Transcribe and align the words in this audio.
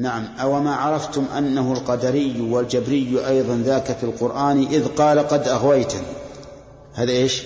نعم. 0.00 0.28
أو 0.40 0.60
ما 0.60 0.74
عرفتم 0.74 1.24
أنه 1.38 1.72
القدري 1.72 2.40
والجبري 2.40 3.26
أيضا 3.26 3.62
ذاك 3.64 3.96
في 3.96 4.04
القرآن 4.04 4.62
إذ 4.62 4.86
قال 4.88 5.18
قد 5.18 5.48
أغويتني. 5.48 6.06
هذا 6.94 7.12
إيش؟ 7.12 7.42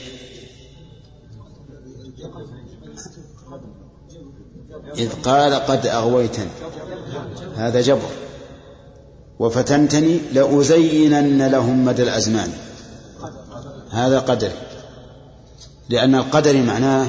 إذ 4.99 5.13
قال 5.23 5.55
قد 5.55 5.87
أغويتني. 5.87 6.51
هذا 7.57 7.81
جبر. 7.81 8.11
وفتنتني 9.39 10.19
لأزينن 10.33 11.47
لهم 11.47 11.85
مدى 11.85 12.03
الأزمان. 12.03 12.53
هذا 13.91 14.19
قدري. 14.19 14.53
لأن 15.89 16.15
القدر 16.15 16.63
معناه 16.63 17.07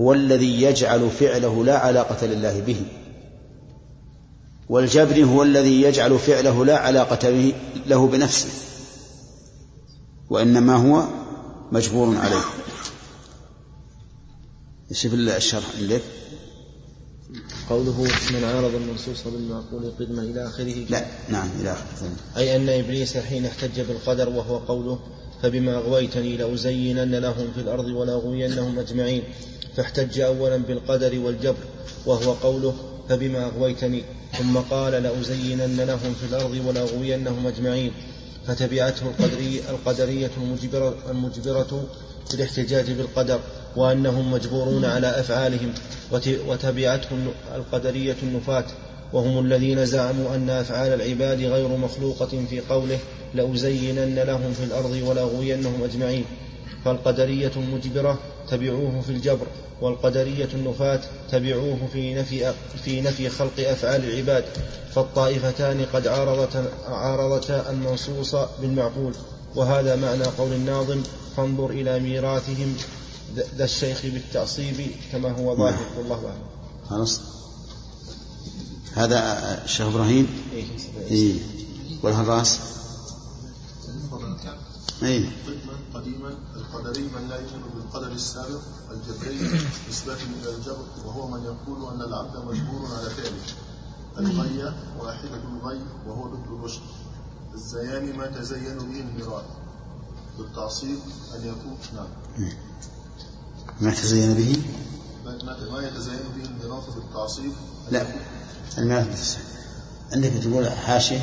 هو 0.00 0.12
الذي 0.12 0.62
يجعل 0.62 1.10
فعله 1.10 1.64
لا 1.64 1.78
علاقة 1.78 2.26
لله 2.26 2.60
به. 2.60 2.82
والجبر 4.68 5.24
هو 5.24 5.42
الذي 5.42 5.82
يجعل 5.82 6.18
فعله 6.18 6.64
لا 6.64 6.78
علاقة 6.78 7.52
له 7.86 8.06
بنفسه 8.06 8.48
وإنما 10.30 10.76
هو 10.76 11.08
مجبور 11.72 12.16
عليه. 12.16 12.44
شوف 14.92 15.14
الشرح 15.14 15.64
عندك 15.80 16.02
قوله 17.70 18.02
من 18.02 18.44
عارض 18.44 18.74
النصوص 18.74 19.24
بالمعقول 19.24 19.92
قدما 20.00 20.22
إلى 20.22 20.46
آخره. 20.46 20.86
لا 20.90 21.06
نعم 21.28 21.48
إلى 21.60 21.72
آخره. 21.72 22.10
أي 22.36 22.56
أن 22.56 22.68
إبليس 22.68 23.16
حين 23.16 23.46
احتج 23.46 23.80
بالقدر 23.80 24.28
وهو 24.28 24.58
قوله 24.58 24.98
فبما 25.42 25.76
أغويتني 25.76 26.36
لأزينن 26.36 27.14
لهم 27.14 27.52
في 27.54 27.60
الأرض 27.60 27.84
ولأغوينهم 27.84 28.78
أجمعين 28.78 29.22
فاحتج 29.76 30.20
أولا 30.20 30.56
بالقدر 30.56 31.18
والجبر 31.18 31.64
وهو 32.06 32.32
قوله 32.32 32.74
فبما 33.08 33.44
أغويتني 33.44 34.02
ثم 34.38 34.56
قال 34.56 34.92
لأزينن 34.92 35.80
لهم 35.80 36.14
في 36.20 36.26
الأرض 36.30 36.62
ولأغوينهم 36.66 37.46
أجمعين. 37.46 37.92
فتبعته 38.46 39.06
القدرية, 39.06 39.60
القدرية 39.70 40.30
المجبرة, 40.36 40.94
المجبرة 41.10 41.86
في 42.28 42.34
الاحتجاج 42.34 42.90
بالقدر 42.90 43.40
وأنهم 43.76 44.32
مجبورون 44.32 44.84
على 44.84 45.20
أفعالهم. 45.20 45.72
وتبعتهم 46.46 47.28
القدرية 47.54 48.16
النفاة 48.22 48.64
وهم 49.12 49.44
الذين 49.46 49.86
زعموا 49.86 50.34
أن 50.34 50.50
أفعال 50.50 50.92
العباد 50.92 51.42
غير 51.42 51.68
مخلوقة 51.68 52.44
في 52.50 52.60
قوله 52.60 52.98
لأزينن 53.34 54.18
لهم 54.18 54.52
في 54.52 54.64
الأرض 54.64 55.02
ولأغوينهم 55.06 55.84
أجمعين. 55.84 56.24
فالقدرية 56.84 57.52
المجبرة 57.56 58.18
تبعوه 58.48 59.00
في 59.00 59.10
الجبر 59.10 59.46
والقدرية 59.80 60.48
النفاة 60.54 61.00
تبعوه 61.32 61.78
في 61.92 62.14
نفي, 62.14 62.52
في 62.84 63.00
نفي 63.00 63.28
خلق 63.28 63.52
أفعال 63.58 64.04
العباد. 64.04 64.44
فالطائفتان 64.94 65.86
قد 65.92 66.06
عارضتا 66.06 66.68
عارضتا 66.88 67.70
المنصوص 67.70 68.34
بالمعقول. 68.60 69.14
وهذا 69.54 69.96
معنى 69.96 70.24
قول 70.24 70.52
الناظم 70.52 71.02
فانظر 71.36 71.70
إلى 71.70 72.00
ميراثهم 72.00 72.76
ذا 73.56 73.64
الشيخ 73.64 74.02
بالتعصيب 74.04 74.90
كما 75.12 75.30
هو 75.30 75.56
ظاهر. 75.56 75.72
نعم. 75.72 75.98
والله 75.98 76.16
أعلم. 76.26 76.42
خلاص. 76.90 77.20
هذا 78.94 79.60
الشيخ 79.64 79.86
إبراهيم؟ 79.86 80.28
إيه, 80.52 80.64
إيه. 81.10 81.34
إيه؟ 85.02 85.28
قديما 85.94 86.34
القدري 86.56 87.02
من 87.02 87.28
لا 87.28 87.36
يؤمن 87.36 87.62
بالقدر 87.74 88.12
السابق 88.12 88.60
الجبري 88.90 89.60
نسبة 89.90 90.14
إلى 90.14 90.56
الجبر 90.56 90.86
وهو 91.06 91.28
من 91.28 91.44
يقول 91.44 91.94
أن 91.94 92.00
العبد 92.00 92.36
مجبور 92.36 92.88
على 92.98 93.10
فعله. 93.10 93.42
الغي 94.18 94.74
واحدة 95.00 95.40
الغي 95.62 95.80
وهو 96.06 96.28
ضد 96.28 96.46
الرشد. 96.52 96.80
الزيان 97.54 98.16
ما 98.16 98.26
تزين 98.26 98.78
به 98.78 99.00
الميراث 99.00 99.44
بالتعصيب 100.38 100.98
أن 101.34 101.40
يكون 101.48 101.78
نعم. 101.94 102.08
ما 103.80 103.90
تزين 103.90 104.34
به؟ 104.34 104.62
ما 105.72 105.82
يتزين 105.82 106.20
به 106.36 106.44
الميراث 106.44 106.84
بالتعصيب 106.94 107.52
لا. 107.90 108.06
الميراث 108.78 109.38
عندك 110.12 110.32
تقول 110.42 110.68
حاشية؟ 110.70 111.22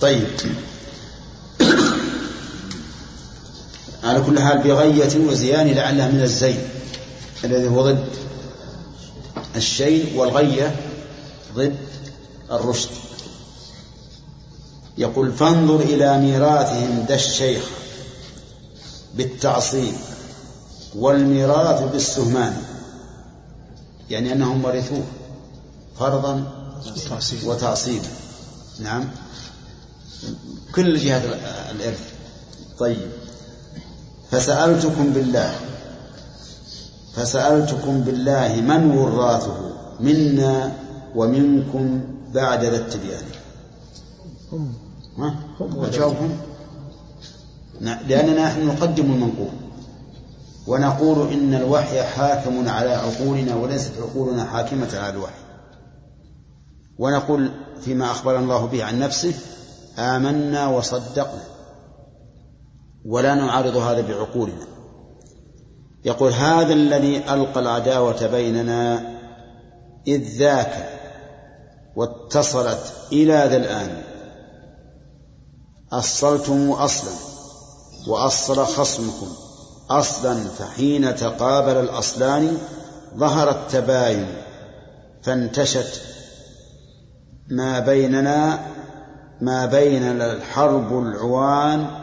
طيب. 0.00 0.28
على 4.04 4.20
كل 4.20 4.40
حال 4.40 4.58
بغية 4.58 5.26
وزيان 5.28 5.68
لعلها 5.68 6.08
من 6.08 6.22
الزين. 6.22 6.58
الذي 7.44 7.68
هو 7.68 7.82
ضد 7.82 8.08
الشيء 9.56 10.16
والغية 10.16 10.76
ضد 11.54 11.76
الرشد. 12.50 12.90
يقول 14.98 15.32
فانظر 15.32 15.80
إلى 15.80 16.18
ميراثهم 16.18 17.04
ذا 17.08 17.14
الشيخ 17.14 17.62
بالتعصيب 19.14 19.94
والميراث 20.94 21.92
بالسهمان. 21.92 22.62
يعني 24.10 24.32
أنهم 24.32 24.64
ورثوه 24.64 25.04
فرضا 25.98 26.52
وتعصيبا 27.44 28.08
نعم. 28.80 29.08
كل 30.74 30.98
جهات 30.98 31.22
الإرث. 31.70 32.00
طيب. 32.78 33.19
فسألتكم 34.30 35.12
بالله 35.12 35.54
فسألتكم 37.14 38.00
بالله 38.00 38.60
من 38.60 38.96
وراثه 38.96 39.56
منا 40.00 40.72
ومنكم 41.14 42.00
بعد 42.34 42.64
ذا 42.64 42.76
التبيان. 42.76 43.24
هم 44.52 44.74
لأننا 47.80 48.48
نحن 48.48 48.66
نقدم 48.66 49.04
المنقول. 49.04 49.50
ونقول 50.66 51.32
إن 51.32 51.54
الوحي 51.54 52.02
حاكم 52.02 52.68
على 52.68 52.90
عقولنا 52.90 53.54
وليست 53.54 53.92
عقولنا 54.00 54.44
حاكمة 54.44 54.98
على 54.98 55.10
الوحي. 55.12 55.40
ونقول 56.98 57.50
فيما 57.80 58.10
أخبر 58.10 58.38
الله 58.38 58.66
به 58.66 58.84
عن 58.84 58.98
نفسه 58.98 59.34
آمنا 59.98 60.66
وصدقنا. 60.66 61.42
ولا 63.06 63.34
نعارض 63.34 63.76
هذا 63.76 64.00
بعقولنا. 64.00 64.66
يقول 66.04 66.32
هذا 66.32 66.72
الذي 66.72 67.18
ألقى 67.18 67.60
العداوة 67.60 68.26
بيننا 68.26 69.16
إذ 70.06 70.38
ذاك 70.38 71.00
واتصلت 71.96 72.92
إلى 73.12 73.32
ذا 73.32 73.56
الآن. 73.56 74.02
أصلتم 75.92 76.70
أصلا 76.70 77.12
وأصل 78.08 78.64
خصمكم. 78.64 79.28
أصلا 79.90 80.34
فحين 80.34 81.16
تقابل 81.16 81.76
الأصلان 81.76 82.58
ظهر 83.16 83.50
التباين 83.50 84.26
فانتشت 85.22 86.02
ما 87.48 87.78
بيننا 87.80 88.66
ما 89.40 89.66
بيننا 89.66 90.32
الحرب 90.32 90.98
العوان 90.98 91.99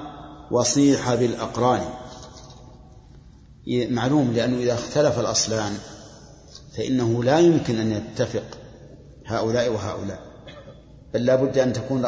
وصيح 0.52 1.16
بالأقران. 1.16 1.82
معلوم 3.68 4.34
لأنه 4.34 4.58
إذا 4.58 4.74
اختلف 4.74 5.20
الأصلان 5.20 5.74
فإنه 6.78 7.24
لا 7.24 7.40
يمكن 7.40 7.80
أن 7.80 7.92
يتفق 7.92 8.44
هؤلاء 9.26 9.74
وهؤلاء. 9.74 10.20
بل 11.14 11.26
لا 11.26 11.36
بد 11.36 11.58
أن 11.58 11.74
تكون 11.74 12.06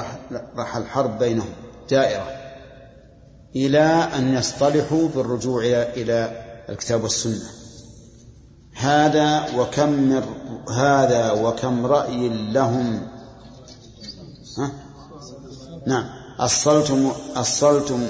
راح 0.55 0.77
الحرب 0.77 1.19
بينهم 1.19 1.49
دائرة 1.89 2.27
إلى 3.55 3.83
أن 4.15 4.33
يصطلحوا 4.33 5.07
بالرجوع 5.15 5.63
إلى 5.63 6.45
الكتاب 6.69 7.03
والسنة. 7.03 7.49
هذا 8.73 9.57
وكم 9.57 9.89
من 9.89 10.23
هذا 10.69 11.31
وكم 11.31 11.85
رأي 11.85 12.29
لهم. 12.29 13.07
ها؟ 14.57 14.71
نعم. 15.87 16.05
أصلتم 16.39 17.11
أصلتم 17.35 18.07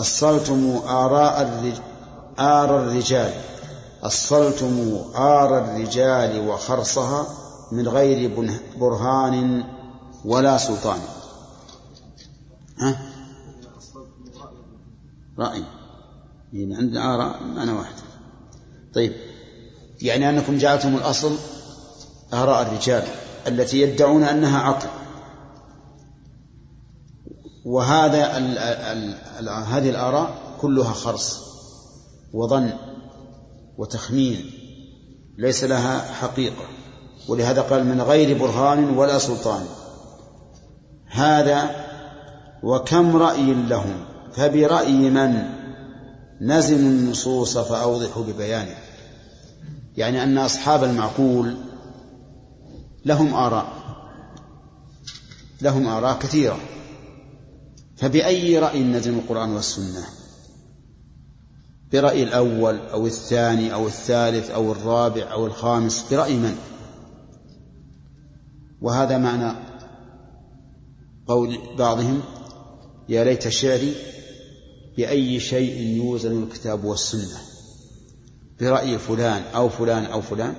أصلتم 0.00 0.80
آراء 0.86 1.72
آر 2.38 2.78
الرجال. 2.78 3.32
أصلتم 4.02 4.98
آر 5.14 5.58
الرجال 5.58 6.48
وخرصها 6.48 7.26
من 7.72 7.88
غير 7.88 8.50
برهان 8.80 9.64
ولا 10.24 10.58
سلطان. 10.58 10.98
ها؟ 12.78 12.98
رأي. 15.38 15.62
يعني 16.52 16.76
عندنا 16.76 17.14
آراء 17.14 17.42
معنى 17.42 17.72
واحدة 17.72 18.02
طيب. 18.94 19.12
يعني 20.02 20.28
أنكم 20.28 20.58
جعلتم 20.58 20.96
الأصل 20.96 21.36
آراء 22.32 22.62
الرجال 22.62 23.02
التي 23.46 23.80
يدعون 23.80 24.24
أنها 24.24 24.58
عقل. 24.58 24.88
وهذا 27.68 28.36
ال 28.36 28.58
ال 28.58 29.14
ال 29.38 29.48
هذه 29.48 29.90
الآراء 29.90 30.30
كلها 30.60 30.92
خرص 30.92 31.40
وظن 32.32 32.72
وتخمين 33.78 34.50
ليس 35.38 35.64
لها 35.64 36.12
حقيقة 36.12 36.64
ولهذا 37.28 37.60
قال 37.60 37.84
من 37.84 38.00
غير 38.00 38.38
برهان 38.38 38.96
ولا 38.96 39.18
سلطان. 39.18 39.66
هذا 41.06 41.70
وكم 42.62 43.16
رأي 43.16 43.54
لهم؟ 43.54 44.04
فبرأي 44.32 45.10
من؟ 45.10 45.42
نزلوا 46.40 46.78
النصوص 46.78 47.58
فأوضحوا 47.58 48.22
ببيانه. 48.24 48.76
يعني 49.96 50.22
أن 50.22 50.38
أصحاب 50.38 50.84
المعقول 50.84 51.56
لهم 53.04 53.34
آراء 53.34 53.68
لهم 55.62 55.86
آراء 55.86 56.18
كثيرة. 56.18 56.58
فبأي 57.98 58.58
رأي 58.58 58.82
نزل 58.82 59.14
القرآن 59.14 59.50
والسنة؟ 59.50 60.04
برأي 61.92 62.22
الأول 62.22 62.78
أو 62.78 63.06
الثاني 63.06 63.74
أو 63.74 63.86
الثالث 63.86 64.50
أو 64.50 64.72
الرابع 64.72 65.32
أو 65.32 65.46
الخامس 65.46 66.04
برأي 66.10 66.36
من؟ 66.36 66.56
وهذا 68.80 69.18
معنى 69.18 69.56
قول 71.26 71.58
بعضهم 71.78 72.20
يا 73.08 73.24
ليت 73.24 73.48
شعري 73.48 73.94
بأي 74.96 75.40
شيء 75.40 75.80
يوزن 75.80 76.42
الكتاب 76.42 76.84
والسنة. 76.84 77.38
برأي 78.60 78.98
فلان 78.98 79.42
أو 79.54 79.68
فلان 79.68 80.04
أو 80.04 80.20
فلان 80.20 80.54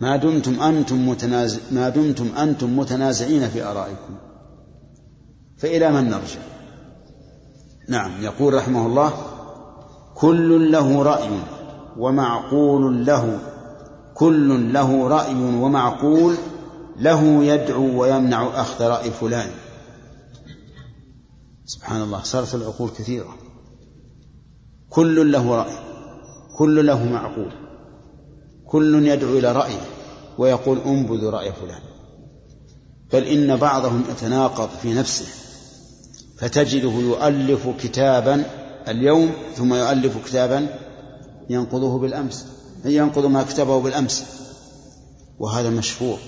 ما 0.00 0.16
دمتم 0.16 0.62
أنتم 0.62 1.08
متنازع 1.08 1.60
ما 1.70 1.88
دمتم 1.88 2.36
أنتم 2.36 2.78
متنازعين 2.78 3.48
في 3.48 3.62
آرائكم. 3.62 4.27
فإلى 5.58 5.92
من 5.92 6.10
نرجع؟ 6.10 6.40
نعم 7.88 8.22
يقول 8.22 8.54
رحمه 8.54 8.86
الله 8.86 9.12
كل 10.14 10.72
له 10.72 11.02
رأي 11.02 11.30
ومعقول 11.96 13.06
له 13.06 13.38
كل 14.14 14.72
له 14.72 15.08
رأي 15.08 15.34
ومعقول 15.34 16.34
له 16.96 17.44
يدعو 17.44 18.00
ويمنع 18.00 18.60
أخذ 18.60 18.84
رأي 18.84 19.10
فلان. 19.10 19.50
سبحان 21.64 22.02
الله 22.02 22.22
صارت 22.22 22.54
العقول 22.54 22.90
كثيرة. 22.90 23.36
كل 24.90 25.32
له 25.32 25.54
رأي 25.54 25.78
كل 26.56 26.86
له 26.86 27.04
معقول 27.04 27.52
كل 28.66 29.06
يدعو 29.06 29.38
إلى 29.38 29.52
رأيه 29.52 29.80
ويقول 30.38 30.78
انبذ 30.78 31.26
رأي 31.26 31.52
فلان. 31.52 31.82
بل 33.12 33.24
إن 33.24 33.56
بعضهم 33.56 34.04
يتناقض 34.10 34.68
في 34.68 34.94
نفسه. 34.94 35.47
فتجده 36.38 36.90
يؤلف 36.90 37.68
كتابا 37.80 38.44
اليوم 38.88 39.32
ثم 39.56 39.74
يؤلف 39.74 40.26
كتابا 40.26 40.66
ينقضه 41.50 41.98
بالأمس 41.98 42.46
ينقض 42.84 43.26
ما 43.26 43.42
كتبه 43.42 43.80
بالأمس. 43.80 44.24
وهذا 45.38 45.70
مشهور 45.70 46.18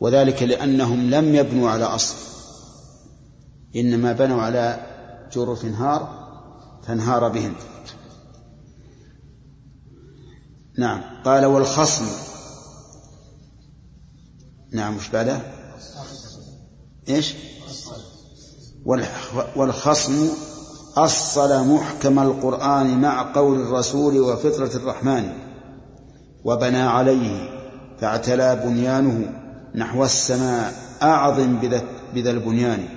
وذلك 0.00 0.42
لأنهم 0.42 1.10
لم 1.10 1.34
يبنوا 1.34 1.70
على 1.70 1.84
أصل. 1.84 2.14
إنما 3.76 4.12
بنوا 4.12 4.42
على 4.42 4.86
جرف 5.32 5.64
انهار 5.64 6.26
فانهار 6.86 7.28
بهم. 7.28 7.54
نعم. 10.78 11.02
قال 11.24 11.44
والخصم. 11.44 12.06
نعم 14.72 14.96
وش 14.96 15.08
بعده؟ 15.08 15.40
إيش؟ 17.08 17.34
والخصم 19.56 20.28
أصل 20.96 21.68
محكم 21.68 22.18
القرآن 22.18 23.00
مع 23.00 23.32
قول 23.32 23.60
الرسول 23.60 24.18
وفطرة 24.18 24.76
الرحمن 24.76 25.32
وبنى 26.44 26.80
عليه 26.80 27.48
فاعتلى 28.00 28.62
بنيانه 28.64 29.42
نحو 29.74 30.04
السماء 30.04 30.74
أعظم 31.02 31.56
بذا 32.14 32.30
البنيان. 32.30 32.88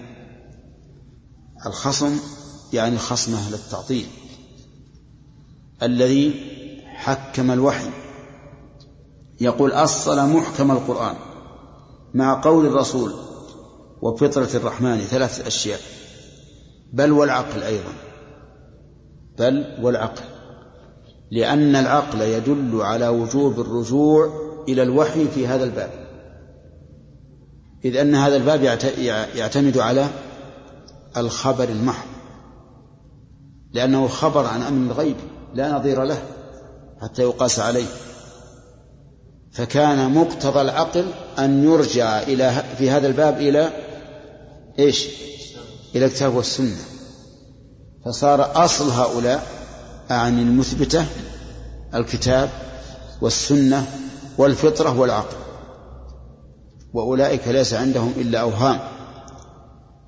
الخصم 1.66 2.18
يعني 2.74 2.96
الخصم 2.96 3.34
أهل 3.34 3.54
التعطيل 3.54 4.08
الذي 5.84 6.34
حكم 6.86 7.52
الوحي. 7.52 7.90
يقول 9.42 9.72
أصل 9.72 10.30
محكم 10.30 10.72
القرآن 10.72 11.16
مع 12.14 12.42
قول 12.42 12.66
الرسول 12.66 13.29
وفطرة 14.02 14.50
الرحمن 14.56 14.98
ثلاث 14.98 15.48
أشياء. 15.48 15.80
بل 16.94 17.12
والعقل 17.12 17.64
أيضا. 17.64 17.94
بل 19.40 19.78
والعقل. 19.82 20.24
لأن 21.32 21.76
العقل 21.76 22.22
يدل 22.22 22.82
على 22.82 23.08
وجوب 23.08 23.60
الرجوع 23.60 24.34
إلى 24.68 24.84
الوحي 24.84 25.28
في 25.28 25.48
هذا 25.48 25.64
الباب. 25.64 25.90
إذ 27.86 27.98
أن 27.98 28.16
هذا 28.16 28.36
الباب 28.36 28.64
يعتمد 29.36 29.78
على 29.78 30.08
الخبر 31.18 31.70
المحض. 31.70 32.08
لأنه 33.74 34.08
خبر 34.08 34.46
عن 34.46 34.62
أمر 34.62 34.92
الغيب 34.92 35.16
لا 35.54 35.72
نظير 35.72 36.04
له 36.04 36.22
حتى 37.02 37.22
يقاس 37.22 37.60
عليه. 37.60 37.88
فكان 39.52 40.14
مقتضى 40.14 40.62
العقل 40.62 41.06
أن 41.40 41.64
يرجع 41.64 42.22
إلى 42.22 42.64
في 42.78 42.90
هذا 42.90 43.08
الباب 43.08 43.38
إلى 43.38 43.70
إيش؟ 44.80 45.08
إلى 45.96 46.06
الكتاب 46.06 46.36
والسنة. 46.36 46.78
فصار 48.06 48.66
أصل 48.66 48.90
هؤلاء 48.90 49.48
عن 50.10 50.40
المثبتة 50.40 51.06
الكتاب 51.96 52.50
والسنة 53.22 53.86
والفطرة 54.38 55.00
والعقل. 55.00 55.38
وأولئك 56.94 57.48
ليس 57.48 57.74
عندهم 57.74 58.14
إلا 58.18 58.40
أوهام 58.40 58.80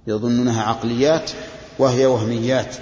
يظنونها 0.08 0.64
عقليات 0.64 1.32
وهي 1.80 2.06
وهميات. 2.06 2.76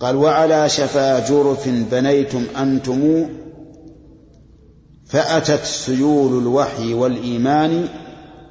قال 0.00 0.16
وعلى 0.16 0.68
شفا 0.68 1.28
جرف 1.28 1.68
بنيتم 1.68 2.46
أنتم 2.56 3.28
فأتت 5.06 5.64
سيول 5.64 6.42
الوحي 6.42 6.94
والإيمان 6.94 7.88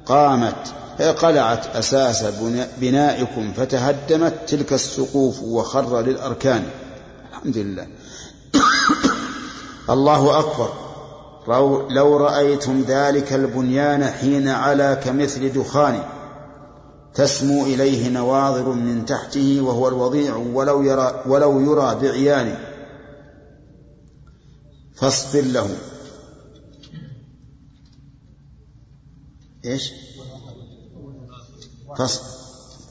قامت 0.06 0.74
قلعت 1.10 1.76
أساس 1.76 2.24
بنائكم 2.80 3.52
فتهدمت 3.52 4.34
تلك 4.46 4.72
السقوف 4.72 5.42
وخر 5.42 6.00
للأركان. 6.00 6.64
الحمد 7.30 7.56
لله. 7.56 7.86
الله 9.94 10.38
أكبر. 10.38 10.72
لو 11.90 12.16
رأيتم 12.16 12.84
ذلك 12.88 13.32
البنيان 13.32 14.04
حين 14.04 14.48
علا 14.48 14.94
كمثل 14.94 15.52
دخان 15.52 16.02
تسمو 17.14 17.66
إليه 17.66 18.08
نواظر 18.08 18.68
من 18.68 19.06
تحته 19.06 19.60
وهو 19.60 19.88
الوضيع 19.88 20.36
ولو 20.36 20.82
يرى 20.82 21.22
ولو 21.26 21.60
يرى 21.60 21.98
بعيان. 22.02 22.56
فاصبر 24.94 25.40
له 25.40 25.68
إيش؟ 29.64 29.92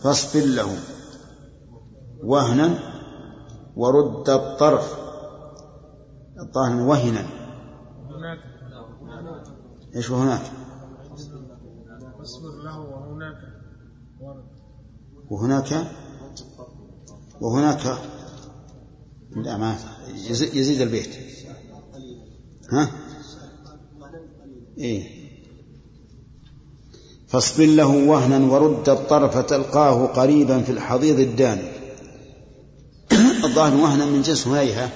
فاصبر 0.01 0.45
له 0.45 0.79
وهنا 2.23 2.79
ورد 3.75 4.29
الطرف. 4.29 4.95
الظاهر 6.39 6.81
وهنا. 6.81 7.25
إيش 9.95 10.09
وهناك 10.09 10.41
له 12.63 12.79
وهناك 12.79 13.37
وهناك؟ 15.29 15.87
وهناك. 17.41 17.97
لا 19.35 19.57
ما 19.57 19.77
يزيد 20.53 20.81
البيت. 20.81 21.15
ها؟ 22.71 22.91
إيه. 24.77 25.20
فاصبر 27.31 27.65
له 27.65 27.87
وهنا 27.87 28.51
ورد 28.51 28.89
الطرف 28.89 29.37
تلقاه 29.37 30.05
قريبا 30.05 30.61
في 30.61 30.71
الحضيض 30.71 31.19
الداني. 31.19 31.71
الظاهر 33.45 33.75
وهنا 33.75 34.05
من 34.05 34.21
جنس 34.21 34.47
هنيهة 34.47 34.89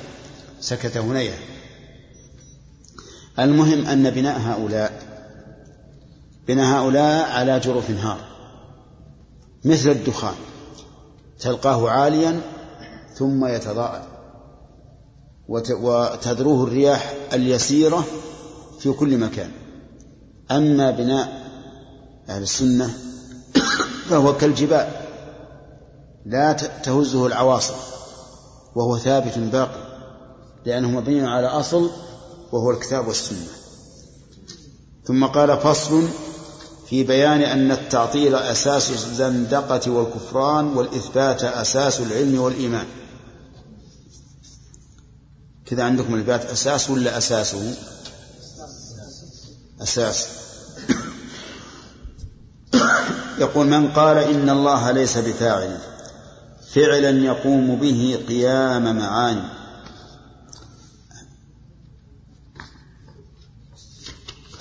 سكت 0.60 0.98
هنيهة 0.98 1.38
المهم 3.40 3.86
أن 3.86 4.10
بناء 4.10 4.40
هؤلاء 4.40 5.04
بناء 6.48 6.66
هؤلاء 6.66 7.32
على 7.32 7.60
جرف 7.60 7.90
نهار 7.90 8.20
مثل 9.66 9.90
الدخان 9.90 10.36
تلقاه 11.40 11.90
عاليا 11.90 12.42
ثم 13.14 13.46
يتضاءل 13.46 14.02
وتذروه 15.48 16.64
الرياح 16.64 17.14
اليسيرة 17.34 18.06
في 18.80 18.92
كل 18.92 19.18
مكان. 19.18 19.52
أما 20.52 20.92
بناء 20.92 21.45
أهل 22.30 22.44
السنة 22.44 22.94
فهو 24.10 24.38
كالجبال 24.38 24.88
لا 26.26 26.54
تهزه 26.54 27.28
العواصف 27.28 27.96
وهو 28.76 28.98
ثابت 28.98 29.38
باقي 29.38 29.86
لأنه 30.66 30.92
مبني 30.92 31.28
على 31.28 31.48
أصل 31.48 31.90
وهو 32.52 32.72
الكتاب 32.72 33.08
والسنة. 33.08 33.48
ثم 35.06 35.26
قال 35.26 35.58
فصل 35.58 36.08
في 36.90 37.04
بيان 37.04 37.42
أن 37.42 37.72
التعطيل 37.72 38.36
أساس 38.36 38.90
الزندقة 38.90 39.92
والكفران 39.92 40.78
والإثبات 40.78 41.44
أساس 41.44 42.00
العلم 42.00 42.40
والإيمان. 42.40 42.86
كذا 45.66 45.84
عندكم 45.84 46.16
الإثبات 46.16 46.46
أساس 46.46 46.90
ولا 46.90 47.18
أساسه؟ 47.18 47.76
أساس. 49.82 50.28
يقول 53.40 53.68
من 53.68 53.88
قال 53.88 54.18
إن 54.18 54.50
الله 54.50 54.92
ليس 54.92 55.18
بفاعل 55.18 55.78
فعلا 56.74 57.10
يقوم 57.10 57.76
به 57.76 58.20
قيام 58.28 58.98
معاني. 58.98 59.42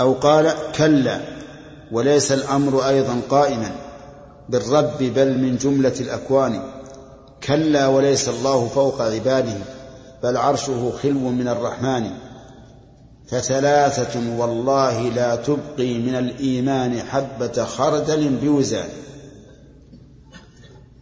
أو 0.01 0.13
قال 0.13 0.53
كلا 0.77 1.21
وليس 1.93 2.33
الأمر 2.33 2.89
أيضا 2.89 3.21
قائما 3.29 3.77
بالرب 4.49 4.99
بل 4.99 5.39
من 5.39 5.57
جملة 5.57 5.95
الأكوان. 6.01 6.73
كلا 7.43 7.87
وليس 7.87 8.29
الله 8.29 8.69
فوق 8.69 9.03
عباده 9.03 9.57
بل 10.23 10.37
عرشه 10.37 10.93
خلو 11.03 11.31
من 11.31 11.49
الرحمن. 11.49 12.11
فثلاثة 13.27 14.39
والله 14.39 15.09
لا 15.09 15.37
تبقي 15.37 15.99
من 15.99 16.15
الإيمان 16.15 16.99
حبة 17.03 17.65
خردل 17.65 18.29
بوزان. 18.29 18.89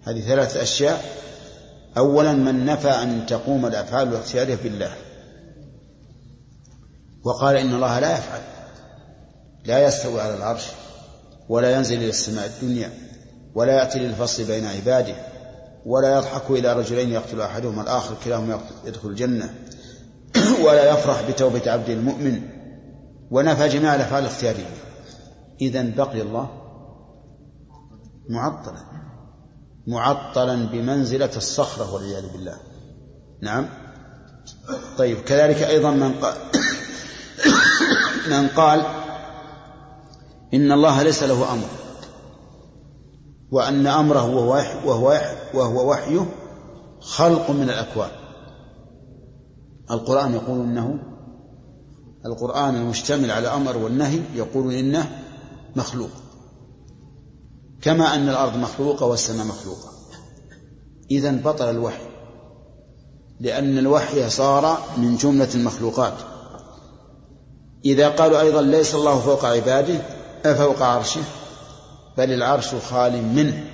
هذه 0.02 0.20
ثلاثة 0.20 0.62
أشياء. 0.62 1.04
أولا 1.96 2.32
من 2.32 2.64
نفى 2.64 2.88
أن 2.88 3.26
تقوم 3.26 3.66
الأفعال 3.66 4.08
الاختيارية 4.08 4.58
بالله. 4.62 4.94
وقال 7.24 7.56
إن 7.56 7.74
الله 7.74 7.98
لا 8.00 8.18
يفعل 8.18 8.40
لا 9.64 9.86
يستوي 9.86 10.20
على 10.20 10.34
العرش 10.34 10.64
ولا 11.48 11.76
ينزل 11.76 11.96
إلى 11.96 12.08
السماء 12.08 12.46
الدنيا 12.46 12.90
ولا 13.54 13.72
يأتي 13.72 13.98
للفصل 13.98 14.44
بين 14.44 14.66
عباده 14.66 15.14
ولا 15.86 16.16
يضحك 16.18 16.50
إلى 16.50 16.72
رجلين 16.72 17.12
يقتل 17.12 17.40
أحدهما 17.40 17.82
الآخر 17.82 18.14
كلاهما 18.24 18.60
يدخل 18.84 19.08
الجنة. 19.08 19.54
ولا 20.64 20.92
يفرح 20.92 21.30
بتوبة 21.30 21.70
عبد 21.70 21.88
المؤمن 21.88 22.42
ونفى 23.30 23.68
جميع 23.68 23.94
الأفعال 23.94 24.24
الاختيارية. 24.24 24.74
إذا 25.60 25.82
بقي 25.82 26.22
الله 26.22 26.50
معطلا 28.28 28.84
معطلا 29.86 30.66
بمنزلة 30.66 31.30
الصخرة 31.36 31.94
والعياذ 31.94 32.32
بالله. 32.32 32.56
نعم. 33.42 33.68
طيب 34.98 35.18
كذلك 35.20 35.62
أيضا 35.62 35.90
من 35.90 36.12
قال 36.12 36.34
من 38.32 38.48
قال 38.48 38.86
إن 40.54 40.72
الله 40.72 41.02
ليس 41.02 41.22
له 41.22 41.52
أمر 41.52 41.68
وأن 43.50 43.86
أمره 43.86 44.36
وهو 44.84 45.20
وهو 45.54 45.90
وحيه 45.90 46.26
خلق 47.00 47.50
من 47.50 47.70
الأكوان. 47.70 48.21
القرآن 49.92 50.34
يقول 50.34 50.60
إنه 50.60 50.98
القرآن 52.26 52.76
المشتمل 52.76 53.30
على 53.30 53.48
الأمر 53.48 53.76
والنهي 53.76 54.20
يقول 54.34 54.74
إنه 54.74 55.22
مخلوق. 55.76 56.10
كما 57.82 58.14
أن 58.14 58.28
الأرض 58.28 58.56
مخلوقة 58.56 59.06
والسماء 59.06 59.46
مخلوقة. 59.46 59.92
إذا 61.10 61.32
بطل 61.32 61.70
الوحي. 61.70 62.04
لأن 63.40 63.78
الوحي 63.78 64.30
صار 64.30 64.78
من 64.96 65.16
جملة 65.16 65.48
المخلوقات. 65.54 66.14
إذا 67.84 68.08
قالوا 68.08 68.40
أيضا 68.40 68.62
ليس 68.62 68.94
الله 68.94 69.18
فوق 69.18 69.44
عباده 69.44 70.02
فوق 70.54 70.82
عرشه؟ 70.82 71.22
بل 72.18 72.32
العرش 72.32 72.74
خال 72.74 73.22
منه. 73.22 73.64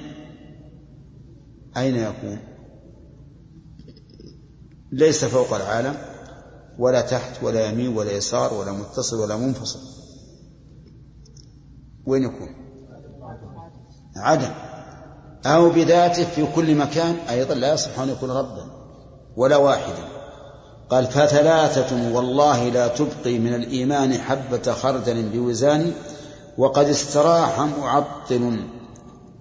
أين 1.76 1.96
يكون؟ 1.96 2.38
ليس 4.92 5.25
فوق 5.25 5.52
العالم 5.54 5.97
ولا 6.78 7.00
تحت 7.00 7.42
ولا 7.42 7.66
يمين 7.66 7.97
ولا 7.97 8.12
يسار 8.12 8.54
ولا 8.54 8.73
متصل 8.73 9.21
ولا 9.21 9.37
منفصل. 9.37 9.78
وين 12.07 12.23
يكون؟ 12.23 12.49
عدم. 14.16 14.50
أو 15.47 15.71
بذاته 15.71 16.25
في 16.25 16.47
كل 16.54 16.75
مكان 16.75 17.14
أيضا 17.14 17.54
لا 17.54 17.75
يصح 17.75 17.99
أن 17.99 18.09
يكون 18.09 18.30
ربا 18.30 18.66
ولا 19.37 19.57
واحدا. 19.57 20.09
قال 20.90 21.07
فثلاثة 21.07 22.14
والله 22.14 22.68
لا 22.68 22.88
تبقي 22.88 23.38
من 23.38 23.54
الإيمان 23.54 24.12
حبة 24.14 24.73
خردل 24.73 25.28
بوزان 25.28 25.92
وقد 26.59 26.88
استراح 26.88 27.61
معطل 27.61 28.61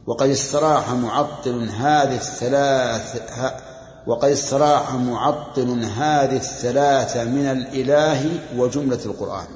وقد 0.07 0.29
استراح 0.29 0.91
معطل 0.91 1.69
هذه 1.69 2.15
الثلاث 2.15 3.15
وقد 4.07 4.29
استراح 4.29 4.93
معطل 4.93 5.69
هذه 5.83 6.35
الثلاثة 6.35 7.23
من 7.23 7.45
الإله 7.45 8.39
وجملة 8.57 9.05
القرآن. 9.05 9.47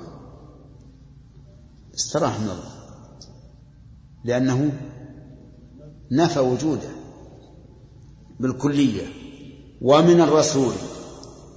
استراح 1.96 2.40
من 2.40 2.50
الله. 2.50 2.72
لأنه 4.26 4.72
نفى 6.12 6.40
وجوده 6.40 6.90
بالكلية 8.40 9.08
ومن 9.82 10.22
الرسول 10.22 10.74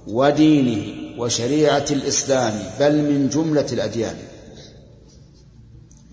ودينه 0.07 1.05
وشريعة 1.21 1.85
الإسلام 1.91 2.53
بل 2.79 3.13
من 3.13 3.29
جملة 3.29 3.67
الأديان. 3.71 4.15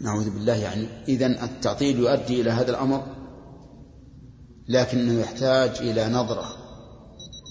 نعوذ 0.00 0.30
بالله 0.30 0.54
يعني 0.54 0.88
إذا 1.08 1.26
التعطيل 1.26 1.98
يؤدي 1.98 2.40
إلى 2.40 2.50
هذا 2.50 2.70
الأمر 2.70 3.06
لكنه 4.68 5.20
يحتاج 5.20 5.70
إلى 5.80 6.08
نظرة. 6.08 6.62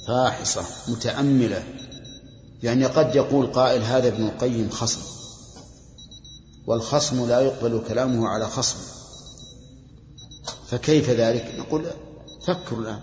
فاحصة 0.08 0.66
متأملة. 0.88 1.64
يعني 2.64 2.86
قد 2.86 3.16
يقول 3.16 3.48
قائل 3.48 3.82
هذا 3.82 4.08
ابن 4.08 4.24
القيم 4.24 4.70
خصم. 4.70 5.02
والخصم 6.68 7.30
لا 7.30 7.40
يقبل 7.40 7.82
كلامه 7.88 8.28
على 8.28 8.48
خصم. 8.48 8.78
فكيف 10.68 11.10
ذلك؟ 11.10 11.56
نقول 11.58 11.86
فكروا 12.48 12.82
الآن. 12.82 13.00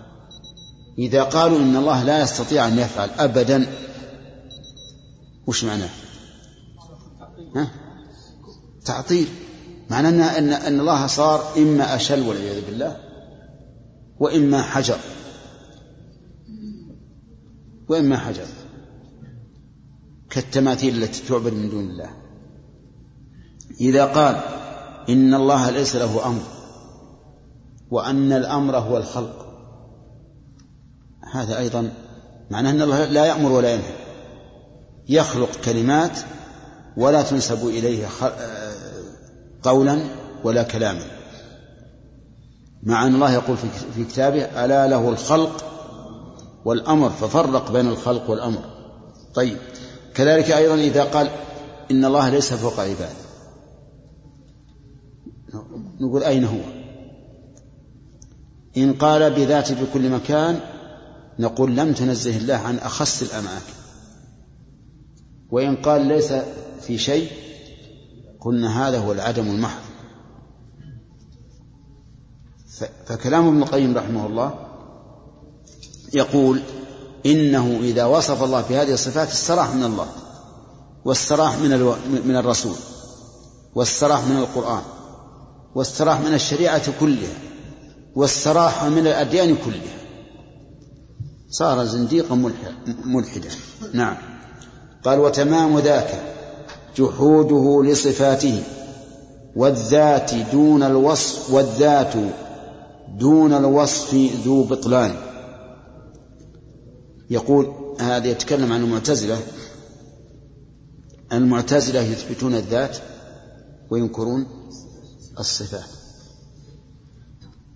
إذا 0.99 1.23
قالوا 1.23 1.59
إن 1.59 1.75
الله 1.75 2.03
لا 2.03 2.21
يستطيع 2.21 2.67
أن 2.67 2.79
يفعل 2.79 3.09
أبدا 3.09 3.67
وش 5.47 5.63
معناه؟ 5.63 5.89
ها؟ 7.55 7.71
تعطيل. 8.85 9.27
معناه 9.89 10.37
أن, 10.37 10.53
أن, 10.53 10.79
الله 10.79 11.07
صار 11.07 11.53
إما 11.57 11.95
أشل 11.95 12.21
والعياذ 12.21 12.65
بالله 12.65 12.97
وإما 14.19 14.61
حجر. 14.61 14.99
وإما 17.89 18.17
حجر 18.17 18.45
كالتماثيل 20.29 21.03
التي 21.03 21.27
تعبد 21.27 21.53
من 21.53 21.69
دون 21.69 21.83
الله. 21.89 22.09
إذا 23.81 24.05
قال 24.05 24.41
إن 25.09 25.33
الله 25.33 25.69
ليس 25.69 25.95
له 25.95 26.27
أمر 26.27 26.41
وأن 27.91 28.31
الأمر 28.31 28.77
هو 28.77 28.97
الخلق 28.97 29.45
هذا 31.33 31.57
أيضا 31.57 31.91
معناه 32.51 32.71
أن 32.71 32.81
الله 32.81 33.05
لا 33.05 33.25
يأمر 33.25 33.51
ولا 33.51 33.73
ينهى. 33.73 33.93
يخلق 35.09 35.49
كلمات 35.65 36.19
ولا 36.97 37.21
تنسب 37.21 37.67
إليه 37.67 38.07
قولا 39.63 39.99
ولا 40.43 40.63
كلاما. 40.63 41.05
مع 42.83 43.07
أن 43.07 43.15
الله 43.15 43.33
يقول 43.33 43.57
في 43.95 44.05
كتابه 44.05 44.65
ألا 44.65 44.87
له 44.87 45.09
الخلق 45.09 45.65
والأمر 46.65 47.09
ففرق 47.09 47.71
بين 47.71 47.87
الخلق 47.87 48.29
والأمر. 48.29 48.61
طيب 49.33 49.57
كذلك 50.15 50.51
أيضا 50.51 50.75
إذا 50.75 51.03
قال 51.03 51.29
إن 51.91 52.05
الله 52.05 52.29
ليس 52.29 52.53
فوق 52.53 52.79
عباده. 52.79 53.29
نقول 55.99 56.23
أين 56.23 56.45
هو؟ 56.45 56.59
إن 58.77 58.93
قال 58.93 59.33
بذاته 59.33 59.75
في 59.75 59.85
كل 59.93 60.09
مكان 60.09 60.59
نقول 61.39 61.75
لم 61.75 61.93
تنزه 61.93 62.37
الله 62.37 62.55
عن 62.55 62.77
أخص 62.77 63.21
الأماكن. 63.21 63.73
وإن 65.51 65.75
قال 65.75 66.05
ليس 66.05 66.33
في 66.81 66.97
شيء 66.97 67.31
قلنا 68.39 68.87
هذا 68.87 68.99
هو 68.99 69.11
العدم 69.11 69.47
المحض. 69.47 69.81
فكلام 73.05 73.47
ابن 73.47 73.63
القيم 73.63 73.97
رحمه 73.97 74.27
الله 74.27 74.68
يقول 76.13 76.61
إنه 77.25 77.79
إذا 77.81 78.05
وصف 78.05 78.43
الله 78.43 78.63
بهذه 78.69 78.93
الصفات 78.93 79.27
استراح 79.27 79.73
من 79.73 79.83
الله 79.83 80.07
واستراح 81.05 81.57
من 81.57 81.73
ألو... 81.73 81.93
من 82.25 82.35
الرسول 82.35 82.75
واستراح 83.75 84.27
من 84.27 84.37
القرآن 84.37 84.81
واستراح 85.75 86.19
من 86.19 86.33
الشريعة 86.33 86.99
كلها 86.99 87.33
واستراح 88.15 88.83
من 88.83 89.07
الأديان 89.07 89.55
كلها. 89.65 89.99
صار 91.49 91.85
زنديقا 91.85 92.35
ملحدا. 93.05 93.49
نعم. 93.93 94.17
قال 95.03 95.19
وتمام 95.19 95.79
ذاك 95.79 96.23
جحوده 96.97 97.83
لصفاته 97.91 98.63
والذات 99.55 100.33
دون 100.33 100.83
الوصف 100.83 101.53
والذات 101.53 102.13
دون 103.19 103.53
الوصف 103.53 104.13
ذو 104.45 104.63
بطلان. 104.63 105.15
يقول 107.29 107.95
هذا 107.99 108.27
يتكلم 108.27 108.73
عن 108.73 108.83
المعتزلة. 108.83 109.39
المعتزلة 111.33 111.99
يثبتون 111.99 112.55
الذات 112.55 112.97
وينكرون 113.89 114.47
الصفات. 115.39 115.89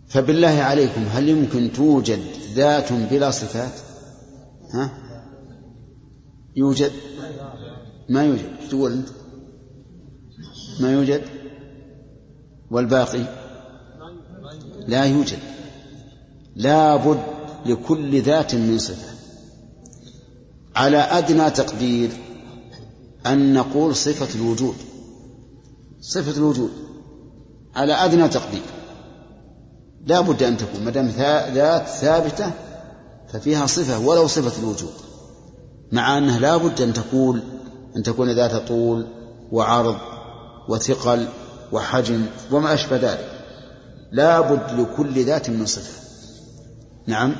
فبالله 0.07 0.47
عليكم 0.47 1.01
هل 1.01 1.29
يمكن 1.29 1.71
توجد 1.73 2.19
ذات 2.53 2.93
بلا 2.93 3.31
صفات؟ 3.31 3.73
ها؟ 4.73 4.91
يوجد؟ 6.55 6.91
ما 8.09 8.23
يوجد. 8.23 8.69
تقول 8.69 8.91
أنت؟ 8.91 9.09
ما 10.79 10.93
يوجد؟ 10.93 11.21
والباقي؟ 12.71 13.25
لا 14.87 15.03
يوجد. 15.05 15.39
لا 16.55 16.95
بد 16.95 17.23
لكل 17.65 18.21
ذات 18.21 18.55
من 18.55 18.77
صفة 18.77 19.12
على 20.75 20.97
أدنى 20.97 21.49
تقدير 21.49 22.09
أن 23.25 23.53
نقول 23.53 23.95
صفة 23.95 24.39
الوجود. 24.39 24.75
صفة 26.01 26.37
الوجود 26.37 26.71
على 27.75 27.93
أدنى 27.93 28.29
تقدير. 28.29 28.61
لا 30.05 30.21
بد 30.21 30.43
أن 30.43 30.57
تكون 30.57 30.83
ما 30.83 30.91
دام 30.91 31.07
ذات 31.53 31.87
ثابتة 31.87 32.51
ففيها 33.33 33.65
صفة 33.65 33.99
ولو 33.99 34.27
صفة 34.27 34.63
الوجود. 34.63 34.93
مع 35.91 36.17
أنها 36.17 36.39
لا 36.39 36.57
بد 36.57 36.81
أن 36.81 36.93
تكون 36.93 37.41
أن 37.95 38.03
تكون 38.03 38.35
ذات 38.35 38.67
طول 38.67 39.07
وعرض 39.51 39.97
وثقل 40.69 41.27
وحجم 41.71 42.25
وما 42.51 42.73
أشبه 42.73 42.95
ذلك. 42.95 43.29
لا 44.11 44.41
بد 44.41 44.79
لكل 44.79 45.25
ذات 45.25 45.49
من 45.49 45.65
صفة. 45.65 46.03
نعم. 47.07 47.35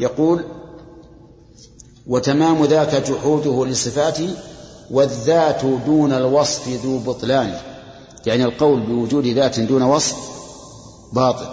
يقول 0.00 0.44
وتمام 2.08 2.64
ذاك 2.64 2.94
جحوده 2.94 3.66
لصفاته 3.66 4.30
والذات 4.90 5.64
دون 5.64 6.12
الوصف 6.12 6.68
ذو 6.68 6.98
بطلان. 6.98 7.54
يعني 8.26 8.44
القول 8.44 8.86
بوجود 8.86 9.26
ذات 9.26 9.60
دون 9.60 9.82
وصف 9.82 10.16
باطل. 11.12 11.46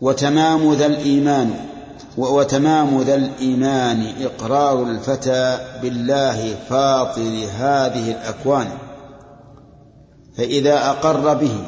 وتمام 0.00 0.74
ذا 0.74 0.86
الإيمان 0.86 1.54
وتمام 2.16 3.02
ذا 3.02 3.14
الإيمان 3.14 4.14
إقرار 4.22 4.82
الفتى 4.82 5.58
بالله 5.82 6.54
فاطر 6.68 7.46
هذه 7.58 8.10
الأكوان. 8.10 8.68
فإذا 10.36 10.90
أقر 10.90 11.34
به 11.34 11.64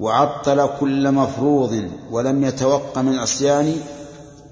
وعطل 0.00 0.68
كل 0.80 1.12
مفروض 1.12 1.90
ولم 2.10 2.44
يتوق 2.44 2.98
من 2.98 3.18
عصيان 3.18 3.76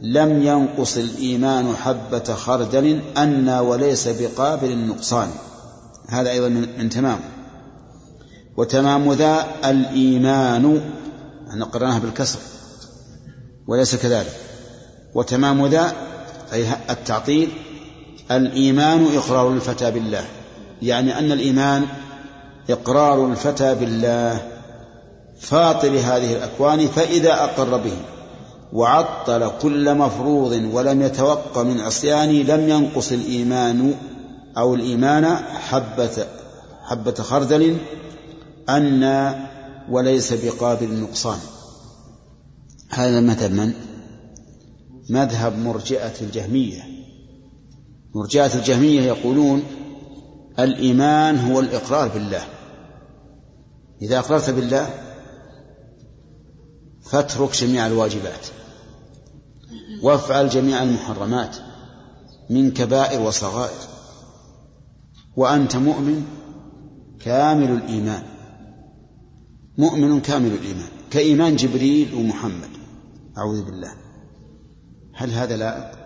لم 0.03 0.43
ينقص 0.43 0.97
الإيمان 0.97 1.77
حبة 1.77 2.35
خردل 2.35 3.01
أنى 3.17 3.59
وليس 3.59 4.09
بقابل 4.09 4.71
النقصان. 4.71 5.31
هذا 6.09 6.31
أيضا 6.31 6.49
من 6.49 6.89
تمام. 6.89 7.21
وتمام 8.57 9.13
ذا 9.13 9.47
الإيمان 9.65 10.81
إحنا 11.51 11.65
قرأناها 11.65 11.99
بالكسر 11.99 12.39
وليس 13.69 13.95
كذلك. 13.95 14.37
وتمام 15.15 15.67
ذا 15.67 15.93
أي 16.53 16.67
التعطيل 16.91 17.49
الإيمان 18.31 19.07
إقرار 19.17 19.53
الفتى 19.53 19.91
بالله. 19.91 20.25
يعني 20.83 21.19
أن 21.19 21.33
الإيمان 21.33 21.87
إقرار 22.71 23.27
الفتى 23.27 23.75
بالله 23.75 24.43
فاطر 25.41 25.89
هذه 25.89 26.37
الأكوان 26.37 26.89
فإذا 26.89 27.33
أقر 27.33 27.77
به. 27.77 27.97
وعطل 28.75 29.51
كل 29.63 29.95
مفروض 29.95 30.53
ولم 30.73 31.03
يتوق 31.03 31.59
من 31.59 31.81
عصيان 31.81 32.31
لم 32.31 32.69
ينقص 32.69 33.13
الإيمان 33.13 33.95
أو 34.59 34.75
الإيمان 34.75 35.37
حبة 35.37 36.27
حبة 36.83 37.15
خردل 37.15 37.77
أن 38.69 39.35
وليس 39.91 40.33
بقابل 40.33 40.85
النقصان 40.85 41.39
هذا 42.91 43.21
مذهب 43.21 43.51
من؟ 43.51 43.73
مذهب 45.11 45.59
مرجئة 45.59 46.21
الجهمية. 46.21 46.83
مرجئة 48.15 48.55
الجهمية 48.55 49.03
يقولون 49.03 49.63
الإيمان 50.59 51.39
هو 51.39 51.61
الإقرار 51.61 52.09
بالله. 52.09 52.43
إذا 54.03 54.19
أقررت 54.19 54.51
بالله 54.51 54.89
فاترك 57.03 57.53
جميع 57.53 57.87
الواجبات. 57.87 58.47
وافعل 60.05 60.49
جميع 60.49 60.83
المحرمات 60.83 61.57
من 62.51 62.71
كبائر 62.71 63.21
وصغائر. 63.21 63.79
وأنت 65.37 65.77
مؤمن 65.77 66.25
كامل 67.21 67.71
الإيمان. 67.71 68.23
مؤمن 69.79 70.21
كامل 70.21 70.53
الإيمان. 70.53 70.89
كإيمان 71.11 71.57
جبريل 71.57 72.15
ومحمد. 72.15 72.69
أعوذ 73.39 73.65
بالله. 73.65 73.93
هل 75.15 75.31
هذا 75.31 75.57
لائق 75.57 75.99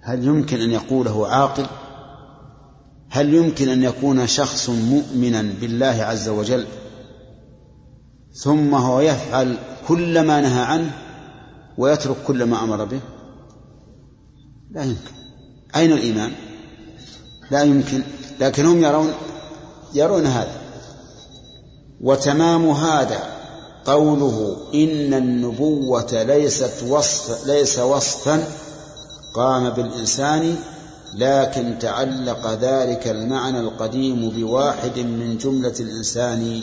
هل 0.00 0.24
يمكن 0.24 0.60
أن 0.60 0.70
يقوله 0.70 1.28
عاقل؟ 1.28 1.66
هل 3.10 3.34
يمكن 3.34 3.68
أن 3.68 3.82
يكون 3.82 4.26
شخص 4.26 4.70
مؤمنا 4.70 5.42
بالله 5.60 5.86
عز 5.86 6.28
وجل 6.28 6.66
ثم 8.32 8.74
هو 8.74 9.00
يفعل 9.00 9.58
كل 9.88 10.20
ما 10.26 10.40
نهى 10.40 10.62
عنه 10.62 11.03
ويترك 11.78 12.16
كل 12.26 12.44
ما 12.44 12.64
أمر 12.64 12.84
به؟ 12.84 13.00
لا 14.70 14.84
يمكن. 14.84 15.14
أين 15.76 15.92
الإيمان؟ 15.92 16.32
لا 17.50 17.62
يمكن. 17.62 18.02
لكن 18.40 18.66
هم 18.66 18.82
يرون 18.84 19.12
يرون 19.94 20.26
هذا. 20.26 20.60
وتمام 22.00 22.70
هذا 22.70 23.34
قوله 23.84 24.56
إن 24.74 25.14
النبوة 25.14 26.22
ليست 26.22 26.82
وصف 26.88 27.46
ليس 27.46 27.78
وصفا 27.78 28.44
قام 29.34 29.70
بالإنسان 29.70 30.56
لكن 31.14 31.78
تعلق 31.78 32.50
ذلك 32.52 33.08
المعنى 33.08 33.60
القديم 33.60 34.30
بواحد 34.30 34.98
من 34.98 35.38
جملة 35.38 35.74
الإنسان. 35.80 36.62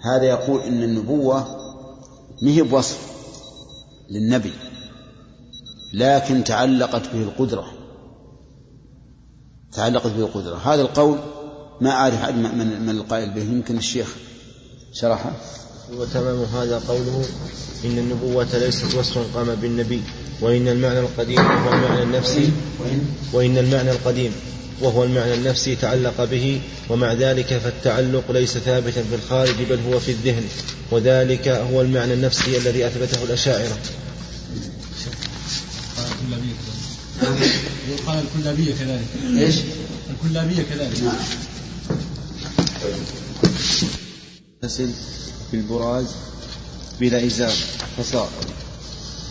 هذا 0.00 0.24
يقول 0.24 0.60
إن 0.60 0.82
النبوة 0.82 1.55
مهي 2.42 2.62
بوصف 2.62 2.98
للنبي 4.10 4.52
لكن 5.94 6.44
تعلقت 6.44 7.02
به 7.14 7.22
القدرة. 7.22 7.66
تعلقت 9.72 10.10
به 10.10 10.20
القدرة. 10.20 10.56
هذا 10.56 10.82
القول 10.82 11.18
ما 11.80 11.90
أعرف 11.90 12.28
من 12.30 12.82
من 12.86 12.90
القائل 12.90 13.30
به. 13.30 13.42
يمكن 13.42 13.76
الشيخ 13.76 14.16
شرحه. 14.92 15.32
وتمام 15.92 16.42
هذا 16.42 16.78
قوله 16.88 17.24
إن 17.84 17.98
النبوة 17.98 18.58
ليست 18.58 18.94
وصفا 18.94 19.38
قام 19.38 19.54
بالنبي 19.54 20.02
وإن 20.40 20.68
المعنى 20.68 20.98
القديم 20.98 21.38
وهو 21.38 21.72
المعنى 21.72 22.02
النفسي 22.02 22.52
وإن 23.32 23.58
المعنى 23.58 23.90
القديم. 23.90 24.32
وهو 24.80 25.04
المعنى 25.04 25.34
النفسي 25.34 25.76
تعلق 25.76 26.24
به 26.24 26.60
ومع 26.88 27.12
ذلك 27.12 27.58
فالتعلق 27.64 28.30
ليس 28.30 28.58
ثابتا 28.58 29.02
في 29.02 29.14
الخارج 29.14 29.54
بل 29.70 29.78
هو 29.92 30.00
في 30.00 30.10
الذهن. 30.10 30.44
وذلك 30.90 31.48
هو 31.48 31.80
المعنى 31.80 32.14
النفسي 32.14 32.56
الذي 32.56 32.86
أثبته 32.86 33.24
الأشاعرة. 33.24 33.78
قال 38.06 38.22
الكلابية 38.36 38.74
كذلك. 38.74 39.06
إيش؟ 39.38 39.54
الكلابية 40.10 40.62
كذلك. 40.62 41.02
نعم 41.02 41.14
يغتسل 44.62 44.90
في 45.50 45.56
البراز 45.56 46.06
بلا 47.00 47.26
إزار. 47.26 47.52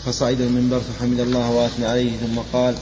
فصعد 0.05 0.41
المنبر 0.41 0.81
فحمد 0.81 1.19
الله 1.19 1.51
وأثنى 1.51 1.85
عليه 1.85 2.11
ثم 2.11 2.39
قال 2.53 2.75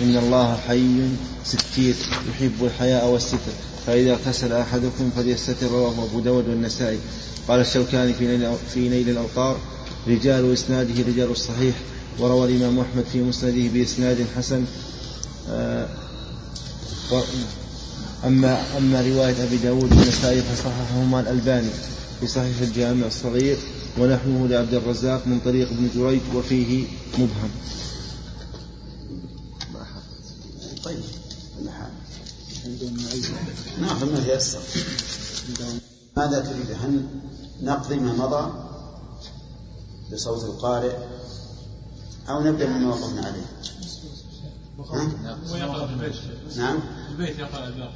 إن 0.00 0.16
الله 0.16 0.56
حي 0.56 1.08
ستير 1.44 1.96
يحب 2.30 2.64
الحياء 2.64 3.08
والستر 3.08 3.52
فإذا 3.86 4.12
اغتسل 4.12 4.52
أحدكم 4.52 5.10
فليستتر 5.16 5.66
رواه 5.66 6.04
أبو 6.04 6.20
داود 6.20 6.48
والنسائي 6.48 6.98
قال 7.48 7.60
الشوكاني 7.60 8.12
في 8.12 8.26
نيل, 8.26 8.52
في 8.74 8.88
نيل 8.88 9.08
الأوطار 9.08 9.56
رجال 10.08 10.52
إسناده 10.52 11.02
رجال 11.08 11.30
الصحيح 11.30 11.74
وروى 12.18 12.48
الإمام 12.48 12.78
أحمد 12.78 13.04
في 13.12 13.22
مسنده 13.22 13.68
بإسناد 13.68 14.26
حسن 14.36 14.64
آه، 15.50 15.88
أما 18.24 18.78
أما 18.78 19.00
رواية 19.00 19.44
أبي 19.44 19.56
داود 19.56 19.92
والنسائي 19.92 20.42
فصححهما 20.42 21.20
الألباني 21.20 21.70
في 22.20 22.26
صحيح 22.26 22.60
الجامع 22.60 23.06
الصغير 23.06 23.56
ونحوه 23.98 24.48
لعبد 24.48 24.74
الرزاق 24.74 25.26
من 25.26 25.40
طريق 25.44 25.68
ابن 25.68 25.88
جريج 25.96 26.20
وفيه 26.34 26.84
مبهم 27.18 27.50
طيب 30.84 31.00
ناخذ 33.80 34.12
ما 34.12 34.20
تيسر 34.20 34.60
ماذا 36.16 36.40
تريد؟ 36.40 36.70
هل 36.82 37.06
نقضي 37.62 37.96
ما 37.96 38.12
مضى 38.12 38.52
بصوت 40.12 40.44
القارئ 40.44 40.96
أو 42.28 42.42
نبدأ 42.42 42.68
مما 42.68 42.90
وقفنا 42.90 43.26
عليه؟ 43.26 43.46
ويقرأ 45.52 45.86
في 45.86 45.92
البيت. 45.92 46.14
نعم؟ 46.56 46.80
في 46.80 47.12
البيت 47.12 47.38
يقرأ 47.38 47.68
الباقي 47.68 47.92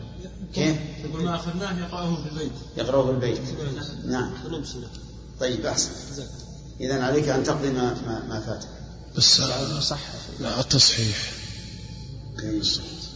كيف؟ 0.55 0.77
يقول 1.05 1.25
ما 1.25 1.37
أخذناه 1.37 1.79
يقرأه 1.79 2.17
في 2.23 2.29
البيت. 2.29 2.53
يقرأه 2.77 3.05
في 3.05 3.11
البيت. 3.11 3.41
نعم. 4.05 4.33
طيب 5.41 5.67
أحسن. 5.67 5.91
إذا 6.81 7.05
عليك 7.05 7.29
أن 7.29 7.45
تقضي 7.45 7.71
ما, 7.71 7.95
ما, 8.07 8.25
ما 8.29 8.41
فات. 8.41 8.65
بس 9.17 9.41
صح. 9.81 9.99
لا 10.41 10.61
التصحيح. 10.61 11.33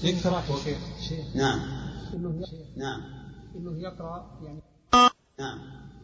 يقرأ 0.02 0.42
يا 0.50 0.64
شيخ. 0.64 0.78
نعم. 1.34 1.60
إنه 2.14 2.46
نعم. 2.76 3.00
إنه 3.56 3.78
يقرأ 3.78 4.26
يعني 4.42 4.60
نعم. 5.38 5.58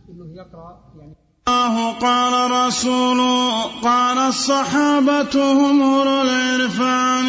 إنه 0.09 0.35
يقرأ 0.35 0.81
يعني 0.99 1.15
الله 1.49 1.93
قال 1.93 2.51
رسول 2.51 3.21
قال 3.83 4.19
الصحابة 4.19 5.53
هم 5.53 5.83
أولو 5.83 6.23
العرفان 6.23 7.27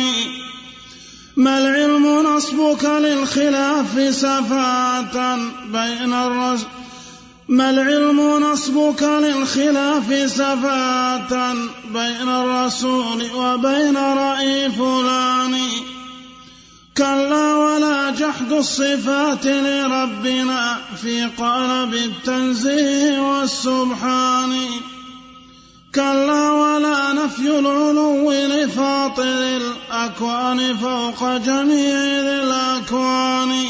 ما 1.38 1.58
العلم 1.58 2.36
نصبك 2.36 2.86
للخلاف 2.86 4.16
سفاة 4.16 5.36
بين 5.72 6.14
الرسول 6.14 6.70
ما 7.48 7.70
العلم 7.70 8.20
نصبك 8.44 9.04
للخلاف 9.04 10.32
سفاة 10.32 11.54
بين 11.94 12.30
الرسول 12.30 13.32
وبين 13.36 13.98
رأي 13.98 14.72
فلان؟ 14.72 15.56
كلا 16.98 17.56
ولا 17.56 18.10
جحد 18.10 18.52
الصفات 18.52 19.46
لربنا 19.46 20.78
في 21.02 21.26
قلب 21.26 21.94
التنزيه 21.94 23.20
والسبحان. 23.20 24.60
كلا 25.96 26.52
ولا 26.52 27.14
نفي 27.14 27.60
العلو 27.60 28.32
لفاطر 28.32 29.24
الأكوان 29.24 30.78
فوق 30.78 31.38
جميع 31.38 32.00
ذي 32.00 32.44
الأكوان. 32.44 33.66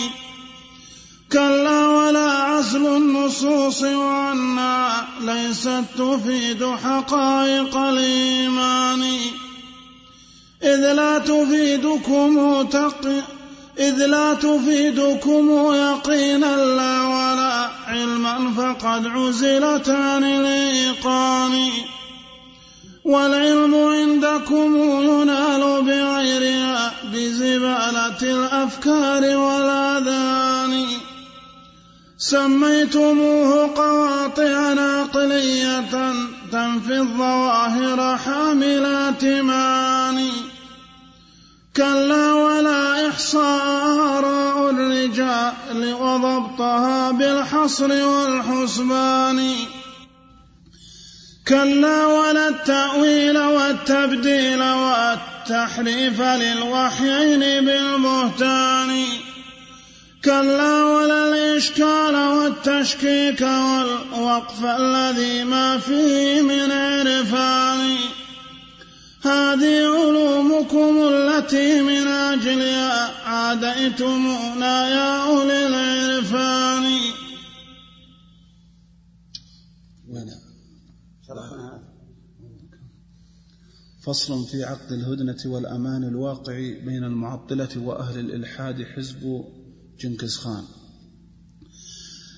كلا 1.31 1.87
ولا 1.87 2.31
عزل 2.31 2.87
النصوص 2.87 3.81
وأنها 3.81 5.07
ليست 5.21 5.83
تفيد 5.97 6.65
حقائق 6.83 7.77
الإيمان. 7.77 9.17
إذ 10.65 10.93
لا 10.93 11.17
تفيدكم 11.17 12.63
تق 12.63 13.07
إذ 13.79 14.05
لا 14.05 14.33
تفيدكم 14.33 15.73
يقينا 15.73 16.55
لا 16.55 17.01
ولا 17.01 17.69
علما 17.87 18.53
فقد 18.57 19.07
عزلت 19.07 19.89
عن 19.89 20.23
الإيقان. 20.23 21.69
والعلم 23.05 23.75
عندكم 23.75 24.75
ينال 25.01 25.81
بغيرها 25.81 26.91
بزبالة 27.13 28.21
الأفكار 28.21 29.37
والآذان. 29.37 30.85
سميتموه 32.17 33.75
قواطعا 33.75 34.75
عقلية 34.79 36.13
تنفي 36.51 36.97
الظواهر 36.97 38.17
حاملات 38.17 39.25
معاني 39.25 40.44
كلا 41.77 42.33
ولا 42.33 43.09
إحصاء 43.09 43.63
آراء 44.17 44.69
الرجال 44.69 45.93
وضبطها 45.93 47.11
بالحصر 47.11 48.05
والحسبان. 48.07 49.55
كلا 51.47 52.05
ولا 52.05 52.47
التأويل 52.47 53.37
والتبديل 53.37 54.63
والتحريف 54.63 56.21
للوحيين 56.21 57.39
بالبهتان. 57.39 59.03
كلا 60.25 60.83
ولا 60.83 61.29
الإشكال 61.29 62.15
والتشكيك 62.15 63.41
والوقف 63.41 64.65
الذي 64.65 65.43
ما 65.43 65.77
فيه 65.77 66.41
من 66.41 66.71
عرفان. 66.71 67.97
هذه 69.27 69.75
علومكم 69.85 71.07
التي 71.07 71.81
من 71.81 72.07
أجلها 72.07 73.23
عاديتمونا 73.23 74.89
يا 74.89 75.27
أولي 75.27 75.67
العرفان. 75.67 76.85
فصل 84.03 84.45
في 84.47 84.63
عقد 84.63 84.91
الهدنة 84.91 85.37
والأمان 85.45 86.03
الواقع 86.03 86.53
بين 86.85 87.03
المعطلة 87.03 87.69
وأهل 87.77 88.19
الإلحاد 88.19 88.83
حزب 88.83 89.43
جنكز 89.99 90.37
خان. 90.37 90.63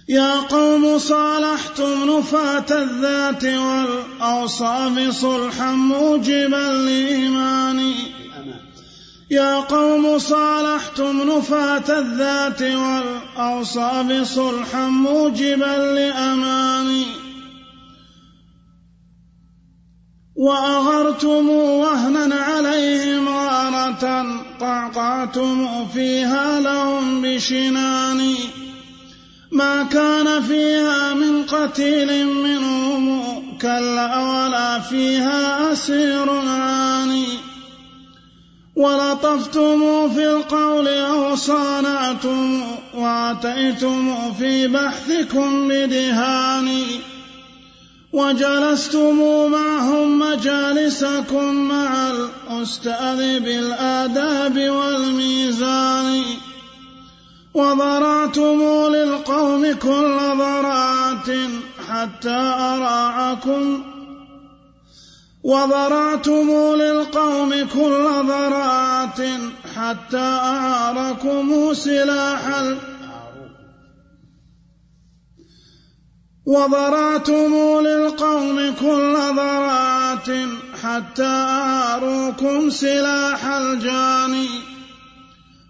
يا 0.10 0.40
قوم 0.40 0.98
صالحتم 0.98 2.18
نفاة 2.18 2.66
الذات 2.72 3.44
والأوصاف 3.44 5.10
صلحا 5.10 5.72
موجبا 5.72 6.72
لإيماني. 6.86 7.94
يا 9.32 9.60
قوم 9.60 10.20
صالحتم 10.20 11.32
نفاة 11.32 12.00
الذات 12.00 12.62
والأوصاف 12.62 14.28
صلحا 14.28 14.88
موجبا 14.88 15.78
لأماني. 15.96 17.06
وأغرتم 20.36 21.50
وهنا 21.50 22.36
عليهم 22.36 23.30
غارة 23.30 24.26
قعقعتم 24.60 25.88
فيها 25.94 26.60
لهم 26.60 27.22
بشنان 27.22 28.36
ما 29.52 29.84
كان 29.84 30.42
فيها 30.42 31.14
من 31.14 31.44
قتيل 31.44 32.26
منهم 32.28 33.22
كلا 33.62 34.18
ولا 34.18 34.80
فيها 34.80 35.72
أسير 35.74 36.30
عاني. 36.30 37.26
ولطفتم 38.76 40.10
في 40.10 40.26
القول 40.26 40.88
أو 40.88 41.36
صانعتم 41.36 42.62
وأتيتم 42.94 44.34
في 44.34 44.68
بحثكم 44.68 45.68
بدهان 45.68 46.84
وجلستم 48.14 49.52
معهم 49.52 50.20
مجالسكم 50.20 51.54
مع 51.54 52.10
الأستاذ 52.10 53.40
بالآداب 53.40 54.70
والميزان. 54.70 56.24
وضرعتم 57.58 58.60
للقوم 58.94 59.74
كل 59.74 60.18
ضرعات 60.38 61.30
حتى 61.90 62.40
أراعكم 62.70 63.84
وضرعتم 65.44 66.50
للقوم 66.76 67.50
كل 67.74 68.06
ضرعات 68.28 69.22
حتى 69.76 70.18
أعاركم 70.18 71.74
سلاح 71.74 72.44
وضرعتم 76.46 77.54
للقوم 77.80 78.74
كل 78.80 79.16
ضرعات 79.36 80.30
حتى 80.84 81.24
أعاروكم 81.26 82.70
سلاح 82.70 83.46
الجاني. 83.46 84.77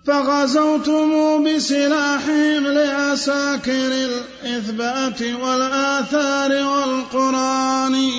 فغزوتم 0.08 1.44
بسلاحهم 1.44 2.68
لعساكر 2.68 3.92
الإثبات 3.92 5.22
والآثار 5.22 6.52
والقرآن 6.52 8.10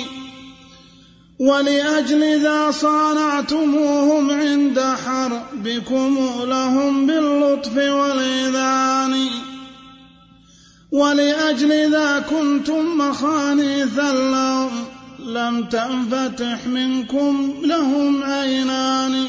ولأجل 1.39 2.41
ذا 2.41 2.71
صانعتموهم 2.71 4.31
عند 4.31 4.79
حربكم 5.05 6.17
لهم 6.43 7.07
باللطف 7.07 7.77
والإذعان 7.77 9.27
ولأجل 10.91 11.91
ذا 11.91 12.19
كنتم 12.19 12.97
مخانيثا 12.97 14.11
لهم 14.11 14.71
لم 15.25 15.63
تنفتح 15.63 16.67
منكم 16.67 17.53
لهم 17.63 18.23
عينان 18.23 19.25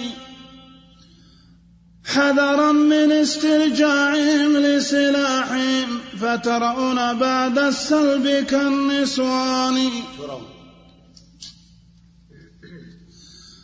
حذرا 2.14 2.73
من 2.73 3.12
استرجاعهم 3.12 4.57
لسلاحهم 4.57 5.99
فترون 6.20 7.18
بعد 7.18 7.59
السلب 7.59 8.46
كالنسوان. 8.51 9.90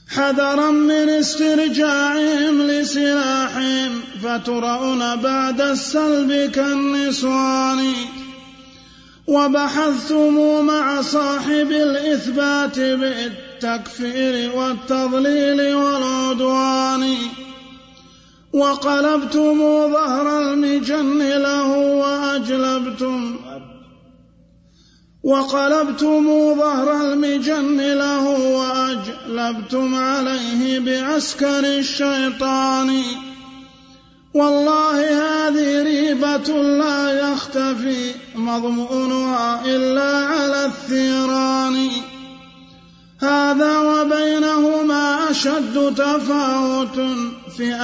حذرا 0.09 0.71
من 0.71 1.09
استرجاعهم 1.09 2.63
لسلاحهم 2.63 4.01
فترون 4.23 5.17
بعد 5.17 5.61
السلب 5.61 6.51
كالنسوان. 6.51 7.93
وبحثتم 9.27 10.67
مع 10.67 11.03
صاحب 11.03 11.71
الإثبات 11.71 12.79
بالتكفير 12.79 14.53
والتضليل 14.57 15.75
والعدوان. 15.75 17.17
وقلبتم 18.53 19.59
ظهر 19.93 20.39
المجن 20.39 21.19
له 21.19 21.77
وأجلبتم 21.77 23.37
وقلبتم 25.23 26.55
ظهر 26.55 27.01
المجن 27.01 27.81
له 27.81 28.25
وأجلبتم 28.29 29.95
عليه 29.95 30.79
بعسكر 30.79 31.59
الشيطان. 31.59 33.03
والله 34.35 34.99
هذه 34.99 35.83
ريبة 35.83 36.63
لا 36.63 37.33
يختفي 37.33 38.15
مضمونها 38.35 39.65
إلا 39.65 40.17
على 40.17 40.67
الثيران. 40.67 41.89
هذا 43.21 43.79
وبينهما 43.79 45.31
أشد 45.31 45.95
تفاوت 45.97 47.01
في 47.57 47.75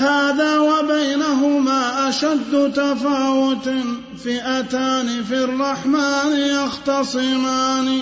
هذا 0.00 0.58
وبينهما 0.58 2.08
أشد 2.08 2.72
تفاوت. 2.72 3.70
فئتان 4.24 5.24
في 5.24 5.44
الرحمن 5.44 6.36
يختصمان. 6.36 8.00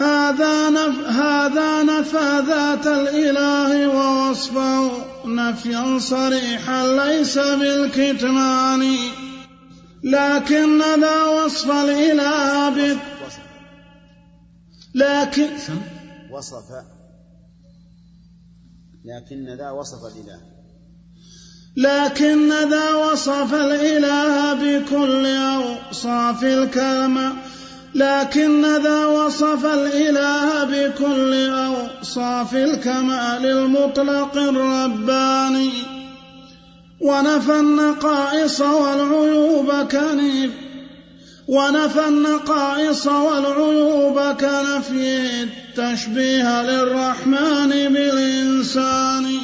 هذا 0.00 0.70
نف 0.70 1.06
هذا 1.06 1.82
نفى 1.82 2.42
ذات 2.46 2.86
الإله 2.86 3.88
ووصفه. 3.88 4.90
نفيا 5.24 5.98
صريحا 5.98 6.86
ليس 6.86 7.38
بالكتمان. 7.38 8.96
لكن 10.04 10.82
ذا 11.00 11.24
وصف 11.24 11.70
الإله 11.70 12.68
بك 12.68 12.98
لكن 14.94 15.50
وصف 16.30 16.64
لكن 19.04 19.56
ذا 19.58 19.70
وصف 19.70 19.98
الإله. 20.04 20.40
لكن 21.76 22.48
ذا 22.48 22.94
وصف 22.94 23.54
الإله 23.54 24.54
بكل 24.54 25.26
أوصاف 25.26 26.44
الكمال 26.44 27.32
لكن 27.94 28.82
ذا 28.82 29.06
وصف 29.06 29.66
الإله 29.66 30.64
بكل 30.64 31.50
أوصاف 31.50 32.54
الكمال 32.54 33.46
المطلق 33.46 34.36
الرباني. 34.36 35.72
ونفى 37.00 37.60
النقائص 37.60 38.60
والعيوب 38.60 39.72
كنيف. 39.72 40.50
ونفى 41.48 42.08
النقائص 42.08 43.06
والعيوب 43.06 44.20
كنفي 44.20 45.61
التشبيه 45.78 46.62
للرحمن 46.62 47.68
بالإنسان. 47.68 49.38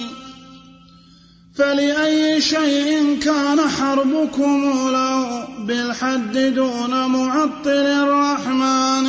فلأي 1.56 2.40
شيء 2.40 3.18
كان 3.22 3.60
حربكم 3.68 4.90
له 4.92 5.48
بالحد 5.66 6.38
دون 6.38 7.06
معطل 7.06 7.68
الرحمن. 7.68 9.08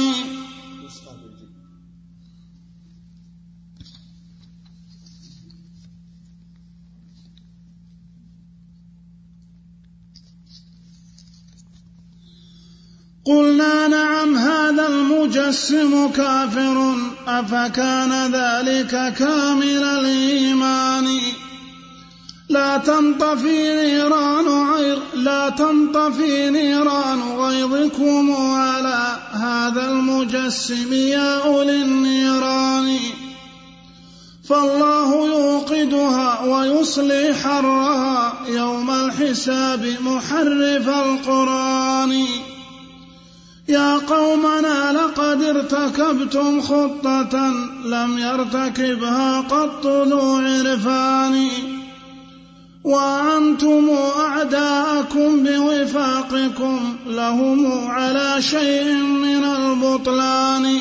قلنا 13.29 13.87
نعم 13.87 14.35
هذا 14.35 14.87
المجسم 14.87 16.07
كافر. 16.07 16.93
أفكان 17.27 18.31
ذلك 18.33 19.13
كامل 19.13 19.83
الإيمان؟ 19.83 21.07
لا 22.49 22.77
تنطفي 22.77 23.75
نيران 23.75 24.45
غير 24.73 24.99
لا 25.13 25.49
تنطفي 25.49 26.49
نيران 26.49 27.21
غيظكم 27.21 28.31
على 28.31 29.17
هذا 29.31 29.91
المجسم 29.91 30.93
يا 30.93 31.43
أولي 31.45 31.81
النيران. 31.81 32.97
فالله 34.49 35.27
يوقدها 35.27 36.41
ويصلي 36.41 37.35
حرها 37.43 38.33
يوم 38.47 38.91
الحساب 38.91 39.97
محرف 40.01 40.89
القرآن. 40.89 42.25
يا 43.69 43.97
قومنا 43.97 44.93
لقد 44.93 45.43
ارتكبتم 45.43 46.61
خطة 46.61 47.53
لم 47.85 48.17
يرتكبها 48.17 49.41
قط 49.41 49.87
ذو 49.87 50.35
عرفان. 50.35 51.47
وأنتم 52.83 53.89
أعداءكم 54.19 55.43
بوفاقكم 55.43 56.95
لهم 57.07 57.87
على 57.87 58.41
شيء 58.41 58.93
من 58.93 59.43
البطلان. 59.43 60.79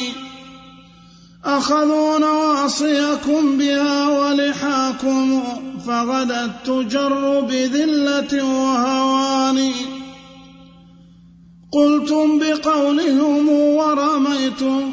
أخذوا 1.44 2.18
نواصيكم 2.18 3.58
بها 3.58 4.08
ولحاكم 4.08 5.42
فغدت 5.86 6.50
تجر 6.64 7.40
بذلة 7.40 8.44
وهوان. 8.44 9.72
قلتم 11.72 12.38
بقولهم 12.38 13.48
ورميتم 13.48 14.90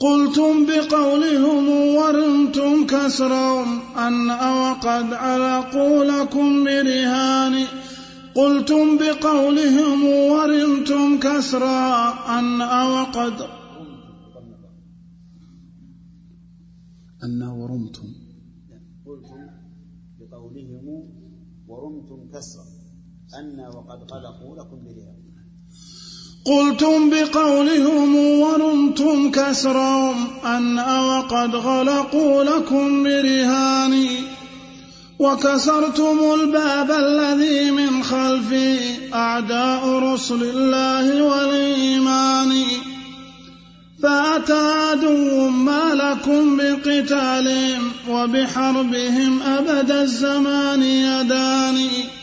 قلتم 0.00 0.66
بقولهم 0.66 1.68
ورمتم 1.68 2.86
كسرهم. 2.86 3.80
أن 3.96 4.30
وقد 4.30 5.12
علقوا 5.12 6.04
لكم 6.04 6.64
برهان. 6.64 7.66
قلتم 8.34 8.96
بقولهم 8.96 10.04
ورمتم 10.04 11.18
كسرا. 11.18 12.10
أن 12.38 12.62
وقد 12.62 13.40
أن 17.24 17.42
ورمتم. 17.42 18.08
قلتم 19.06 19.46
بقولهم 20.20 20.86
ورمتم 21.68 22.38
كسرا. 22.38 22.69
أن 23.38 23.60
وقد 23.60 24.12
غلقوا 24.12 24.56
لكم 24.56 24.78
برهان 24.84 25.20
قلتم 26.44 27.10
بقولهم 27.10 28.16
ورمتم 28.16 29.30
كسرهم. 29.30 30.26
أن 30.44 30.78
وقد 30.78 31.54
غلقوا 31.54 32.44
لكم 32.44 33.02
برهان 33.02 34.06
وكسرتم 35.18 36.18
الباب 36.34 36.90
الذي 36.90 37.70
من 37.70 38.02
خلفه 38.02 38.78
أعداء 39.14 39.98
رسل 39.98 40.42
الله 40.42 41.22
والإيمان. 41.22 42.64
فأتى 44.02 44.72
عدو 44.72 45.48
ما 45.48 45.94
لكم 45.94 46.56
بقتالهم. 46.56 47.92
وبحربهم 48.08 49.42
أبد 49.42 49.90
الزمان 49.90 50.82
يداني. 50.82 52.19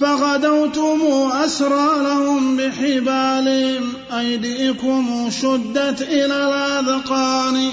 فغدوتم 0.00 1.00
أسرى 1.32 1.88
لهم 2.02 2.56
بحبالهم 2.56 3.92
أيديكم 4.18 5.30
شدت 5.30 6.02
إلى 6.02 6.24
الأذقان. 6.24 7.70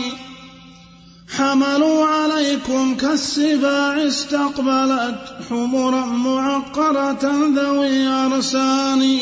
حملوا 1.37 2.05
عليكم 2.05 2.95
كالسباع 2.95 4.07
استقبلت 4.07 5.19
حمرا 5.49 6.05
معقرة 6.05 7.51
ذوي 7.55 8.07
أرسان. 8.07 9.19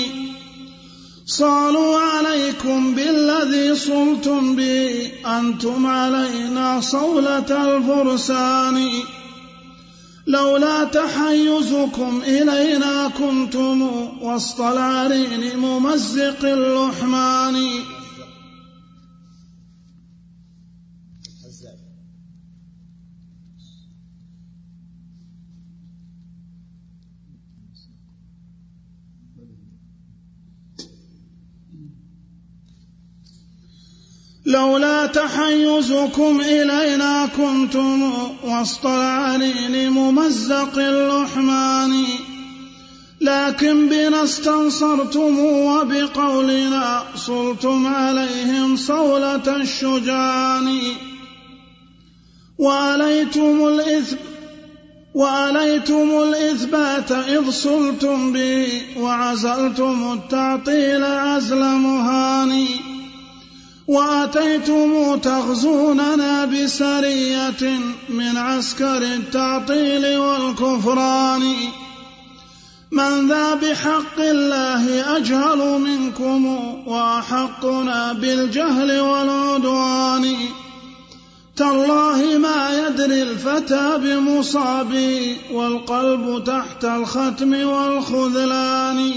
صالوا 1.26 1.98
عليكم 2.00 2.96
بالذي 2.96 3.76
صلتم 3.76 4.56
به 4.56 5.12
أنتم 5.26 5.88
علينا 5.88 6.82
صولة 6.82 7.76
الفرسان. 7.78 8.90
لولا 10.28 10.84
تحيزكم 10.84 12.22
إلينا 12.28 13.12
كنتم 13.18 13.82
وسط 14.22 14.62
العرين 14.62 15.58
ممزق 15.58 16.46
اللحمان 16.46 17.70
لولا 34.46 35.06
تحيزكم 35.06 36.42
إلينا 36.42 37.30
كنتم 37.38 38.14
وسط 38.44 38.86
العرين 38.86 39.90
ممزق 39.90 40.78
اللحمان. 40.78 42.04
لكن 43.22 43.90
بنا 43.90 44.24
استنصرتم 44.24 45.40
وبقولنا 45.40 47.04
صلتم 47.16 47.88
عليهم 47.88 48.76
صولة 48.76 49.56
الشجعان 49.56 50.80
وأليتم 52.58 53.68
الإثم 53.68 54.18
وأليتم 55.14 56.10
الإثبات 56.24 57.12
إذ 57.12 57.52
صلتم 57.52 58.34
به 58.34 58.68
وعزلتم 58.98 60.14
التعطيل 60.14 61.04
عزل 61.04 61.60
مهاني. 61.60 62.93
وأتيتم 63.88 65.18
تغزوننا 65.18 66.46
بسرية 66.46 67.80
من 68.10 68.38
عسكر 68.38 68.98
التعطيل 68.98 70.18
والكفران. 70.18 71.54
من 72.92 73.28
ذا 73.28 73.54
بحق 73.54 74.20
الله 74.20 75.18
أجهل 75.18 75.82
منكم 75.82 76.46
وأحقنا 76.88 78.14
بالجهل 78.14 79.00
والعدوان. 79.00 80.36
تالله 81.56 82.38
ما 82.38 82.88
يدري 82.88 83.22
الفتى 83.22 83.98
بمصابي 83.98 85.38
والقلب 85.52 86.44
تحت 86.44 86.86
الختم 86.86 87.68
والخذلان. 87.68 89.12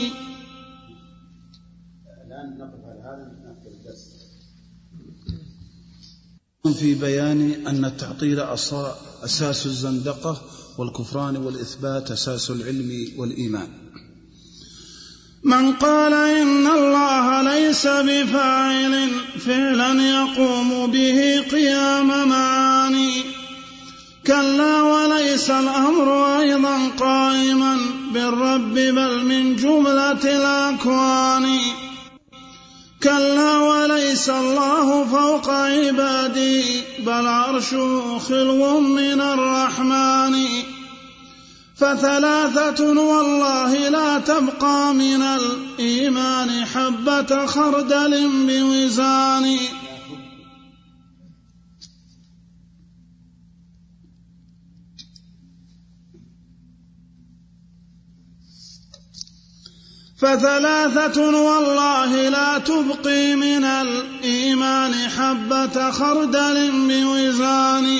في 6.73 6.95
بيان 6.95 7.67
أن 7.67 7.85
التعطيل 7.85 8.41
أساس 9.25 9.67
الزندقة 9.67 10.43
والكفران 10.79 11.37
والإثبات 11.37 12.11
أساس 12.11 12.51
العلم 12.51 13.09
والإيمان. 13.17 13.69
من 15.45 15.73
قال 15.73 16.13
إن 16.13 16.67
الله 16.67 17.43
ليس 17.43 17.87
بفاعل 17.87 19.09
فعلا 19.39 20.03
يقوم 20.03 20.91
به 20.91 21.41
قيام 21.51 22.29
معاني. 22.29 23.13
كلا 24.27 24.83
وليس 24.83 25.51
الأمر 25.51 26.39
أيضا 26.41 26.89
قائما 26.89 27.79
بالرب 28.15 28.75
بل 28.75 29.25
من 29.25 29.57
جملة 29.57 30.37
الأكوان. 30.37 31.59
كلا 33.07 33.59
وليس 33.59 34.31
الله 34.31 35.05
فوق 35.05 35.51
عبادي 35.51 36.81
بل 36.99 37.27
عرشه 37.27 38.19
خلو 38.19 38.81
من 38.81 39.21
الرحمن. 39.21 40.47
فثلاثة 41.77 42.89
والله 42.89 43.89
لا 43.89 44.19
تبقى 44.19 44.95
من 44.95 45.23
الإيمان 45.23 46.65
حبة 46.67 47.47
خردل 47.47 48.31
بوزان. 48.49 49.59
فثلاثة 60.19 61.21
والله 61.21 62.29
لا 62.29 62.59
تبقي 62.59 63.35
من 63.35 63.65
الإيمان 63.65 64.95
حبة 64.95 65.91
خردل 65.91 66.71
بوزان. 66.73 67.99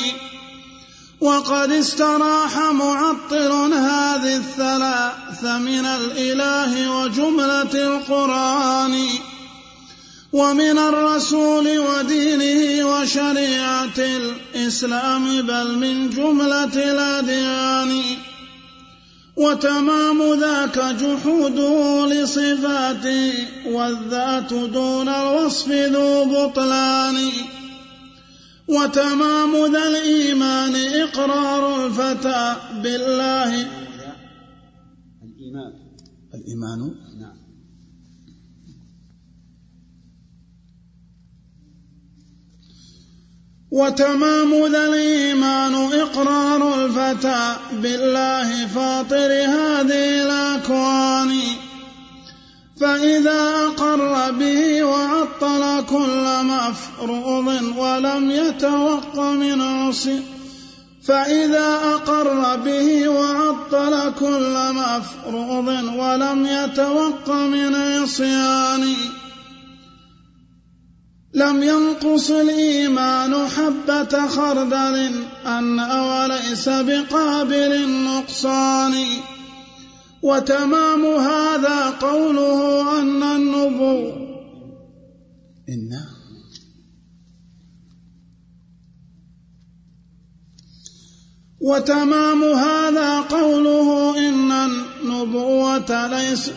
وقد 1.21 1.73
استراح 1.73 2.59
معطل 2.59 3.53
هذه 3.73 4.37
الثلاث 4.37 5.45
من 5.45 5.87
الإله 5.87 6.91
وجملة 6.91 7.75
القرآن. 7.75 9.07
ومن 10.33 10.79
الرسول 10.79 11.79
ودينه 11.79 12.87
وشريعة 12.87 13.99
الإسلام 13.99 15.43
بل 15.43 15.79
من 15.79 16.11
جملة 16.11 16.93
الأديان. 16.93 18.03
وتمام 19.37 20.41
ذاك 20.41 20.79
جحوده 20.79 22.07
لصفاته 22.07 23.33
والذات 23.67 24.55
دون 24.55 25.09
الوصف 25.09 25.69
ذو 25.69 26.25
بطلان. 26.25 27.15
وتمام 28.69 29.73
ذا 29.73 29.89
الإيمان 29.89 30.77
إقرار 30.77 31.87
الفتى 31.87 32.57
بالله. 32.83 33.53
الإيمان. 35.23 35.73
الإيمان 36.35 37.06
وتمام 43.77 44.67
ذا 44.73 44.87
الإيمان 44.87 45.75
إقرار 45.75 46.61
الفتى 46.85 47.57
بالله 47.73 48.67
فاطر 48.67 49.31
هذه 49.57 50.07
الأكوان. 50.25 51.33
فإذا 52.81 53.43
أقر 53.67 54.31
به 54.31 54.85
وعطل 54.85 55.85
كل 55.91 56.27
مفروض 56.45 57.49
ولم 57.77 58.31
يتوق 58.31 59.19
من 59.21 59.61
عصي 59.63 60.21
فإذا 61.07 61.69
أقر 61.95 62.57
به 62.57 63.09
وعطل 63.09 64.13
كل 64.21 64.57
مفروض 64.73 65.69
ولم 66.01 66.47
يتوق 66.47 67.31
من 67.31 67.75
عصيان. 67.75 68.85
لم 71.37 71.63
ينقص 71.63 72.31
الإيمان 72.31 73.49
حبة 73.49 74.27
خردل 74.29 74.97
أن 75.47 75.81
وليس 75.81 76.69
بقابل 76.69 77.73
النقصان. 77.73 78.95
وتمام 80.23 81.05
هذا 81.05 81.91
قوله 81.91 83.01
أن 83.01 83.23
النبو 83.23 84.11
إن 85.69 85.91
وتمام 91.61 92.43
هذا 92.45 93.21
قوله 93.21 94.19
إن 94.29 94.53
النبوة 94.53 96.07
ليس 96.07 96.51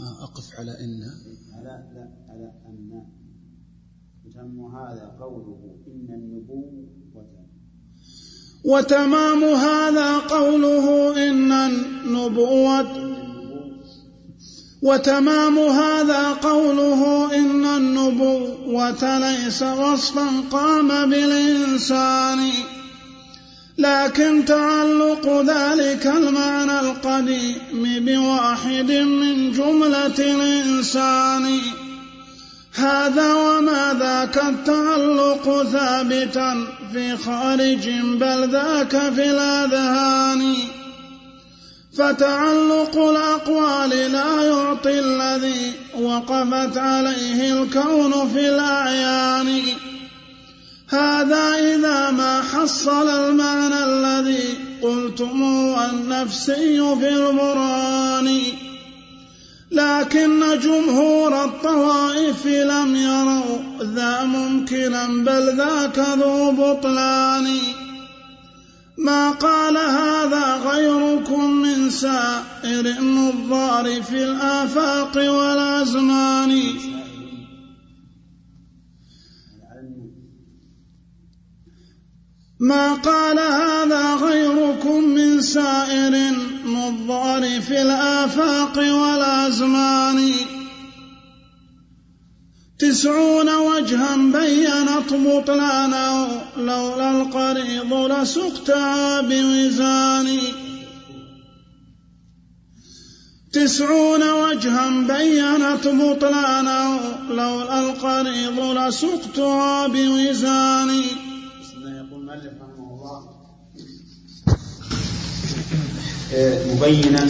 آه، 0.00 0.24
أقف 0.24 0.54
على 0.58 0.70
إن 0.70 1.00
على 1.56 1.84
لا 1.94 2.08
على 2.28 2.52
أن 2.66 3.06
يتم 4.46 4.76
هذا 4.76 5.16
قوله 5.20 5.76
إن 5.86 6.14
النبوة 6.14 6.86
وتمام 8.64 9.44
هذا 9.44 10.18
قوله 10.18 11.16
إن 11.28 11.52
النبوة 11.52 12.86
وتمام 14.82 15.58
هذا 15.58 16.32
قوله 16.32 17.34
إن 17.34 17.64
النبوة 17.64 19.18
ليس 19.18 19.62
وصفا 19.62 20.26
قام 20.50 21.10
بالإنسان 21.10 22.50
لكن 23.78 24.44
تعلق 24.44 25.28
ذلك 25.28 26.06
المعنى 26.06 26.80
القديم 26.80 28.04
بواحد 28.04 28.90
من 28.92 29.52
جملة 29.52 30.18
الإنسان. 30.18 31.60
هذا 32.76 33.34
وما 33.34 33.96
ذاك 33.98 34.44
التعلق 34.44 35.62
ثابتا 35.62 36.66
في 36.92 37.16
خارج 37.16 37.88
بل 38.00 38.50
ذاك 38.50 39.12
في 39.14 39.30
الأذهان. 39.30 40.54
فتعلق 41.98 42.96
الأقوال 42.96 43.90
لا 43.90 44.42
يعطي 44.42 44.98
الذي 44.98 45.72
وقفت 46.00 46.78
عليه 46.78 47.62
الكون 47.62 48.28
في 48.28 48.48
الأعيان. 48.48 49.62
هذا 50.88 51.54
إذا 51.74 52.10
ما 52.10 52.42
حصل 52.42 53.08
المعنى 53.08 53.84
الذي 53.84 54.54
قلتم 54.82 55.42
النفسي 55.90 56.96
في 57.00 57.08
البرهان 57.08 58.65
لكن 59.70 60.58
جمهور 60.58 61.44
الطوائف 61.44 62.46
لم 62.46 62.96
يروا 62.96 63.58
ذا 63.94 64.24
ممكنا 64.24 65.06
بل 65.06 65.56
ذاك 65.56 65.98
ذو 65.98 66.52
بطلان. 66.52 67.58
ما 68.98 69.30
قال 69.30 69.76
هذا 69.76 70.56
غيركم 70.56 71.50
من 71.50 71.90
سائر 71.90 72.86
النظار 72.86 74.02
في 74.02 74.24
الآفاق 74.24 75.16
والأزمان. 75.16 76.72
ما 82.60 82.94
قال 82.94 83.38
هذا 83.38 84.14
غيركم 84.14 85.04
من 85.04 85.40
سائر 85.40 86.32
نظار 86.66 87.60
في 87.60 87.82
الآفاق 87.82 88.78
والأزمان. 88.78 90.32
تسعون 92.78 93.54
وجها 93.54 94.16
بينت 94.16 95.12
بطلانه 95.12 96.42
لولا 96.56 97.10
القريض 97.10 97.92
لسقتها 97.94 99.20
بوزان. 99.20 100.38
تسعون 103.52 104.30
وجها 104.30 104.90
بينت 104.90 105.88
بطلانه 105.88 107.00
لولا 107.30 107.80
القريض 107.80 108.60
لسقتها 108.60 109.86
بوزان 109.86 110.90
يقول 111.96 112.20
المؤلف 112.20 112.62
رحمه 112.62 112.88
الله 112.94 113.18
مبينا 116.72 117.26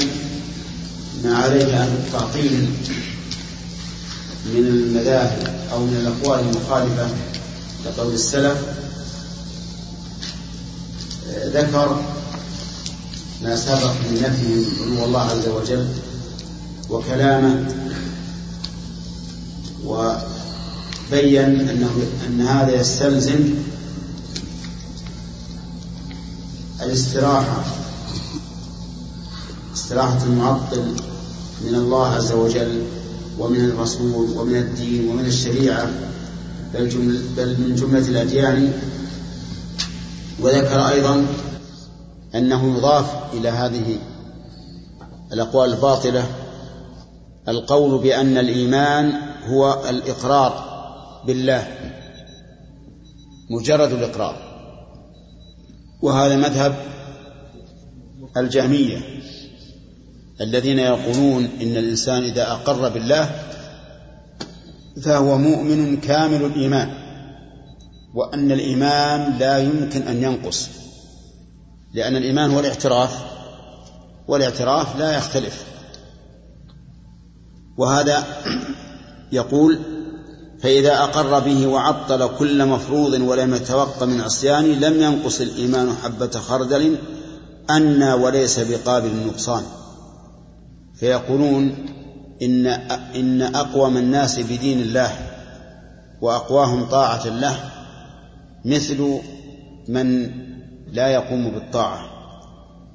ما 1.25 1.37
عليه 1.37 1.65
أهل 1.65 1.93
التعطيل 2.07 2.69
من 4.47 4.67
المذاهب 4.67 5.55
أو 5.73 5.87
من 5.87 5.97
الأقوال 5.97 6.41
المخالفة 6.41 7.09
لقول 7.87 8.15
السلف. 8.15 8.59
ذكر 11.47 12.03
ما 13.43 13.57
سبق 13.57 13.91
من 13.93 14.23
نفي 14.23 14.83
علو 14.83 15.05
الله 15.05 15.21
عز 15.21 15.49
وجل 15.49 15.89
وكلامه 16.91 17.65
وبين 19.85 21.69
أنه 21.69 22.07
أن 22.27 22.41
هذا 22.41 22.81
يستلزم 22.81 23.55
الاستراحة 26.83 27.65
استراحة 29.77 30.25
المعطل 30.25 30.97
من 31.65 31.75
الله 31.75 32.07
عز 32.07 32.33
وجل 32.33 32.83
ومن 33.39 33.65
الرسول 33.65 34.39
ومن 34.39 34.57
الدين 34.57 35.09
ومن 35.09 35.27
الشريعة 35.27 35.91
بل, 36.75 36.89
جمل 36.89 37.23
بل 37.37 37.61
من 37.61 37.75
جملة 37.75 38.09
الأديان. 38.09 38.73
وذكر 40.41 40.89
أيضا 40.89 41.27
أنه 42.35 42.77
يضاف 42.77 43.35
إلى 43.35 43.49
هذه 43.49 43.99
الأقوال 45.33 45.73
الباطلة 45.73 46.25
القول 47.49 48.03
بأن 48.03 48.39
الإيمان 48.39 49.13
هو 49.47 49.85
الإقرار 49.89 50.65
بالله 51.27 51.67
مجرد 53.51 53.93
الإقرار. 53.93 54.37
وهذا 56.03 56.37
مذهب 56.37 56.75
الجهمية. 58.37 59.17
الذين 60.41 60.79
يقولون 60.79 61.45
إن 61.63 61.77
الإنسان 61.77 62.23
إذا 62.23 62.53
أقر 62.53 62.89
بالله 62.89 63.31
فهو 65.03 65.39
مؤمن 65.39 65.97
كامل 65.97 66.45
الإيمان 66.45 66.91
وأن 68.15 68.53
الإيمان 68.53 69.39
لا 69.39 69.59
يمكن 69.59 70.03
أن 70.03 70.23
ينقص 70.23 70.69
لأن 71.95 72.17
الإيمان 72.17 72.51
هو 72.51 72.61
الاعتراف 72.61 73.25
والاعتراف 74.29 74.97
لا 74.97 75.17
يختلف. 75.17 75.65
وهذا 77.79 78.25
يقول 79.33 79.79
فإذا 80.63 80.95
أقر 80.95 81.39
به 81.41 81.67
وعطل 81.67 82.29
كل 82.39 82.67
مفروض 82.67 83.13
ولم 83.13 83.55
يتوق 83.55 84.03
من 84.03 84.21
عصيان 84.21 84.65
لم 84.65 85.03
ينقص 85.03 85.41
الإيمان 85.41 85.93
حبة 86.03 86.31
خردل 86.31 86.97
أنى 87.71 88.13
وليس 88.13 88.59
بقابل 88.59 89.09
النقصان 89.09 89.63
فيقولون 90.97 91.75
إن 92.43 92.67
إن 93.17 93.43
أقوم 93.43 93.97
الناس 93.97 94.41
بدين 94.41 94.81
الله 94.81 95.11
وأقواهم 96.21 96.85
طاعة 96.85 97.27
له 97.29 97.57
مثل 98.65 99.19
من 99.89 100.31
لا 100.93 101.09
يقوم 101.09 101.51
بالطاعة. 101.51 102.01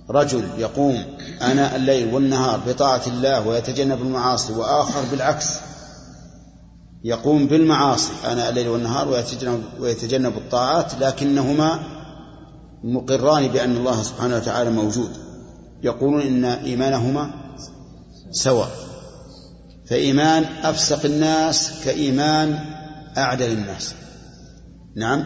رجل 0.09 0.43
يقوم 0.57 1.03
أناء 1.41 1.75
الليل 1.75 2.13
والنهار 2.13 2.59
بطاعة 2.67 3.01
الله 3.07 3.47
ويتجنب 3.47 4.01
المعاصي 4.01 4.53
وآخر 4.53 5.01
بالعكس 5.11 5.47
يقوم 7.03 7.47
بالمعاصي 7.47 8.11
آناء 8.31 8.49
الليل 8.49 8.67
والنهار 8.67 9.07
ويتجنب, 9.07 9.63
ويتجنب 9.79 10.37
الطاعات 10.37 10.93
لكنهما 10.99 11.79
مقران 12.83 13.47
بأن 13.47 13.77
الله 13.77 14.03
سبحانه 14.03 14.35
وتعالى 14.35 14.69
موجود. 14.71 15.09
يقولون 15.83 16.21
إن 16.21 16.45
إيمانهما 16.45 17.40
سواء. 18.31 18.71
فإيمان 19.85 20.43
أفسق 20.43 21.05
الناس 21.05 21.83
كإيمان 21.85 22.59
أعدل 23.17 23.51
الناس. 23.51 23.93
نعم. 24.95 25.23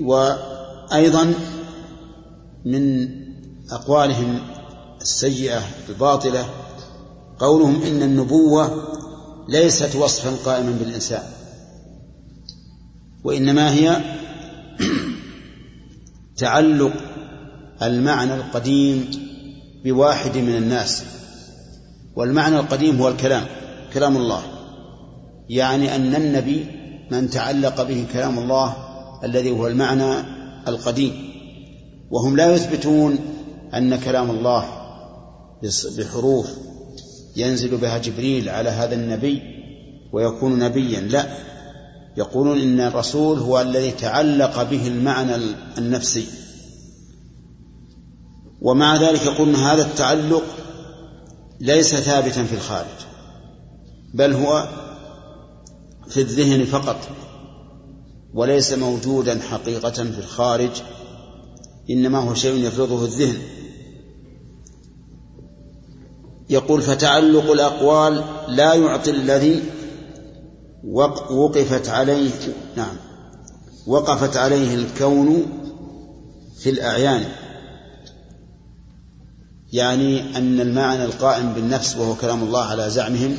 وأيضا 0.00 1.34
من 2.64 3.08
أقوالهم 3.70 4.40
السيئة 5.00 5.62
الباطلة 5.88 6.46
قولهم 7.38 7.82
إن 7.82 8.02
النبوة 8.02 8.88
ليست 9.48 9.96
وصفا 9.96 10.50
قائما 10.50 10.70
بالإنسان 10.70 11.22
وإنما 13.24 13.72
هي 13.72 14.00
تعلق 16.36 16.92
المعنى 17.82 18.34
القديم 18.34 19.10
بواحد 19.86 20.36
من 20.36 20.56
الناس. 20.56 21.02
والمعنى 22.16 22.56
القديم 22.56 23.00
هو 23.00 23.08
الكلام 23.08 23.44
كلام 23.94 24.16
الله. 24.16 24.42
يعني 25.48 25.96
أن 25.96 26.14
النبي 26.14 26.66
من 27.10 27.30
تعلق 27.30 27.82
به 27.82 28.04
كلام 28.12 28.38
الله 28.38 28.76
الذي 29.24 29.50
هو 29.50 29.66
المعنى 29.66 30.14
القديم. 30.68 31.12
وهم 32.10 32.36
لا 32.36 32.54
يثبتون 32.54 33.18
أن 33.74 33.96
كلام 33.96 34.30
الله 34.30 34.64
بحروف 35.98 36.46
ينزل 37.36 37.76
بها 37.76 37.98
جبريل 37.98 38.48
على 38.48 38.70
هذا 38.70 38.94
النبي 38.94 39.42
ويكون 40.12 40.58
نبيا 40.58 41.00
لا. 41.00 41.26
يقولون 42.16 42.60
إن 42.60 42.80
الرسول 42.80 43.38
هو 43.38 43.60
الذي 43.60 43.90
تعلق 43.90 44.62
به 44.62 44.86
المعنى 44.86 45.36
النفسي. 45.78 46.26
ومع 48.60 48.96
ذلك 48.96 49.26
يقولون 49.26 49.54
هذا 49.54 49.82
التعلق 49.82 50.44
ليس 51.60 51.94
ثابتا 51.94 52.44
في 52.44 52.54
الخارج 52.54 53.06
بل 54.14 54.32
هو 54.32 54.68
في 56.08 56.20
الذهن 56.20 56.64
فقط 56.64 56.96
وليس 58.34 58.72
موجودا 58.72 59.40
حقيقة 59.40 59.90
في 59.90 60.18
الخارج 60.18 60.70
إنما 61.90 62.18
هو 62.18 62.34
شيء 62.34 62.66
يفرضه 62.66 63.04
الذهن. 63.04 63.38
يقول 66.50 66.82
فتعلق 66.82 67.50
الأقوال 67.50 68.24
لا 68.48 68.74
يعطي 68.74 69.10
الذي 69.10 69.62
وقفت 71.30 71.88
عليه 71.88 72.30
نعم 72.76 72.96
وقفت 73.86 74.36
عليه 74.36 74.74
الكون 74.74 75.46
في 76.58 76.70
الأعيان. 76.70 77.24
يعني 79.72 80.36
أن 80.36 80.60
المعنى 80.60 81.04
القائم 81.04 81.52
بالنفس 81.52 81.96
وهو 81.96 82.14
كلام 82.14 82.42
الله 82.42 82.64
على 82.64 82.90
زعمهم 82.90 83.36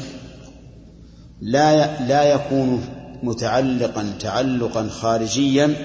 لا 1.41 2.07
لا 2.07 2.23
يكون 2.23 2.85
متعلقا 3.23 4.13
تعلقا 4.19 4.87
خارجيا 4.87 5.75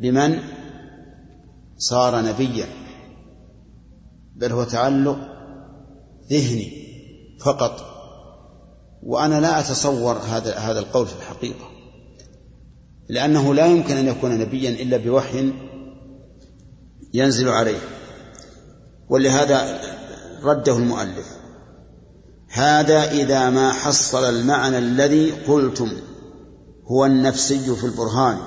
بمن 0.00 0.38
صار 1.78 2.20
نبيا 2.20 2.66
بل 4.36 4.52
هو 4.52 4.64
تعلق 4.64 5.18
ذهني 6.30 6.82
فقط. 7.40 7.92
وأنا 9.02 9.40
لا 9.40 9.60
أتصور 9.60 10.18
هذا 10.18 10.56
هذا 10.58 10.78
القول 10.78 11.06
في 11.06 11.14
الحقيقة 11.16 11.70
لأنه 13.08 13.54
لا 13.54 13.66
يمكن 13.66 13.96
أن 13.96 14.08
يكون 14.08 14.38
نبيا 14.38 14.70
إلا 14.70 14.96
بوحي 14.96 15.52
ينزل 17.14 17.48
عليه. 17.48 17.78
ولهذا 19.08 19.80
رده 20.42 20.76
المؤلف. 20.76 21.26
هذا 22.48 23.10
إذا 23.10 23.50
ما 23.50 23.72
حصل 23.72 24.24
المعنى 24.24 24.78
الذي 24.78 25.30
قلتم 25.30 25.92
هو 26.86 27.06
النفسي 27.06 27.74
في 27.74 27.84
البرهان. 27.84 28.38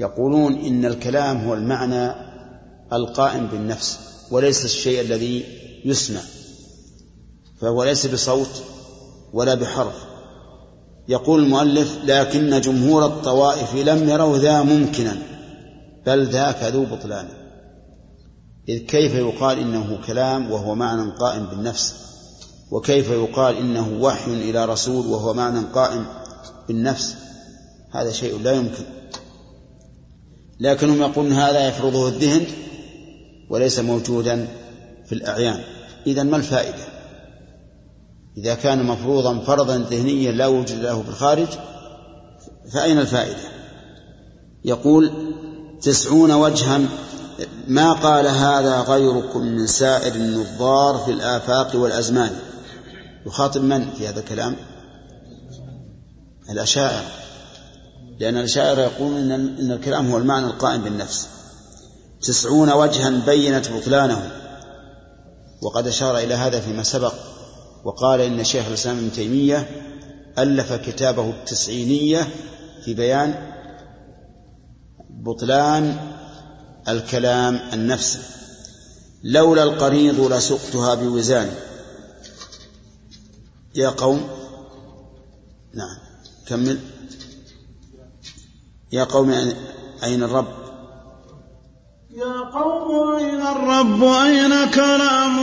يقولون 0.00 0.54
إن 0.54 0.84
الكلام 0.84 1.36
هو 1.36 1.54
المعنى 1.54 2.12
القائم 2.92 3.46
بالنفس 3.46 3.98
وليس 4.30 4.64
الشيء 4.64 5.00
الذي 5.00 5.44
يسمع 5.84 6.20
فهو 7.60 7.84
ليس 7.84 8.06
بصوت 8.06 8.62
ولا 9.32 9.54
بحرف. 9.54 9.94
يقول 11.08 11.42
المؤلف 11.42 11.98
لكن 12.04 12.60
جمهور 12.60 13.06
الطوائف 13.06 13.74
لم 13.74 14.08
يروا 14.08 14.38
ذا 14.38 14.62
ممكنا 14.62 15.16
بل 16.06 16.26
ذاك 16.26 16.62
ذو 16.62 16.84
بطلان. 16.84 17.39
إذ 18.70 18.78
كيف 18.78 19.14
يقال 19.14 19.58
إنه 19.58 19.98
كلام 20.06 20.50
وهو 20.50 20.74
معنى 20.74 21.10
قائم 21.10 21.46
بالنفس؟ 21.46 21.94
وكيف 22.70 23.10
يقال 23.10 23.56
إنه 23.56 23.98
وحي 24.00 24.30
إلى 24.30 24.64
رسول 24.64 25.06
وهو 25.06 25.34
معنى 25.34 25.60
قائم 25.74 26.06
بالنفس؟ 26.68 27.14
هذا 27.90 28.12
شيء 28.12 28.38
لا 28.38 28.52
يمكن. 28.52 28.84
لكنهم 30.60 31.00
يقولون 31.02 31.32
هذا 31.32 31.68
يفرضه 31.68 32.08
الذهن 32.08 32.46
وليس 33.50 33.78
موجودا 33.78 34.48
في 35.06 35.12
الأعيان. 35.12 35.60
إذا 36.06 36.22
ما 36.22 36.36
الفائدة؟ 36.36 36.84
إذا 38.36 38.54
كان 38.54 38.84
مفروضا 38.84 39.38
فرضا 39.38 39.76
ذهنيا 39.76 40.32
لا 40.32 40.46
وجود 40.46 40.78
له 40.78 41.02
في 41.02 41.08
الخارج 41.08 41.48
فأين 42.72 42.98
الفائدة؟ 42.98 43.50
يقول 44.64 45.12
تسعون 45.82 46.32
وجها 46.32 46.80
ما 47.68 47.92
قال 47.92 48.26
هذا 48.26 48.80
غيركم 48.80 49.40
من 49.40 49.66
سائر 49.66 50.14
النظار 50.14 50.98
في 51.04 51.10
الآفاق 51.10 51.76
والأزمان؟ 51.76 52.30
يخاطب 53.26 53.62
من 53.62 53.90
في 53.90 54.08
هذا 54.08 54.20
الكلام؟ 54.20 54.56
الأشاعر. 56.50 57.04
لأن 58.20 58.36
الأشاعر 58.36 58.78
يقولون 58.78 59.32
إن 59.32 59.72
الكلام 59.72 60.10
هو 60.10 60.18
المعنى 60.18 60.46
القائم 60.46 60.82
بالنفس. 60.82 61.28
تسعون 62.22 62.72
وجها 62.72 63.10
بينت 63.26 63.70
بطلانه 63.70 64.30
وقد 65.62 65.86
أشار 65.86 66.18
إلى 66.18 66.34
هذا 66.34 66.60
فيما 66.60 66.82
سبق. 66.82 67.14
وقال 67.84 68.20
إن 68.20 68.44
شيخ 68.44 68.66
الإسلام 68.66 68.98
ابن 68.98 69.12
تيمية 69.12 69.68
ألف 70.38 70.72
كتابه 70.72 71.30
التسعينية 71.30 72.28
في 72.84 72.94
بيان 72.94 73.34
بطلان 75.10 75.96
الكلام 76.92 77.60
النفسي 77.72 78.18
لولا 79.24 79.62
القريض 79.62 80.20
لسقتها 80.32 80.94
بوزان. 80.94 81.54
يا 83.74 83.88
قوم. 83.88 84.28
نعم. 85.74 85.98
كمل. 86.48 86.78
يا 88.92 89.04
قوم 89.04 89.30
أين 90.02 90.22
الرب؟ 90.22 90.48
يا 92.10 92.40
قوم 92.54 93.16
أين 93.16 93.40
الرب؟ 93.40 94.04
أين 94.04 94.70
كلام؟ 94.70 95.38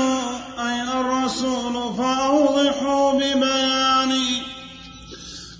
أين 0.59 0.89
الرسول؟ 0.89 1.93
فأوضحوا 1.97 3.13
ببياني 3.13 4.41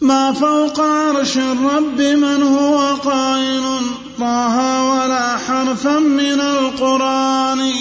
ما 0.02 0.34
فوق 0.34 0.80
عرش 0.80 1.38
الرب 1.38 2.02
من 2.02 2.44
هو 2.44 2.96
قائل؟ 2.96 4.07
طه 4.20 4.84
ولا 4.84 5.38
حرفا 5.38 6.00
من 6.00 6.42
القرآن. 6.42 7.72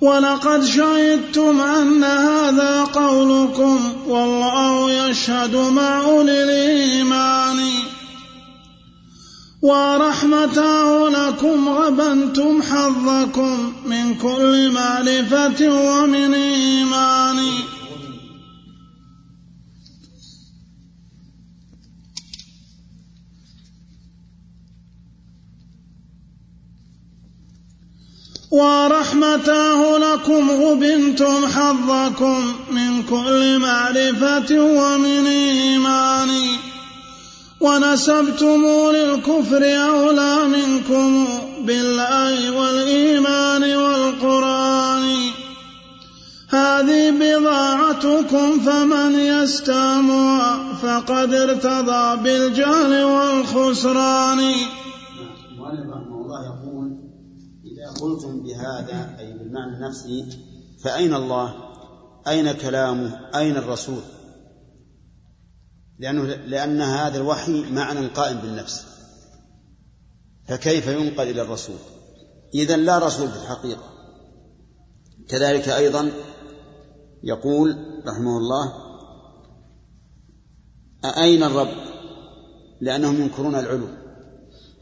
ولقد 0.00 0.64
شهدتم 0.64 1.60
أن 1.60 2.04
هذا 2.04 2.84
قولكم 2.84 3.92
والله 4.06 4.92
يشهد 4.92 5.56
مع 5.56 6.00
أولي 6.00 6.42
الإيمان. 6.42 7.70
ورحمته 9.62 11.08
لكم 11.08 11.68
غبنتم 11.68 12.62
حظكم 12.62 13.72
من 13.86 14.14
كل 14.14 14.72
معرفة 14.72 15.68
ومن 15.68 16.34
إيمان. 16.34 17.36
ورحمته 28.50 29.98
لكم 29.98 30.50
غبنتم 30.50 31.46
حظكم 31.46 32.52
من 32.70 33.02
كل 33.02 33.58
معرفة 33.58 34.60
ومن 34.60 35.26
إيمان. 35.26 36.28
ونسبتم 37.60 38.62
للكفر 38.94 39.62
أولى 39.88 40.36
منكم 40.44 41.28
بالله 41.60 42.50
والإيمان 42.50 43.76
والقرآن. 43.76 45.16
هذه 46.48 47.10
بضاعتكم 47.10 48.60
فمن 48.60 49.18
يستامها 49.18 50.58
فقد 50.82 51.34
ارتضى 51.34 52.16
بالجهل 52.22 53.04
والخسران. 53.04 54.54
قلتم 58.00 58.42
بهذا 58.42 59.16
أي 59.18 59.32
بالمعنى 59.32 59.76
النفسي 59.76 60.38
فأين 60.84 61.14
الله؟ 61.14 61.54
أين 62.28 62.52
كلامه؟ 62.52 63.30
أين 63.34 63.56
الرسول؟ 63.56 64.02
لأنه 65.98 66.24
لأن 66.24 66.80
هذا 66.80 67.16
الوحي 67.16 67.70
معنى 67.70 68.06
قائم 68.06 68.38
بالنفس 68.38 68.86
فكيف 70.48 70.86
ينقل 70.86 71.30
إلى 71.30 71.42
الرسول 71.42 71.76
إذا 72.54 72.76
لا 72.76 72.98
رسول 72.98 73.28
في 73.28 73.36
الحقيقة 73.36 73.82
كذلك 75.28 75.68
أيضا 75.68 76.12
يقول 77.22 77.76
رحمه 78.06 78.38
الله 78.38 78.72
أين 81.04 81.42
الرب 81.42 81.74
لأنهم 82.80 83.20
ينكرون 83.20 83.54
العلو 83.54 83.88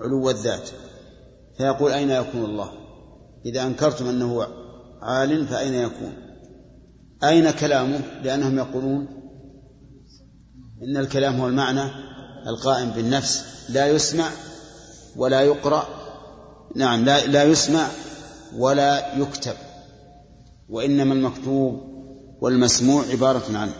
علو 0.00 0.30
الذات 0.30 0.68
فيقول 1.56 1.92
أين 1.92 2.10
يكون 2.10 2.44
الله 2.44 2.87
إذا 3.46 3.62
أنكرتم 3.62 4.08
أنه 4.08 4.46
عال 5.02 5.46
فأين 5.46 5.74
يكون؟ 5.74 6.12
أين 7.24 7.50
كلامه؟ 7.50 8.00
لأنهم 8.22 8.58
يقولون 8.58 9.08
إن 10.82 10.96
الكلام 10.96 11.40
هو 11.40 11.48
المعنى 11.48 11.90
القائم 12.46 12.90
بالنفس. 12.90 13.44
لا 13.68 13.86
يسمع 13.86 14.28
ولا 15.16 15.40
يقرأ. 15.40 15.86
نعم 16.76 17.04
لا, 17.04 17.26
لا 17.26 17.44
يسمع 17.44 17.86
ولا 18.56 19.18
يكتب. 19.18 19.54
وإنما 20.68 21.14
المكتوب 21.14 21.80
والمسموع 22.40 23.04
عبارة 23.04 23.58
عنه. 23.58 23.74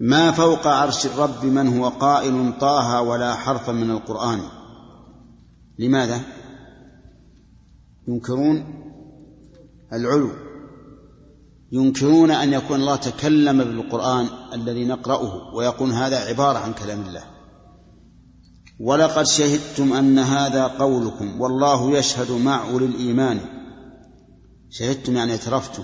ما 0.00 0.30
فوق 0.30 0.66
عرش 0.66 1.06
الرب 1.06 1.44
من 1.44 1.78
هو 1.78 1.88
قائل 1.88 2.52
طه 2.60 3.00
ولا 3.00 3.34
حرفا 3.34 3.72
من 3.72 3.90
القرآن؟ 3.90 4.40
لماذا؟ 5.78 6.20
ينكرون 8.08 8.64
العلو 9.92 10.30
ينكرون 11.72 12.30
أن 12.30 12.52
يكون 12.52 12.80
الله 12.80 12.96
تكلم 12.96 13.58
بالقرآن 13.58 14.26
الذي 14.52 14.84
نقرأه 14.84 15.54
ويقول 15.54 15.92
هذا 15.92 16.18
عبارة 16.18 16.58
عن 16.58 16.72
كلام 16.72 17.00
الله. 17.00 17.24
ولقد 18.80 19.26
شهدتم 19.26 19.92
أن 19.92 20.18
هذا 20.18 20.66
قولكم 20.66 21.40
والله 21.40 21.98
يشهد 21.98 22.30
مع 22.30 22.70
أولي 22.70 22.86
الإيمان. 22.86 23.40
شهدتم 24.70 25.16
يعني 25.16 25.32
اعترفتم 25.32 25.82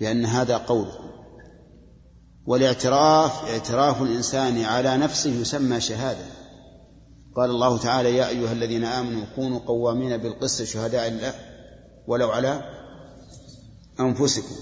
بأن 0.00 0.24
هذا 0.24 0.56
قولكم. 0.56 1.10
والاعتراف 2.46 3.50
اعتراف 3.50 4.02
الإنسان 4.02 4.64
على 4.64 4.96
نفسه 4.96 5.30
يسمى 5.30 5.80
شهادة. 5.80 6.24
قال 7.36 7.50
الله 7.50 7.78
تعالى 7.78 8.16
يا 8.16 8.28
أيها 8.28 8.52
الذين 8.52 8.84
آمنوا 8.84 9.24
كونوا 9.36 9.58
قوامين 9.58 10.16
بالقسط 10.16 10.62
شهداء 10.62 11.08
الله 11.08 11.34
ولو 12.06 12.30
على 12.30 12.62
أنفسكم 14.00 14.54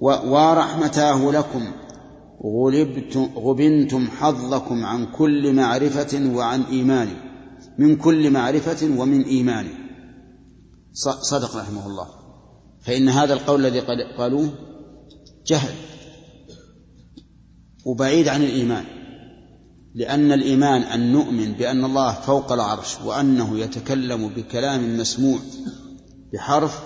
ورحمتاه 0.00 1.30
لكم 1.30 1.72
غلبتم 2.44 3.30
غبنتم 3.36 4.08
حظكم 4.10 4.84
عن 4.84 5.06
كل 5.06 5.52
معرفة 5.52 6.34
وعن 6.34 6.62
إيمان 6.62 7.08
من 7.78 7.96
كل 7.96 8.30
معرفة 8.30 9.00
ومن 9.00 9.22
إيمان. 9.22 9.66
صدق 11.20 11.56
رحمه 11.56 11.86
الله. 11.86 12.08
فإن 12.80 13.08
هذا 13.08 13.34
القول 13.34 13.66
الذي 13.66 13.80
قالوه 14.18 14.50
جهل 15.46 15.74
وبعيد 17.86 18.28
عن 18.28 18.42
الإيمان. 18.42 18.84
لأن 19.96 20.32
الإيمان 20.32 20.82
أن 20.82 21.12
نؤمن 21.12 21.52
بأن 21.52 21.84
الله 21.84 22.12
فوق 22.12 22.52
العرش 22.52 22.96
وأنه 23.04 23.58
يتكلم 23.58 24.28
بكلام 24.28 24.98
مسموع 24.98 25.38
بحرف 26.32 26.80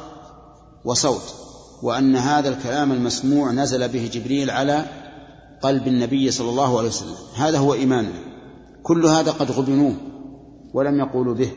وصوت 0.85 1.35
وأن 1.83 2.17
هذا 2.17 2.49
الكلام 2.49 2.93
المسموع 2.93 3.53
نزل 3.53 3.89
به 3.89 4.11
جبريل 4.13 4.51
على 4.51 4.85
قلب 5.63 5.87
النبي 5.87 6.31
صلى 6.31 6.51
الله 6.51 6.79
عليه 6.79 6.89
وسلم. 6.89 7.15
هذا 7.35 7.59
هو 7.59 7.75
إيماننا. 7.75 8.25
كل 8.83 9.07
هذا 9.07 9.31
قد 9.31 9.51
غبنوه 9.51 9.95
ولم 10.75 10.99
يقولوا 10.99 11.35
به. 11.35 11.51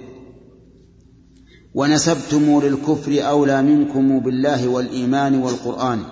ونسبتم 1.74 2.60
للكفر 2.62 3.30
أولى 3.30 3.62
منكم 3.62 4.20
بالله 4.20 4.68
والإيمان 4.68 5.42
والقرآن. 5.44 6.04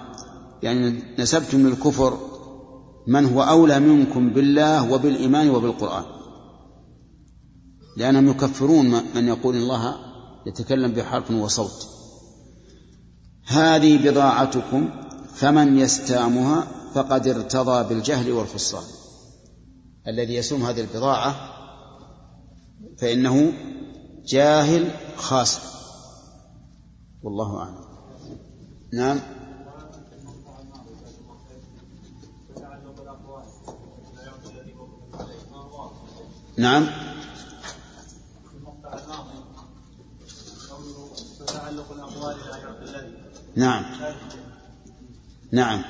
يعني 0.63 1.03
نسبتم 1.19 1.67
للكفر 1.67 2.17
من 3.07 3.25
هو 3.25 3.43
أولى 3.43 3.79
منكم 3.79 4.29
بالله 4.29 4.93
وبالإيمان 4.93 5.49
وبالقرآن. 5.49 6.03
لأنهم 7.97 8.27
يكفرون 8.27 8.91
من 9.15 9.27
يقول 9.27 9.55
الله 9.55 9.95
يتكلم 10.45 10.91
بحرف 10.91 11.31
وصوت. 11.31 11.87
هذه 13.45 14.09
بضاعتكم 14.09 14.89
فمن 15.35 15.79
يستامها 15.79 16.67
فقد 16.93 17.27
ارتضى 17.27 17.83
بالجهل 17.89 18.31
والخصام 18.31 18.83
الذي 20.07 20.35
يسوم 20.35 20.63
هذه 20.63 20.81
البضاعة 20.81 21.35
فإنه 22.97 23.53
جاهل 24.25 24.91
خاسر. 25.15 25.61
والله 27.23 27.57
أعلم. 27.57 27.75
نعم. 28.93 29.19
نعم. 36.57 36.87
نعم. 43.55 43.83
نعم. 45.51 45.81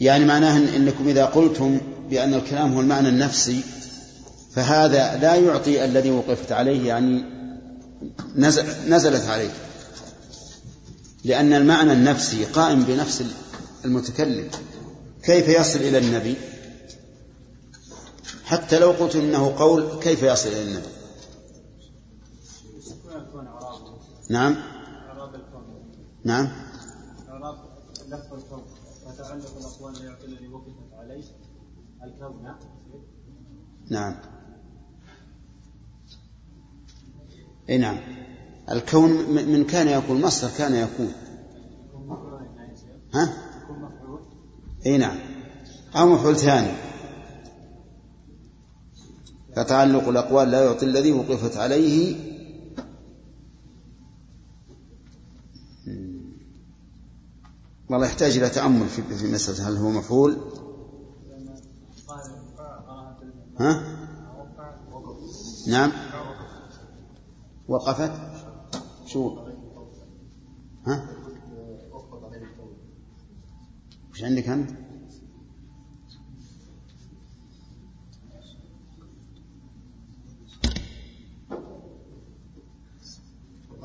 يعني 0.00 0.24
معناه 0.24 0.56
إنكم 0.56 1.08
إذا 1.08 1.24
قلتم 1.24 1.80
بأن 2.10 2.34
الكلام 2.34 2.74
هو 2.74 2.80
المعنى 2.80 3.08
النفسي 3.08 3.60
فهذا 4.54 5.16
لا 5.16 5.34
يعطي 5.34 5.84
الذي 5.84 6.10
وقفت 6.10 6.52
عليه 6.52 6.88
يعني 6.88 7.24
نزل 8.36 8.64
نزلت 8.88 9.26
عليه. 9.26 9.50
لأن 11.24 11.52
المعنى 11.52 11.92
النفسي 11.92 12.44
قائم 12.44 12.82
بنفس 12.82 13.24
المتكلم. 13.84 14.48
كيف 15.22 15.48
يصل 15.48 15.78
إلى 15.78 15.98
النبي؟ 15.98 16.34
حتى 18.46 18.78
لو 18.78 18.90
قلت 18.90 19.16
إنه 19.16 19.56
قول 19.58 20.00
كيف 20.00 20.22
يصل 20.22 20.48
إلى 20.48 20.62
النبي؟ 20.62 20.88
نعم. 24.30 24.56
نعم. 26.24 26.48
نعم. 33.90 34.14
إي 37.68 37.78
نعم. 37.78 37.98
الكون 38.70 39.10
من 39.30 39.64
كان 39.64 39.88
يكون 39.88 40.20
مصدر 40.20 40.50
كان 40.58 40.74
يكون. 40.74 41.12
ها؟ 43.14 43.32
إي 44.86 44.98
نعم. 44.98 45.16
أو 45.96 46.06
مفعول 46.06 46.36
ثاني. 46.36 46.95
فتعلق 49.56 50.08
الأقوال 50.08 50.50
لا 50.50 50.64
يعطي 50.64 50.86
الذي 50.86 51.12
وقفت 51.12 51.56
عليه. 51.56 52.16
والله 57.90 58.06
يحتاج 58.06 58.36
إلى 58.36 58.48
تأمل 58.48 58.88
في 58.88 59.26
مسألة 59.32 59.68
هل 59.68 59.76
هو 59.76 59.90
مفعول؟ 59.90 60.36
ها؟ 63.60 63.96
نعم. 65.68 65.92
وقفت؟ 67.68 68.12
شو؟ 69.06 69.38
ها؟ 70.86 71.08
وش 74.12 74.24
عندك 74.24 74.48
أنت؟ 74.48 74.85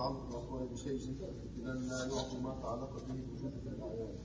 تعلق 0.02 0.28
الأقوال 0.30 0.68
بشيء 0.68 1.16
إذا 1.58 1.74
لا 1.74 2.06
يعطي 2.06 2.38
ما 2.38 2.60
تعلق 2.62 2.93
به 3.08 3.14
بوجود 3.14 3.54
الأعيان 3.68 4.16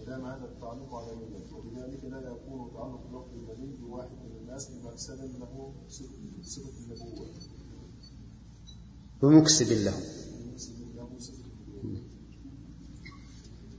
ودام 0.00 0.24
هذا 0.24 0.44
التعلق 0.44 0.94
على 0.94 1.16
نية 1.16 1.52
وبذلك 1.52 2.04
لا 2.04 2.20
يكون 2.30 2.70
تعلق 2.74 3.00
اللفظ 3.06 3.34
النبي 3.34 3.76
بواحد 3.76 4.10
من 4.10 4.36
الناس 4.40 4.70
بمكسب 4.70 5.20
له 5.22 5.72
صفة 6.42 6.70
النبوة. 6.84 7.26
بمكسب 9.22 9.72
له. 9.72 9.94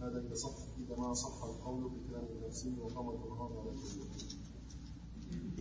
هذا 0.02 0.20
إذا 0.28 0.36
صح 0.36 0.56
إذا 0.78 0.96
ما 0.98 1.14
صح 1.14 1.44
القول 1.44 1.84
بكلام 1.84 2.26
النفسي 2.36 2.74
وقام 2.82 3.10
القرآن 3.10 3.52
على 3.58 3.72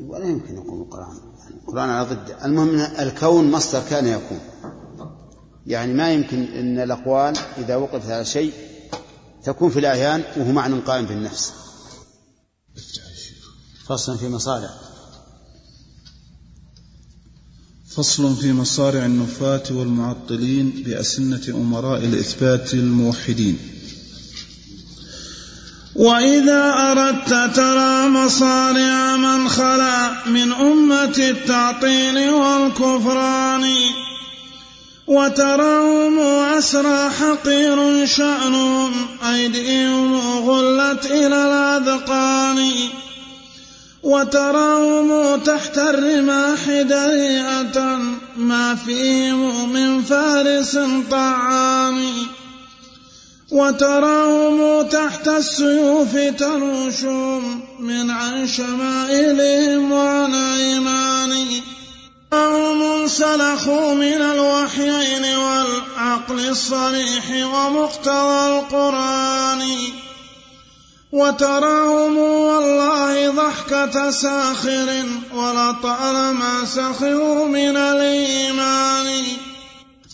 ولا 0.08 0.24
يمكن 0.24 0.56
يكون 0.56 0.80
القرآن. 0.80 1.16
يعني 1.38 1.54
القرآن 1.54 1.88
على 1.88 2.08
ضد. 2.08 2.36
المهم 2.44 2.78
الكون 2.78 3.50
مصدر 3.50 3.88
كان 3.90 4.06
يكون. 4.06 4.40
يعني 5.68 5.94
ما 5.94 6.12
يمكن 6.12 6.42
أن 6.42 6.78
الأقوال 6.78 7.36
إذا 7.58 7.76
وقفت 7.76 8.10
على 8.10 8.24
شيء 8.24 8.52
تكون 9.44 9.70
في 9.70 9.78
الأعيان 9.78 10.22
وهو 10.36 10.52
معنى 10.52 10.80
قائم 10.80 11.06
بالنفس 11.06 11.52
فصل 13.86 14.18
في 14.18 14.28
مصالح 14.28 14.70
فصل 17.88 18.36
في 18.36 18.52
مصارع 18.52 19.04
النفاة 19.04 19.62
والمعطلين 19.70 20.82
بأسنة 20.86 21.42
أمراء 21.48 22.04
الإثبات 22.04 22.74
الموحدين. 22.74 23.58
وإذا 25.94 26.72
أردت 26.72 27.56
ترى 27.56 28.08
مصارع 28.08 29.16
من 29.16 29.48
خلا 29.48 30.28
من 30.28 30.52
أمة 30.52 31.18
التعطيل 31.18 32.30
والكفران 32.30 33.64
وتراهم 35.08 36.18
أسرى 36.58 37.10
حقير 37.10 38.06
شأنهم 38.06 38.92
أيديهم 39.32 40.14
غلت 40.48 41.06
إلى 41.06 41.26
الأذقان. 41.26 42.72
وتراهم 44.02 45.36
تحت 45.36 45.78
الرماح 45.78 46.70
دريئة 46.70 47.98
ما 48.36 48.74
فيهم 48.74 49.72
من 49.72 50.02
فارس 50.02 50.78
طعان. 51.10 52.10
وتراهم 53.50 54.82
تحت 54.82 55.28
السيوف 55.28 56.16
تنوشهم 56.16 57.60
من 57.80 58.10
عن 58.10 58.46
شمائلهم 58.46 59.92
وعن 59.92 60.34
أيمانهم 60.34 61.78
هم 63.08 63.14
سلخوا 63.14 63.94
من 63.94 64.22
الوحيين 64.22 65.36
والعقل 65.36 66.48
الصريح 66.48 67.24
ومقتضى 67.30 68.58
القرآن. 68.58 69.62
وتراهم 71.12 72.18
والله 72.18 73.30
ضحكة 73.30 74.10
ساخر 74.10 75.04
ولطالما 75.34 76.64
سخروا 76.64 77.48
من 77.48 77.76
الإيمان. 77.76 79.22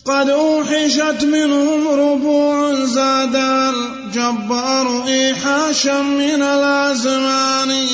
قد 0.05 0.29
أوحشت 0.29 1.23
منهم 1.23 1.87
ربوع 1.87 2.73
زاد 2.85 3.35
الجبار 3.35 5.03
إيحاشا 5.07 6.01
من 6.01 6.41
الأزمان. 6.41 7.87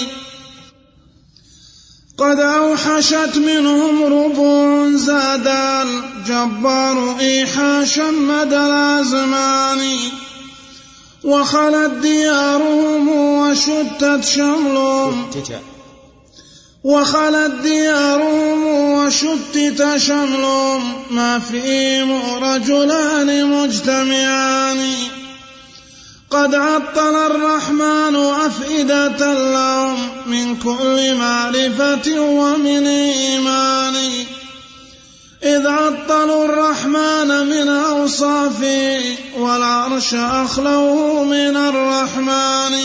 قد 2.17 2.39
أوحشت 2.39 3.37
منهم 3.37 4.03
ربوع 4.03 4.89
زاد 4.95 5.47
الجبار 5.47 7.15
إيحاشا 7.19 8.11
مدى 8.11 8.57
الأزمان 8.57 9.97
وخلت 11.23 11.91
ديارهم 11.91 13.09
وشتت 13.09 14.21
شملهم. 14.25 15.25
وخلت 16.83 17.51
ديارهم 17.63 18.63
وشتت 18.65 19.97
شملهم. 19.97 20.93
ما 21.11 21.39
فيهم 21.39 22.43
رجلان 22.43 23.45
مجتمعان. 23.45 24.93
قد 26.31 26.55
عطل 26.55 27.15
الرحمن 27.15 28.15
أفئدة 28.15 29.33
لهم. 29.33 30.10
من 30.25 30.55
كل 30.55 31.15
معرفة 31.15 32.19
ومن 32.19 32.87
إيمان. 32.87 33.95
إذ 35.43 35.67
عطلوا 35.67 36.45
الرحمن 36.45 37.47
من 37.47 37.69
أوصافه 37.69 39.01
والعرش 39.37 40.13
أخلوه 40.13 41.23
من 41.23 41.57
الرحمن. 41.57 42.79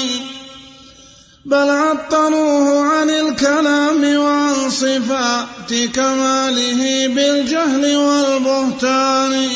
بل 1.44 1.70
عطلوه 1.70 2.80
عن 2.80 3.10
الكلام 3.10 4.16
وعن 4.16 4.70
صفات 4.70 5.74
كماله 5.94 7.06
بالجهل 7.06 7.96
والبهتان. 7.96 9.48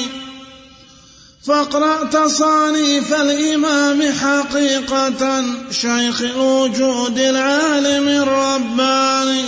فاقرأ 1.50 2.04
تصانيف 2.04 3.14
الإمام 3.14 4.12
حقيقة 4.12 5.44
شيخ 5.70 6.20
الوجود 6.20 7.18
العالم 7.18 8.08
الرباني. 8.08 9.44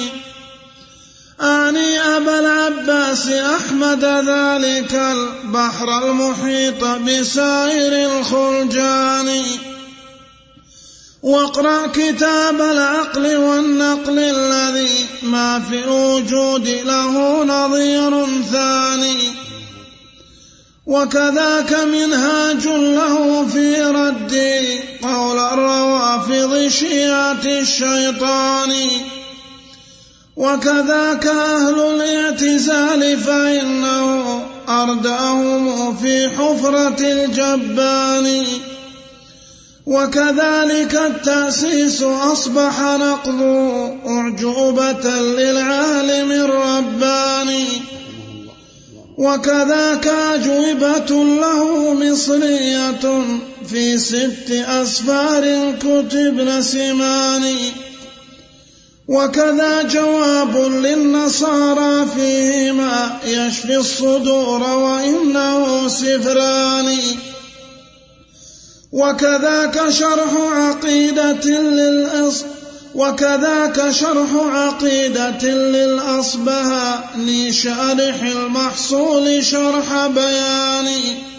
أعني 1.40 2.00
أبا 2.00 2.40
العباس 2.40 3.28
أحمد 3.28 4.04
ذلك 4.04 4.94
البحر 4.94 6.04
المحيط 6.04 6.84
بسائر 6.84 8.18
الخلجان. 8.18 9.42
واقرأ 11.22 11.86
كتاب 11.86 12.60
العقل 12.60 13.36
والنقل 13.36 14.18
الذي 14.18 15.06
ما 15.22 15.62
في 15.70 15.84
الوجود 15.84 16.68
له 16.68 17.44
نظير 17.44 18.26
ثاني. 18.52 19.41
وكذاك 20.92 21.72
منهاج 21.72 22.66
له 22.66 23.46
في 23.46 23.80
رد 23.80 24.34
قول 25.02 25.38
الروافض 25.38 26.68
شيعة 26.68 27.44
الشيطان. 27.44 28.72
وكذاك 30.36 31.26
أهل 31.26 31.80
الاعتزال 31.80 33.18
فإنه 33.18 34.42
أردأهم 34.68 35.96
في 35.96 36.28
حفرة 36.28 37.00
الجبان. 37.00 38.44
وكذلك 39.86 40.94
التأسيس 40.94 42.02
أصبح 42.02 42.80
نقض 42.80 43.42
أعجوبة 44.06 45.10
للعالم 45.20 46.32
الرباني. 46.32 47.66
وكذاك 49.18 50.06
أجوبة 50.06 51.24
له 51.24 51.94
مصرية 51.94 53.22
في 53.68 53.98
ست 53.98 54.50
أسفار 54.50 55.74
كتبن 55.80 56.62
سمان 56.62 57.56
وكذا 59.08 59.82
جواب 59.82 60.56
للنصارى 60.56 62.06
فيهما 62.16 63.18
يشفي 63.26 63.76
الصدور 63.76 64.62
وإنه 64.62 65.88
سفران 65.88 66.98
وكذاك 68.92 69.90
شرح 69.90 70.34
عقيدة 70.52 71.50
للأصل 71.60 72.46
وكذاك 72.94 73.90
شرح 73.90 74.34
عقيدة 74.34 75.44
للأصبهاني 75.54 77.52
شارح 77.52 78.22
المحصول 78.22 79.44
شرح 79.44 80.06
بياني 80.06 81.32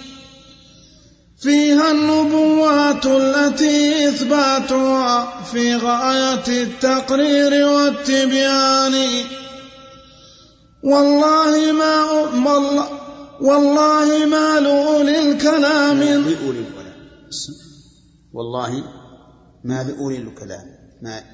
فيها 1.40 1.92
النبوات 1.92 3.06
التي 3.06 4.10
إثباتها 4.10 5.44
في 5.52 5.76
غاية 5.76 6.64
التقرير 6.64 7.68
والتبيان. 7.68 8.94
والله 10.84 11.72
ما 11.72 12.04
والله 13.42 14.26
ما 14.26 14.60
لأولي 14.60 15.32
الكلام. 15.32 16.00
لأولي 16.00 16.60
الكلام. 16.60 16.94
والله 18.34 18.84
ما 19.64 19.84
لأولي 19.84 20.18
الكلام. 20.18 20.66
ما 21.02 21.33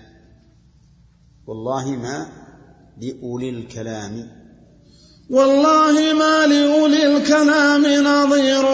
والله 1.50 1.86
ما 1.92 2.28
لأولي 3.02 3.50
الكلام. 3.50 4.28
والله 5.30 6.14
ما 6.14 6.48
لأولي 6.48 7.18
الكلام 7.18 7.84
نظير 7.86 8.66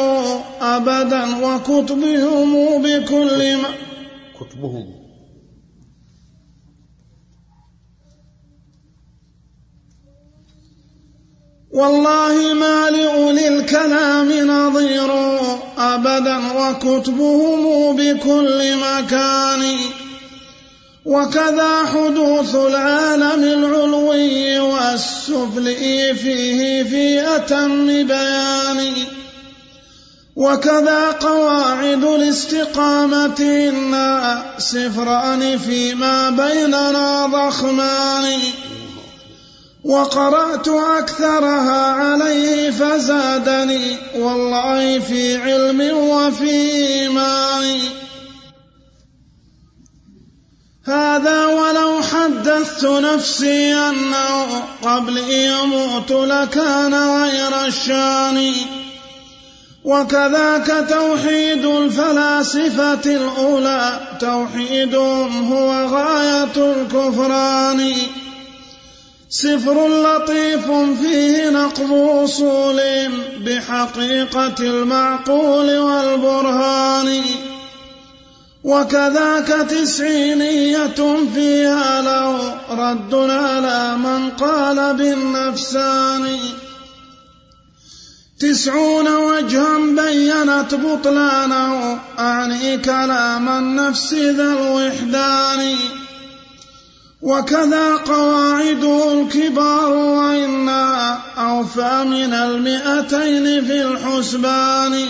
أبدا 0.61 1.23
وكتبهم 1.45 2.81
بكل 2.81 3.57
ما 3.57 3.69
كتبهم. 4.39 4.87
والله 11.71 12.53
ما 12.53 12.89
لأولي 12.89 13.47
الكلام 13.47 14.29
نظير 14.47 15.11
أبدا 15.77 16.37
وكتبهم 16.59 17.95
بكل 17.95 18.77
مكان. 18.77 20.04
وكذا 21.05 21.85
حدوث 21.85 22.55
العالم 22.55 23.43
العلوي 23.43 24.59
والسفلي 24.59 26.15
فيه 26.15 26.83
في 26.83 27.35
أتم 27.35 28.07
بيان 28.07 28.93
وكذا 30.35 31.11
قواعد 31.11 32.03
الاستقامة 32.03 33.39
إنا 33.39 34.43
سفران 34.57 35.57
فيما 35.57 36.29
بيننا 36.29 37.25
ضخمان. 37.25 38.39
وقرأت 39.83 40.67
أكثرها 40.67 41.91
عليه 41.91 42.71
فزادني 42.71 43.97
والله 44.15 44.99
في 44.99 45.37
علم 45.37 45.97
وفي 45.97 46.51
إيمان. 46.75 47.79
هذا 50.87 51.45
ولو 51.45 52.01
حدثت 52.01 52.85
نفسي 52.85 53.73
أنه 53.73 54.45
قبلي 54.83 55.45
يموت 55.45 56.11
لكان 56.11 56.93
غير 56.93 57.65
الشان. 57.65 58.53
وكذاك 59.83 60.85
توحيد 60.89 61.65
الفلاسفة 61.65 63.15
الأولى 63.15 63.99
توحيدهم 64.19 65.53
هو 65.53 65.71
غاية 65.85 66.73
الكفران. 66.73 67.93
سفر 69.29 69.87
لطيف 69.87 70.65
فيه 71.01 71.49
نقض 71.49 71.91
أصول 72.23 72.81
بحقيقة 73.39 74.55
المعقول 74.59 75.77
والبرهان. 75.77 77.21
وكذاك 78.65 79.47
تسعينية 79.47 81.27
فيها 81.33 82.01
له 82.01 82.55
رد 82.69 83.13
على 83.13 83.97
من 83.97 84.29
قال 84.29 84.93
بالنفسان. 84.93 86.37
تسعون 88.39 89.07
وجها 89.15 89.77
بينت 89.77 90.75
بطلانه 90.75 91.99
أعني 92.19 92.77
كلام 92.77 93.49
النفس 93.49 94.13
ذا 94.13 94.53
الوحدان. 94.53 95.75
وكذا 97.21 97.95
قواعده 97.95 99.21
الكبار 99.21 99.93
وإنا 99.93 101.17
أوفى 101.37 102.03
من 102.03 102.33
المئتين 102.33 103.65
في 103.65 103.81
الحسبان. 103.81 105.05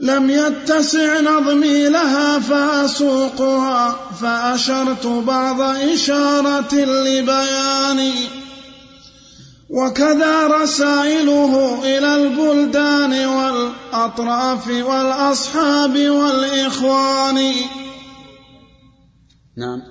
لم 0.00 0.30
يتسع 0.30 1.20
نظمي 1.20 1.88
لها 1.88 2.38
فأسوقها 2.38 3.92
فأشرت 4.12 5.06
بعض 5.06 5.60
إشارة 5.60 6.74
لبياني. 6.74 8.12
وكذا 9.70 10.46
رسائله 10.46 11.82
إلى 11.84 12.16
البلدان 12.16 13.26
والأطراف 13.26 14.68
والأصحاب 14.68 15.98
والإخوان. 15.98 17.54
نعم. 19.56 19.82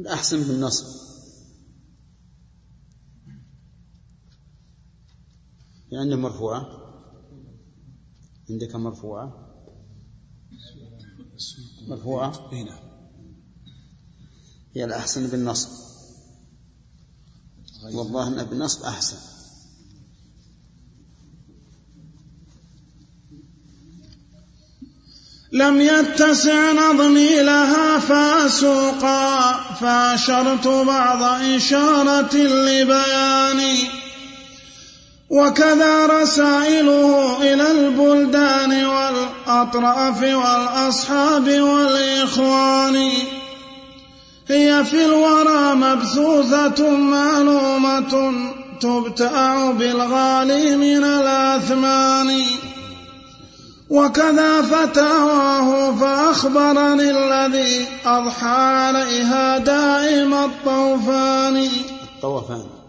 الأحسن 0.00 0.42
بالنصب 0.42 0.86
يعني 5.92 6.16
مرفوعة. 6.16 6.79
عندك 8.50 8.74
مرفوعة؟ 8.74 9.32
مرفوعة؟ 11.88 12.50
إي 12.52 12.62
نعم. 12.64 12.78
هي 14.76 14.84
الأحسن 14.84 15.26
بالنصب. 15.26 15.68
والله 17.92 18.28
أن 18.28 18.44
بالنصب 18.44 18.82
أحسن. 18.82 19.16
لم 25.52 25.80
يتسع 25.80 26.72
نظمي 26.72 27.42
لها 27.42 27.98
فاسوقا 27.98 29.52
فأشرت 29.74 30.66
بعض 30.66 31.42
إشارة 31.42 32.36
لبياني. 32.36 33.99
وكذا 35.30 36.06
رسائله 36.06 37.42
إلى 37.42 37.70
البلدان 37.70 38.86
والأطراف 38.86 40.22
والأصحاب 40.22 41.48
والإخوان. 41.60 43.12
هي 44.48 44.84
في 44.84 45.04
الورى 45.04 45.74
مبثوثة 45.74 46.90
معلومة 46.90 48.32
تبتأع 48.80 49.70
بالغالي 49.70 50.76
من 50.76 51.04
الأثمان. 51.04 52.42
وكذا 53.90 54.62
فتاواه 54.62 55.96
فأخبرني 55.96 57.10
الذي 57.10 57.86
أضحى 58.06 58.46
عليها 58.48 59.58
دائم 59.58 60.34
الطوفان. 60.34 61.68
الطوفان 62.16 62.79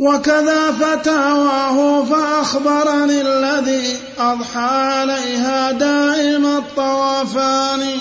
وكذا 0.00 0.72
فتاواه 0.72 2.04
فأخبرني 2.04 3.20
الذي 3.20 3.96
أضحى 4.18 4.58
عليها 4.58 5.72
دائم 5.72 6.46
الطوافان. 6.46 7.98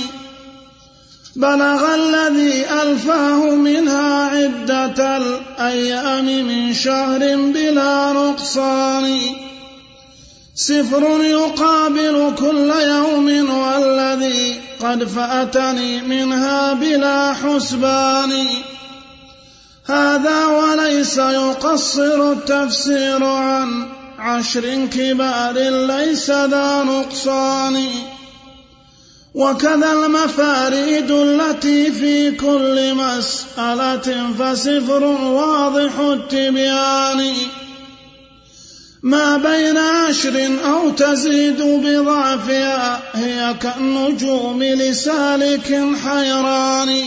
بلغ 1.36 1.96
الذي 1.96 2.66
ألفاه 2.84 3.56
منها 3.56 4.26
عدة 4.26 5.18
الأيام 5.18 6.26
من 6.26 6.74
شهر 6.74 7.20
بلا 7.36 8.14
نقصان 8.14 9.20
سفر 10.56 11.24
يقابل 11.24 12.34
كل 12.40 12.72
يوم 12.82 13.50
والذي 13.60 14.56
قد 14.84 15.04
فأتني 15.04 16.02
منها 16.02 16.74
بلا 16.74 17.34
حسبان. 17.34 18.48
هذا 19.90 20.46
وليس 20.46 21.18
يقصر 21.18 22.32
التفسير 22.32 23.24
عن 23.24 23.86
عشر 24.20 24.86
كبار 24.86 25.54
ليس 25.70 26.32
ذا 26.32 26.84
نقصان. 26.84 27.86
وكذا 29.34 29.92
المفاريد 29.92 31.12
التي 31.12 31.92
في 31.92 32.32
كل 32.32 32.94
مسألة 32.94 34.34
فسفر 34.40 35.04
واضح 35.04 36.00
التبيان. 36.00 37.34
ما 39.04 39.38
بين 39.38 39.78
عشر 39.78 40.50
أو 40.66 40.90
تزيد 40.90 41.62
بضعفها 41.62 43.02
هي 43.14 43.54
كالنجوم 43.62 44.64
لسالك 44.64 45.84
حيران. 46.06 47.04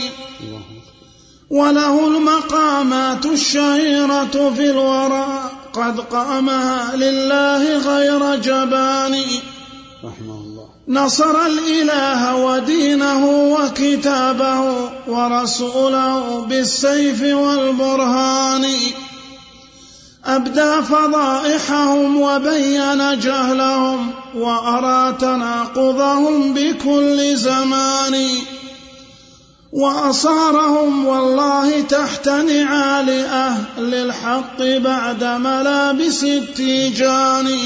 وله 1.52 2.06
المقامات 2.06 3.26
الشهيرة 3.26 4.52
في 4.56 4.70
الورى. 4.70 5.50
قد 5.72 6.00
قامها 6.00 6.96
لله 6.96 7.78
غير 7.78 8.36
جبان. 8.36 9.14
رحمه 10.04 10.34
الله 10.34 10.68
نصر 10.88 11.46
الإله 11.46 12.36
ودينه 12.36 13.26
وكتابه 13.26 14.60
ورسوله 15.08 16.46
بالسيف 16.48 17.22
والبرهان. 17.22 18.64
أبدى 20.24 20.82
فضائحهم 20.82 22.20
وبين 22.20 23.18
جهلهم 23.18 24.10
وأرى 24.36 25.16
تناقضهم 25.20 26.54
بكل 26.54 27.36
زمان. 27.36 28.28
وأصارهم 29.72 31.06
والله 31.06 31.80
تحت 31.80 32.28
نعال 32.28 33.10
أهل 33.10 33.94
الحق 33.94 34.62
بعد 34.62 35.24
ملابس 35.24 36.24
التيجان. 36.24 37.58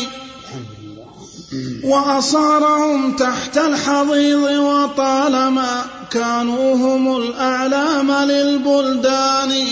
وأصارهم 1.84 3.16
تحت 3.16 3.58
الحضيض 3.58 4.42
وطالما 4.42 5.84
كانوا 6.10 6.74
هم 6.74 7.16
الأعلام 7.16 8.12
للبلدان. 8.12 9.66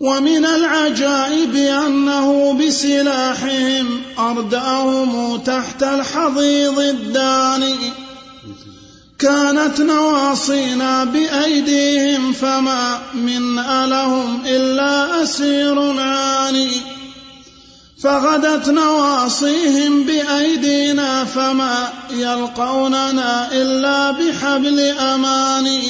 ومن 0.00 0.44
العجائب 0.46 1.56
أنه 1.56 2.52
بسلاحهم 2.52 4.02
أردأهم 4.18 5.36
تحت 5.38 5.82
الحضيض 5.82 6.78
الداني. 6.78 8.01
كانت 9.22 9.80
نواصينا 9.80 11.04
بأيديهم 11.04 12.32
فما 12.32 12.98
منا 13.14 13.86
لهم 13.86 14.42
إلا 14.46 15.22
أسير 15.22 16.00
عاني 16.00 16.70
فغدت 18.02 18.68
نواصيهم 18.68 20.04
بأيدينا 20.04 21.24
فما 21.24 21.88
يلقوننا 22.10 23.52
إلا 23.52 24.10
بحبل 24.10 24.80
أماني. 24.80 25.82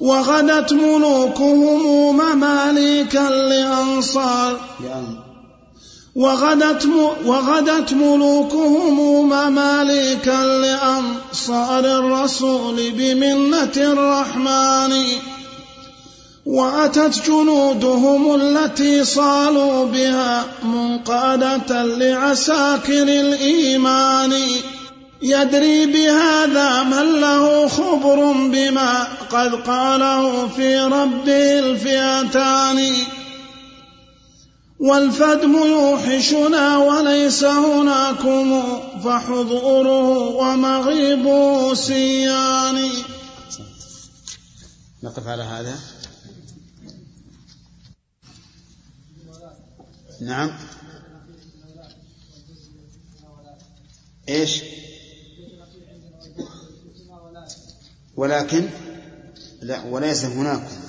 وغدت 0.00 0.72
ملوكهم 0.72 2.16
مماليكا 2.16 3.28
لأنصار. 3.28 4.60
وغدت 6.16 6.88
وغدت 7.24 7.92
ملوكهم 7.92 8.98
مماليكا 9.28 10.44
لأنصار 10.44 11.84
الرسول 11.84 12.90
بمنة 12.90 13.76
الرحمن. 13.76 15.04
وأتت 16.46 17.26
جنودهم 17.26 18.34
التي 18.34 19.04
صالوا 19.04 19.86
بها 19.86 20.44
منقادة 20.62 21.84
لعساكر 21.84 23.02
الإيمان. 23.02 24.32
يدري 25.22 25.86
بهذا 25.86 26.82
من 26.82 27.20
له 27.20 27.68
خبر 27.68 28.32
بما 28.32 29.06
قد 29.30 29.54
قاله 29.54 30.48
في 30.56 30.78
ربه 30.78 31.58
الفئتان. 31.58 32.94
والفدم 34.80 35.54
يوحشنا 35.54 36.78
وليس 36.78 37.44
هناكم 37.44 38.62
فحضوره 39.04 40.08
ومغيبه 40.28 41.74
سيان. 41.74 42.90
نقف 45.02 45.26
على 45.26 45.42
هذا. 45.42 45.78
نعم. 50.20 50.50
إيش؟ 54.28 54.62
ولكن 58.16 58.68
لا 59.62 59.84
وليس 59.84 60.24
هناك 60.24 60.79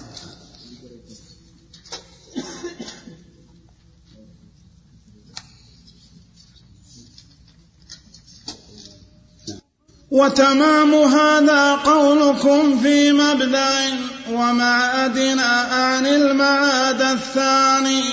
وتمام 10.12 10.94
هذا 10.96 11.74
قولكم 11.74 12.80
في 12.84 13.12
مبدأ 13.12 13.70
ومعادنا 14.32 15.68
عن 15.72 16.08
المعاد 16.08 17.02
الثاني. 17.02 18.04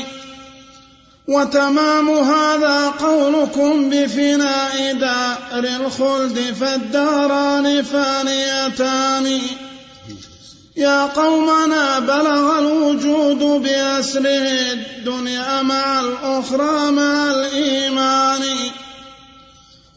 وتمام 1.28 2.10
هذا 2.10 2.88
قولكم 2.88 3.90
بفناء 3.90 4.94
دار 4.94 5.64
الخلد 5.64 6.54
فالداران 6.60 7.82
فانيتان. 7.82 9.40
يا 10.76 11.06
قومنا 11.06 11.98
بلغ 11.98 12.58
الوجود 12.58 13.62
بأسره 13.62 14.72
الدنيا 14.72 15.62
مع 15.62 16.00
الأخرى 16.00 16.90
مع 16.90 17.30
الإيمان. 17.30 18.42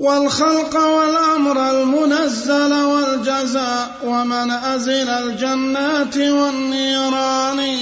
والخلق 0.02 0.76
والأمر 0.78 1.70
المنزل 1.70 2.74
والجزاء 2.74 3.90
ومنازل 4.06 5.10
الجنات 5.10 6.18
والنيران. 6.18 7.78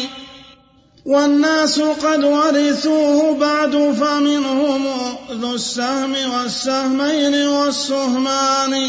والناس 1.06 1.80
قد 1.80 2.24
ورثوه 2.24 3.40
بعد 3.40 3.72
فمنهم 3.72 4.88
ذو 5.32 5.56
السهم 5.56 6.16
والسهمين 6.34 7.48
والسهمان. 7.48 8.88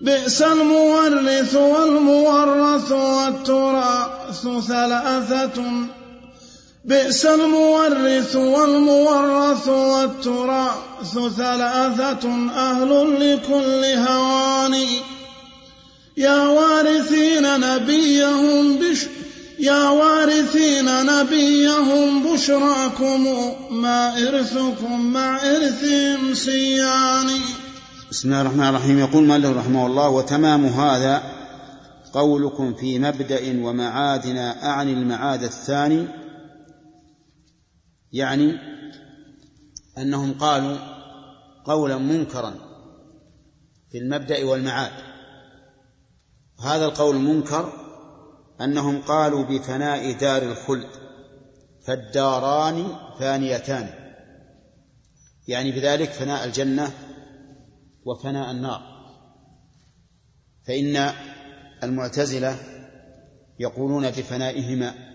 بئس 0.00 0.42
المورث 0.42 1.54
والمورث 1.54 2.92
والتراث 2.92 4.48
ثلاثة 4.68 5.62
بئس 6.88 7.26
المورث 7.26 8.36
والمورث 8.36 9.68
والتراث 9.68 11.18
ثلاثة 11.36 12.24
أهل 12.50 12.90
لكل 13.20 13.84
هوان 13.84 14.74
يا 16.16 16.48
وارثين 16.48 17.60
نبيهم 17.60 18.78
بش 18.78 19.06
يا 19.58 19.88
وارثين 19.88 21.06
نبيهم 21.06 22.22
بشراكم 22.22 23.26
ما 23.70 24.28
إرثكم 24.28 25.00
مع 25.00 25.36
إرثهم 25.36 26.34
سيان 26.34 27.30
بسم 28.10 28.28
الله 28.28 28.40
الرحمن 28.40 28.68
الرحيم. 28.68 28.98
يقول 28.98 29.24
مالك 29.26 29.56
رحمه 29.56 29.86
الله 29.86 30.08
وتمام 30.08 30.66
هذا 30.66 31.22
قولكم 32.12 32.74
في 32.74 32.98
مبدأ 32.98 33.40
ومعادنا 33.62 34.70
أعني 34.70 34.92
المعاد 34.92 35.42
الثاني 35.42 36.27
يعني 38.12 38.58
أنهم 39.98 40.34
قالوا 40.34 40.78
قولا 41.64 41.98
منكرا 41.98 42.54
في 43.90 43.98
المبدأ 43.98 44.44
والمعاد. 44.44 44.92
هذا 46.64 46.84
القول 46.84 47.16
المنكر 47.16 47.72
أنهم 48.60 49.02
قالوا 49.02 49.44
بفناء 49.44 50.12
دار 50.12 50.42
الخلد 50.42 50.90
فالداران 51.86 52.96
فانيتان. 53.18 53.90
يعني 55.48 55.72
بذلك 55.72 56.10
فناء 56.10 56.44
الجنة 56.44 56.90
وفناء 58.04 58.50
النار. 58.50 58.82
فإن 60.66 61.12
المعتزلة 61.82 62.56
يقولون 63.58 64.10
بفنائهما. 64.10 65.07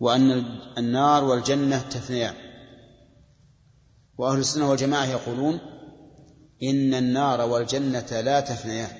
وأن 0.00 0.44
النار 0.78 1.24
والجنة 1.24 1.78
تفنيان 1.78 2.34
وأهل 4.18 4.38
السنة 4.38 4.70
والجماعة 4.70 5.04
يقولون 5.04 5.60
إن 6.62 6.94
النار 6.94 7.40
والجنة 7.40 8.20
لا 8.20 8.40
تفنيان 8.40 8.90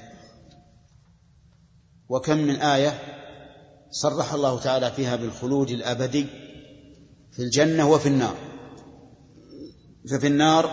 وكم 2.09 2.39
من 2.39 2.55
آية 2.55 2.99
صرح 3.91 4.33
الله 4.33 4.61
تعالى 4.61 4.91
فيها 4.91 5.17
بالخلود 5.17 5.71
الأبدي 5.71 6.27
في 7.33 7.43
الجنة 7.43 7.91
وفي 7.91 8.09
النار. 8.09 8.35
ففي 10.11 10.27
النار 10.27 10.71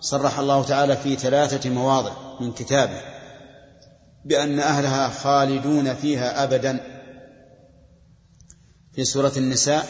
صرح 0.00 0.38
الله 0.38 0.62
تعالى 0.62 0.96
في 0.96 1.16
ثلاثة 1.16 1.70
مواضع 1.70 2.12
من 2.40 2.52
كتابه 2.52 3.00
بأن 4.24 4.58
أهلها 4.60 5.08
خالدون 5.08 5.94
فيها 5.94 6.44
أبدا. 6.44 6.97
في 8.94 9.04
سورة 9.04 9.32
النساء 9.36 9.86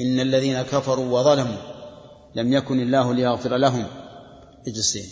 إن 0.00 0.20
الذين 0.20 0.62
كفروا 0.62 1.20
وظلموا 1.20 1.72
لم 2.34 2.52
يكن 2.52 2.80
الله 2.80 3.14
ليغفر 3.14 3.56
لهم 3.56 3.86
اجسين 4.68 5.06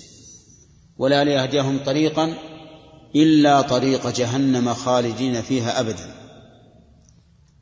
ولا 0.99 1.25
ليهديهم 1.25 1.85
طريقا 1.85 2.35
إلا 3.17 3.61
طريق 3.61 4.07
جهنم 4.07 4.75
خالدين 4.75 5.43
فيها 5.43 5.81
أبدا 5.81 6.15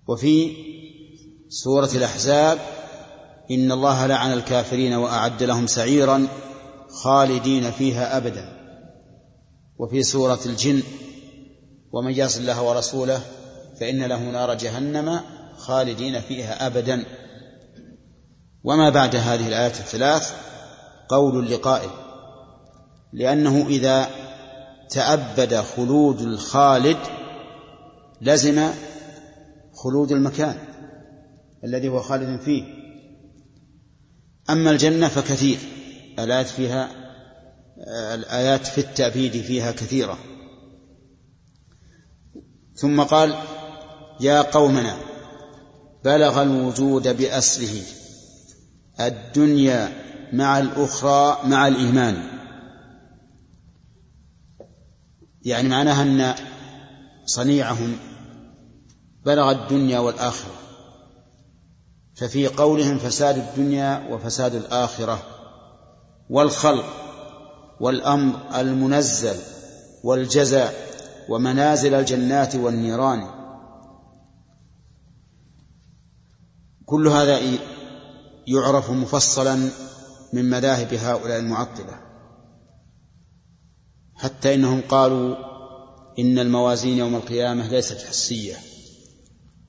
وفي 0.08 0.56
سورة 1.48 1.90
الأحزاب 1.94 2.58
إن 3.50 3.72
الله 3.72 4.06
لعن 4.06 4.32
الكافرين 4.32 4.92
وأعد 4.92 5.42
لهم 5.42 5.66
سعيرا 5.66 6.28
خالدين 7.02 7.70
فيها 7.70 8.16
أبدا 8.16 8.58
وفي 9.78 10.02
سورة 10.02 10.40
الجن 10.46 10.82
ومن 11.92 12.12
يعص 12.12 12.36
الله 12.36 12.62
ورسوله 12.62 13.20
فإن 13.80 14.02
له 14.02 14.30
نار 14.30 14.54
جهنم 14.54 15.20
خالدين 15.56 16.20
فيها 16.20 16.66
أبدا. 16.66 17.04
وما 18.64 18.90
بعد 18.90 19.16
هذه 19.16 19.48
الآيات 19.48 19.80
الثلاث 19.80 20.32
قول 21.08 21.50
لقائل 21.50 21.90
لأنه 23.12 23.66
إذا 23.66 24.08
تأبد 24.90 25.54
خلود 25.54 26.20
الخالد 26.20 26.98
لزم 28.20 28.70
خلود 29.74 30.12
المكان 30.12 30.56
الذي 31.64 31.88
هو 31.88 32.00
خالد 32.00 32.40
فيه. 32.40 32.64
أما 34.50 34.70
الجنة 34.70 35.08
فكثير 35.08 35.58
الآيات 36.18 36.46
فيها 36.46 36.88
الآيات 38.14 38.66
في 38.66 38.80
التأبيد 38.80 39.32
فيها 39.32 39.72
كثيرة. 39.72 40.18
ثم 42.74 43.02
قال 43.02 43.34
يا 44.20 44.42
قومنا 44.42 44.96
بلغ 46.04 46.42
الوجود 46.42 47.16
بأسره 47.16 47.82
الدنيا 49.00 49.92
مع 50.32 50.58
الأخرى 50.58 51.38
مع 51.44 51.68
الإيمان. 51.68 52.22
يعني 55.42 55.68
معناها 55.68 56.02
أن 56.02 56.34
صنيعهم 57.24 57.96
بلغ 59.26 59.50
الدنيا 59.50 59.98
والآخرة 59.98 60.54
ففي 62.14 62.46
قولهم 62.46 62.98
فساد 62.98 63.36
الدنيا 63.38 64.08
وفساد 64.10 64.54
الآخرة 64.54 65.22
والخلق 66.30 66.84
والأمر 67.80 68.60
المنزل 68.60 69.36
والجزاء 70.04 70.74
ومنازل 71.28 71.94
الجنات 71.94 72.54
والنيران. 72.56 73.37
كل 76.88 77.08
هذا 77.08 77.40
يعرف 78.46 78.90
مفصلا 78.90 79.70
من 80.32 80.50
مذاهب 80.50 80.94
هؤلاء 80.94 81.38
المعطلة. 81.38 82.00
حتى 84.14 84.54
إنهم 84.54 84.80
قالوا 84.80 85.36
إن 86.18 86.38
الموازين 86.38 86.98
يوم 86.98 87.14
القيامة 87.14 87.68
ليست 87.68 87.98
حسية 87.98 88.56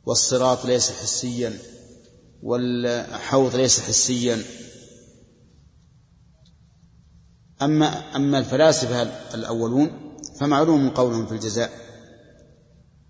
والصراط 0.06 0.66
ليس 0.66 0.92
حسيا 0.92 1.60
والحوض 2.44 3.56
ليس 3.56 3.80
حسيا. 3.80 4.44
أما 7.62 8.16
أما 8.16 8.40
الفلاسفة 8.40 9.02
الأولون 9.34 10.16
فمعلوم 10.40 10.90
قولهم 10.90 11.26
في 11.26 11.32
الجزاء 11.32 11.72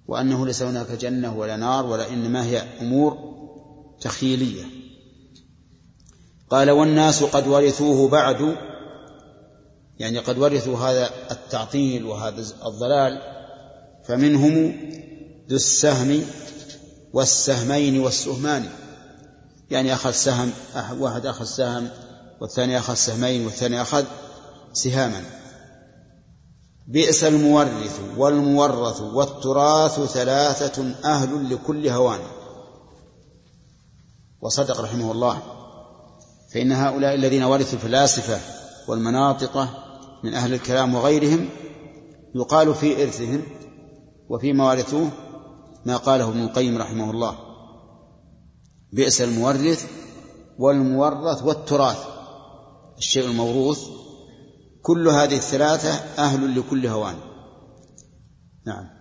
وأنه 0.08 0.46
ليس 0.46 0.62
هناك 0.62 0.92
جنة 0.92 1.38
ولا 1.38 1.56
نار 1.56 1.86
ولا 1.86 2.10
إنما 2.10 2.46
هي 2.46 2.60
أمور 2.82 3.39
تخيلية. 4.02 4.64
قال 6.50 6.72
والناس 6.72 7.24
قد 7.24 7.48
ورثوه 7.48 8.10
بعد 8.10 8.56
يعني 10.00 10.20
قد 10.20 10.38
ورثوا 10.38 10.78
هذا 10.78 11.10
التعطيل 11.32 12.06
وهذا 12.06 12.46
الضلال 12.66 13.22
فمنهم 14.08 14.54
ذو 15.50 15.56
السهم 15.56 16.22
والسهمين 17.14 18.00
والسهمان. 18.00 18.70
يعني 19.72 19.94
أخذ 19.94 20.12
سهم 20.12 20.52
واحد 21.00 21.26
أخذ 21.26 21.46
سهم 21.46 21.90
والثاني 22.42 22.78
أخذ 22.78 22.94
سهمين 22.94 23.46
والثاني 23.46 23.82
أخذ 23.82 24.06
سهاما. 24.74 25.24
بئس 26.88 27.24
المورث 27.24 28.00
والمورث 28.18 29.02
والتراث 29.02 30.00
ثلاثة 30.00 30.96
أهل 31.06 31.54
لكل 31.54 31.88
هوان. 31.88 32.20
وصدق 34.42 34.82
رحمه 34.82 35.12
الله. 35.12 35.42
فإن 36.54 36.72
هؤلاء 36.72 37.16
الذين 37.16 37.44
ورثوا 37.44 37.74
الفلاسفة 37.74 38.40
والمناطقة 38.88 39.70
من 40.24 40.34
أهل 40.34 40.54
الكلام 40.54 40.96
وغيرهم 40.96 41.50
يقال 42.36 42.76
في 42.76 43.04
إرثهم 43.04 43.44
وفيما 44.30 44.70
ورثوه 44.70 45.10
ما 45.86 45.98
قاله 45.98 46.30
ابن 46.30 46.44
القيم 46.44 46.78
رحمه 46.78 47.12
الله. 47.12 47.36
بئس 48.94 49.22
المورث 49.22 49.88
والمورث 50.60 51.44
والتراث. 51.44 52.08
الشيء 52.98 53.26
الموروث. 53.26 53.88
كل 54.82 55.08
هذه 55.08 55.36
الثلاثة 55.36 55.90
أهل 56.24 56.60
لكل 56.60 56.88
هوان. 56.88 57.16
نعم. 58.66 58.99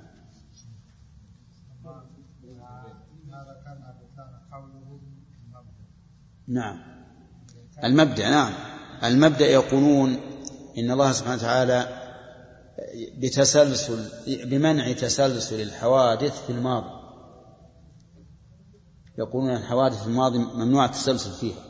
نعم. 6.49 6.78
المبدأ 7.84 8.30
نعم. 8.30 8.53
المبدأ 9.05 9.46
يقولون 9.46 10.16
إن 10.78 10.90
الله 10.90 11.12
سبحانه 11.12 11.36
وتعالى 11.36 12.09
بتسلسل 13.18 14.09
بمنع 14.46 14.92
تسلسل 14.92 15.61
الحوادث 15.61 16.46
في 16.46 16.53
الماضي. 16.53 16.99
يقولون 19.18 19.57
الحوادث 19.57 20.03
في 20.03 20.07
الماضي 20.07 20.38
ممنوع 20.38 20.84
التسلسل 20.84 21.32
فيها. 21.32 21.64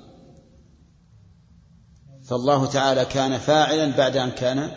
فالله 2.24 2.66
تعالى 2.66 3.04
كان 3.04 3.38
فاعلا 3.38 3.96
بعد 3.96 4.16
أن 4.16 4.30
كان 4.30 4.70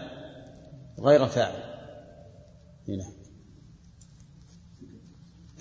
غير 0.99 1.27
فاعل. 1.27 1.63
هنا 2.87 3.05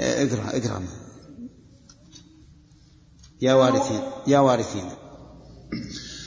اقرأ 0.01 0.57
اقرأ. 0.57 1.10
يا 3.43 3.55
وارثين 3.55 4.01
يا 4.26 4.38
وارثين. 4.38 4.84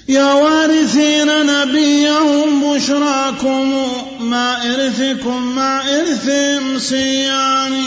يا 0.10 0.34
وارثين 0.34 1.30
نبيهم 1.46 2.76
بشراكم 2.76 3.74
مع 4.22 4.64
إرثكم 4.74 5.56
مع 5.56 5.82
إرثهم 6.00 6.80
سيان 6.80 7.84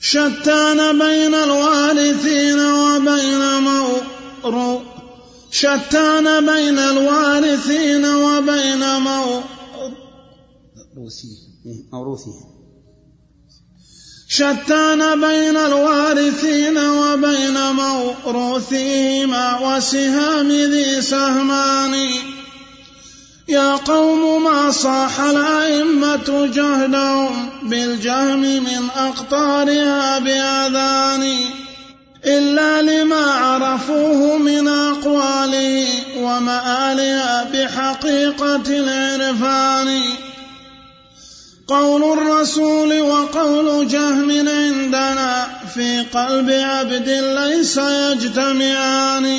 شتان 0.00 0.98
بين 0.98 1.34
الوارثين 1.34 2.58
وبين 2.60 3.42
مورو. 3.62 4.80
شتان 5.50 6.46
بين 6.46 6.78
الوارثين 6.78 8.04
وبين 8.04 8.98
مو 8.98 9.40
روسي 10.96 11.28
موروثهم 11.92 12.55
شتان 14.28 15.20
بين 15.20 15.56
الوارثين 15.56 16.78
وبين 16.78 17.58
موروثهما 17.72 19.58
وسهام 19.58 20.48
ذي 20.48 21.02
سهمان 21.02 21.94
يا 23.48 23.76
قوم 23.76 24.44
ما 24.44 24.70
صاح 24.70 25.20
الأئمة 25.20 26.46
جهدهم 26.54 27.50
بالجهم 27.62 28.40
من 28.40 28.88
أقطارها 28.96 30.18
بأذان 30.18 31.34
إلا 32.24 32.82
لما 32.82 33.24
عرفوه 33.24 34.38
من 34.38 34.68
أقواله 34.68 35.88
ومآلها 36.18 37.44
بحقيقة 37.52 38.62
العرفان. 38.68 40.00
قول 41.68 42.18
الرسول 42.18 43.00
وقول 43.00 43.88
جهم 43.88 44.48
عندنا 44.48 45.46
في 45.74 46.00
قلب 46.00 46.50
عبد 46.50 47.08
ليس 47.08 47.76
يجتمعان. 47.76 49.38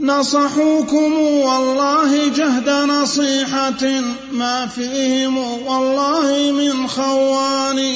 نصحوكم 0.00 1.12
والله 1.18 2.28
جهد 2.28 2.68
نصيحة 2.68 4.02
ما 4.32 4.66
فيهم 4.66 5.38
والله 5.66 6.52
من 6.52 6.88
خوان. 6.88 7.94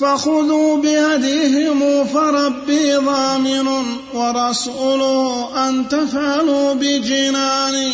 فخذوا 0.00 0.76
بهديهم 0.76 2.04
فربي 2.04 2.96
ضامن 2.96 3.68
ورسوله 4.14 5.68
أن 5.68 5.88
تفعلوا 5.88 6.74
بجنان. 6.74 7.92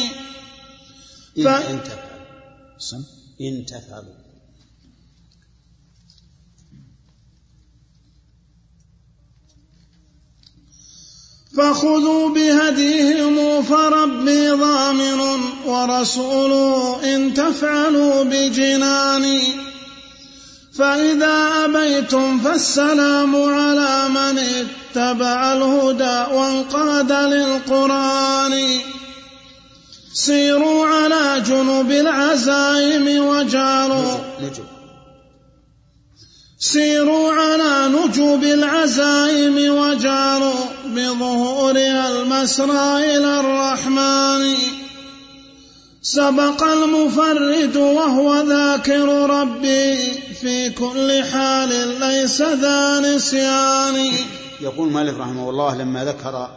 إن, 1.38 1.46
إن 1.46 1.80
تفعلوا 1.84 3.13
إن 3.48 3.66
تفعلوا. 3.66 4.24
فخذوا 11.56 12.28
بهديهم 12.28 13.62
فربي 13.62 14.50
ضامن 14.50 15.20
ورسوله 15.66 17.16
إن 17.16 17.34
تفعلوا 17.34 18.22
بجنان. 18.22 19.40
فإذا 20.78 21.64
أبيتم 21.64 22.38
فالسلام 22.38 23.36
على 23.36 24.08
من 24.08 24.38
اتبع 24.38 25.52
الهدى 25.52 26.34
وانقاد 26.34 27.12
للقرآن. 27.12 28.78
سيروا 30.14 30.86
على 30.86 31.40
جنوب 31.40 31.90
العزائم 31.90 33.24
نجوم 34.40 34.66
سيروا 36.58 37.32
على 37.32 37.88
نجوب 37.88 38.44
العزائم 38.44 39.56
وجعلوا 39.74 40.64
بظهورها 40.86 42.08
المسرى 42.08 43.16
إلى 43.16 43.40
الرحمن. 43.40 44.56
سبق 46.02 46.62
المفرد 46.62 47.76
وهو 47.76 48.40
ذاكر 48.40 49.08
ربي 49.30 49.96
في 50.40 50.70
كل 50.70 51.24
حال 51.24 52.00
ليس 52.00 52.42
ذا 52.42 53.00
نسيان. 53.00 54.12
يقول 54.60 54.88
مالك 54.92 55.14
رحمه 55.18 55.50
الله 55.50 55.76
لما 55.76 56.04
ذكر 56.04 56.50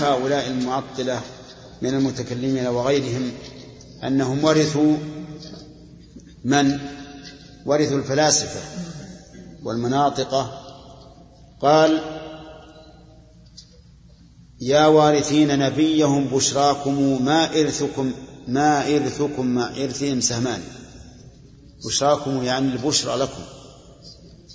هؤلاء 0.00 0.46
المعطلة 0.46 1.20
من 1.82 1.94
المتكلمين 1.94 2.66
وغيرهم 2.66 3.30
أنهم 4.04 4.44
ورثوا 4.44 4.96
من؟ 6.44 6.78
ورثوا 7.66 7.98
الفلاسفة 7.98 8.60
والمناطقة. 9.62 10.60
قال 11.62 12.00
يا 14.60 14.86
وارثين 14.86 15.58
نبيهم 15.58 16.24
بشراكم 16.24 17.24
ما 17.24 17.60
إرثكم 17.60 18.12
ما 18.48 18.96
إرثكم 18.96 19.46
مع 19.46 19.68
إرثهم 19.68 20.20
سهمان. 20.20 20.60
بشراكم 21.86 22.42
يعني 22.42 22.72
البشرى 22.72 23.16
لكم. 23.16 23.42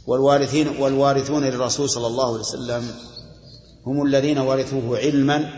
والوارثين 0.08 0.68
والوارثون 0.68 1.44
للرسول 1.44 1.90
صلى 1.90 2.08
الله 2.08 2.26
عليه 2.26 2.40
وسلم 2.40 2.92
هم 3.86 4.06
الذين 4.06 4.38
ورثوه 4.38 4.98
علما 4.98 5.50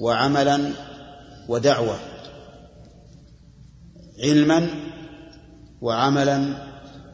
وعملا 0.00 0.72
ودعوة. 1.48 1.98
علما 4.22 4.68
وعملا 5.80 6.66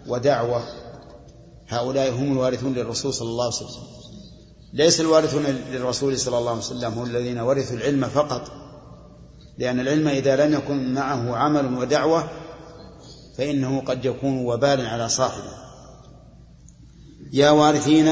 ودعوة. 0.06 0.62
هؤلاء 1.68 2.10
هم 2.10 2.32
الوارثون 2.32 2.74
للرسول 2.74 3.14
صلى 3.14 3.28
الله 3.28 3.44
عليه 3.44 3.54
وسلم. 3.54 3.82
ليس 4.72 5.00
الوارثون 5.00 5.42
للرسول 5.42 6.18
صلى 6.18 6.38
الله 6.38 6.50
عليه 6.50 6.60
وسلم 6.60 6.92
هم 6.92 7.04
الذين 7.04 7.38
ورثوا 7.38 7.76
العلم 7.76 8.04
فقط. 8.04 8.52
لأن 9.58 9.80
العلم 9.80 10.08
إذا 10.08 10.46
لم 10.46 10.54
يكن 10.54 10.94
معه 10.94 11.36
عمل 11.36 11.74
ودعوة 11.78 12.28
فإنه 13.38 13.80
قد 13.80 14.04
يكون 14.04 14.46
وبالا 14.46 14.88
على 14.88 15.08
صاحبه. 15.08 15.52
يا 17.32 17.50
وارثين 17.50 18.10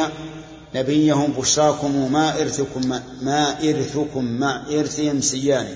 نبيهم 0.75 1.33
بشراكم 1.33 2.13
ما 2.13 2.41
إرثكم 2.41 2.89
ما 3.23 3.71
إرثكم 3.71 4.25
مع 4.25 4.67
إرثهم 4.71 5.21
سيان. 5.21 5.67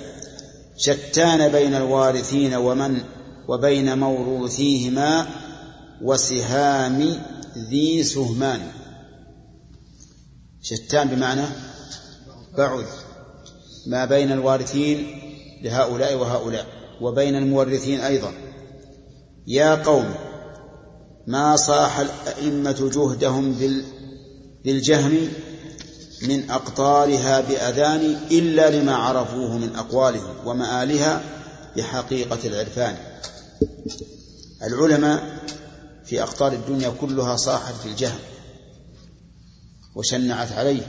شتان 0.77 1.53
بين 1.53 1.75
الوارثين 1.75 2.55
ومن 2.55 3.01
وبين 3.49 3.99
موروثيهما 3.99 5.27
وسهام 6.03 7.19
ذي 7.71 8.03
سهمان. 8.03 8.61
شتان 10.63 11.09
بمعنى 11.09 11.45
بعد. 12.59 12.85
ما 13.87 14.05
بين 14.05 14.33
الوارثين 14.33 15.21
لهؤلاء 15.63 16.15
وهؤلاء 16.15 16.67
وبين 17.01 17.37
المورثين 17.37 18.01
أيضا. 18.01 18.33
يا 19.47 19.75
قوم 19.75 20.15
ما 21.27 21.57
صاح 21.57 21.99
الأئمة 21.99 22.91
جهدهم 22.95 23.53
بالجهم 24.65 25.29
من 26.23 26.51
أقطارها 26.51 27.41
بأذان 27.41 28.01
إلا 28.31 28.71
لما 28.81 28.95
عرفوه 28.97 29.59
من 29.59 29.77
أقوالهم 29.77 30.47
ومآلها 30.47 31.23
بحقيقة 31.77 32.39
العرفان. 32.45 32.97
العلماء 34.63 35.45
في 36.05 36.23
أقطار 36.23 36.53
الدنيا 36.53 36.89
كلها 36.89 37.37
صاحت 37.37 37.75
في 37.75 37.89
الجهم 37.89 38.19
وشنعت 39.95 40.53
عليه 40.53 40.87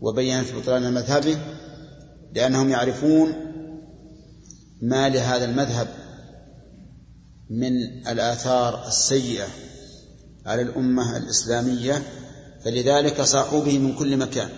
وبينت 0.00 0.52
بطلان 0.52 0.94
مذهبه 0.94 1.38
لأنهم 2.34 2.70
يعرفون 2.70 3.32
ما 4.82 5.08
لهذا 5.08 5.44
المذهب 5.44 5.88
من 7.50 7.72
الآثار 8.08 8.86
السيئة 8.88 9.46
على 10.46 10.62
الأمة 10.62 11.16
الإسلامية 11.16 12.02
فلذلك 12.66 13.22
صاحوا 13.22 13.64
به 13.64 13.78
من 13.78 13.94
كل 13.94 14.16
مكان. 14.16 14.48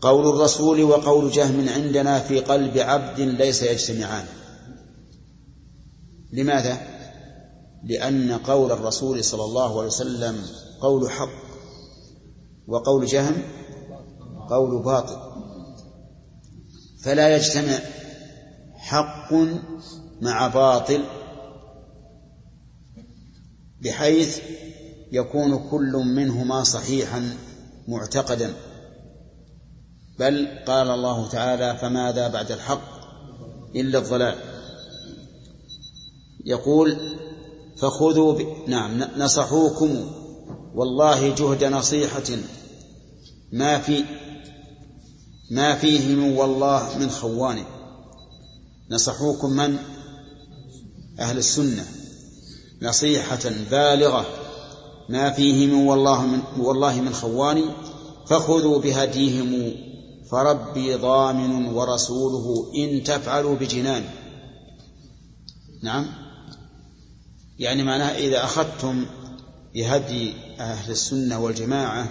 قول 0.00 0.28
الرسول 0.28 0.82
وقول 0.82 1.30
جهم 1.30 1.68
عندنا 1.68 2.18
في 2.18 2.40
قلب 2.40 2.78
عبد 2.78 3.20
ليس 3.20 3.62
يجتمعان. 3.62 4.24
لماذا؟ 6.32 6.78
لأن 7.84 8.32
قول 8.32 8.72
الرسول 8.72 9.24
صلى 9.24 9.44
الله 9.44 9.78
عليه 9.78 9.86
وسلم 9.86 10.46
قول 10.80 11.10
حق 11.10 11.42
وقول 12.68 13.06
جهم 13.06 13.42
قول 14.50 14.82
باطل. 14.82 15.16
فلا 17.04 17.36
يجتمع 17.36 17.78
حق 18.76 19.32
مع 20.20 20.48
باطل 20.48 21.04
بحيث 23.80 24.38
يكون 25.12 25.70
كل 25.70 25.92
منهما 25.92 26.64
صحيحا 26.64 27.36
معتقدا. 27.88 28.54
بل 30.18 30.48
قال 30.66 30.90
الله 30.90 31.28
تعالى 31.28 31.78
فماذا 31.78 32.28
بعد 32.28 32.52
الحق 32.52 33.02
إلا 33.76 33.98
الضلال؟ 33.98 34.38
يقول 36.44 36.96
فخذوا 37.76 38.32
ب... 38.32 38.46
نعم 38.68 39.04
نصحوكم 39.16 40.10
والله 40.74 41.34
جهد 41.34 41.64
نصيحة. 41.64 42.36
ما 43.52 43.78
في 43.78 44.04
ما 45.50 45.74
فيه 45.74 46.14
من 46.14 46.36
والله 46.36 46.98
من 46.98 47.10
خوان. 47.10 47.64
نصحوكم 48.90 49.50
من؟ 49.50 49.78
أهل 51.18 51.38
السنة. 51.38 51.86
نصيحة 52.82 53.50
بالغة. 53.70 54.41
ما 55.08 55.30
فيه 55.30 55.66
من 55.66 55.86
والله 55.86 56.26
من 56.26 56.42
والله 56.58 57.00
من 57.00 57.14
خوان 57.14 57.62
فخذوا 58.26 58.78
بهديهم 58.78 59.74
فربي 60.30 60.94
ضامن 60.94 61.66
ورسوله 61.66 62.72
إن 62.76 63.02
تفعلوا 63.02 63.56
بجنان. 63.56 64.04
نعم. 65.82 66.06
يعني 67.58 67.82
معناه 67.82 68.08
إذا 68.08 68.44
أخذتم 68.44 69.06
بهدي 69.74 70.32
أهل 70.60 70.90
السنة 70.90 71.40
والجماعة 71.40 72.08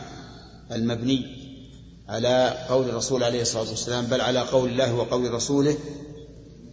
المبني 0.72 1.42
على 2.10 2.66
قول 2.70 2.90
الرسول 2.90 3.24
عليه 3.24 3.42
الصلاة 3.42 3.70
والسلام 3.70 4.06
بل 4.06 4.22
على 4.22 4.40
قول 4.40 4.70
الله 4.70 4.96
وقول 4.96 5.34
رسوله 5.34 5.78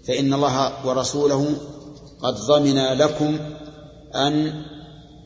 فإن 0.06 0.34
الله 0.34 0.86
ورسوله 0.86 1.56
قد 2.22 2.34
ضمن 2.34 2.98
لكم 2.98 3.38
أن 4.14 4.64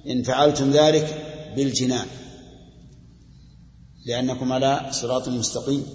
إن 0.06 0.22
فعلتم 0.22 0.70
ذلك 0.70 1.24
بالجنان 1.56 2.06
لأنكم 4.06 4.52
على 4.52 4.88
صراط 4.90 5.28
مستقيم. 5.28 5.86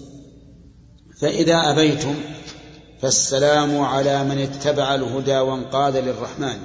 فإذا 1.22 1.72
أبيتم 1.72 2.16
فالسلام 3.02 3.82
على 3.82 4.24
من 4.24 4.38
اتبع 4.38 4.96
الهدى 4.96 5.38
وانقاد 5.38 5.96
للرحمن. 5.96 6.60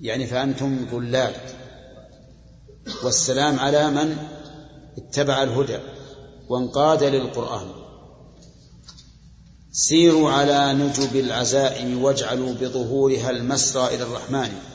يعني 0.00 0.26
فأنتم 0.26 0.86
ضلال 0.92 1.34
والسلام 3.04 3.58
على 3.58 3.90
من 3.90 4.16
اتبع 4.98 5.42
الهدى 5.42 5.78
وانقاد 6.48 7.04
للقرآن. 7.04 7.66
سيروا 9.72 10.30
على 10.30 10.72
نجب 10.72 11.16
العزائم 11.16 12.02
واجعلوا 12.02 12.52
بظهورها 12.52 13.30
المسرى 13.30 13.94
إلى 13.94 14.02
الرحمن. 14.02 14.71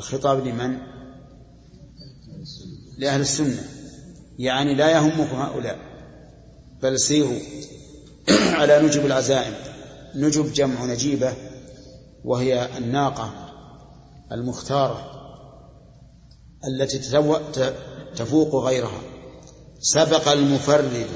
الخطاب 0.00 0.46
لمن؟ 0.46 0.78
لأهل 2.98 3.20
السنة. 3.20 3.64
يعني 4.38 4.74
لا 4.74 4.90
يهمكم 4.90 5.36
هؤلاء 5.36 5.78
بل 6.82 7.00
سيروا 7.00 7.38
على 8.58 8.82
نجب 8.82 9.06
العزائم. 9.06 9.54
نجب 10.14 10.52
جمع 10.52 10.84
نجيبة 10.84 11.32
وهي 12.24 12.78
الناقة 12.78 13.32
المختارة 14.32 15.10
التي 16.68 16.98
تفوق 18.16 18.64
غيرها. 18.64 19.00
سبق 19.80 20.28
المفرد 20.28 21.06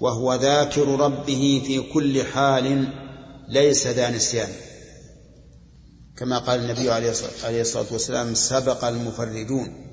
وهو 0.00 0.34
ذاكر 0.34 0.88
ربه 0.88 1.62
في 1.66 1.92
كل 1.92 2.22
حال 2.22 2.88
ليس 3.48 3.86
ذا 3.86 4.10
نسيان. 4.10 4.65
كما 6.16 6.38
قال 6.38 6.60
النبي 6.60 6.90
عليه 6.90 7.10
الصلاة 7.60 7.86
والسلام 7.92 8.34
سبق 8.34 8.84
المفردون. 8.84 9.86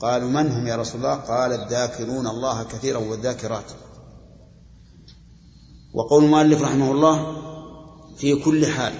قالوا 0.00 0.30
من 0.30 0.52
هم 0.52 0.66
يا 0.66 0.76
رسول 0.76 0.96
الله؟ 0.96 1.14
قال 1.14 1.52
الذاكرون 1.52 2.26
الله 2.26 2.64
كثيرا 2.64 2.98
والذاكرات. 2.98 3.64
وقول 5.94 6.24
المؤلف 6.24 6.62
رحمه 6.62 6.92
الله 6.92 7.36
في 8.16 8.36
كل 8.36 8.66
حال 8.66 8.92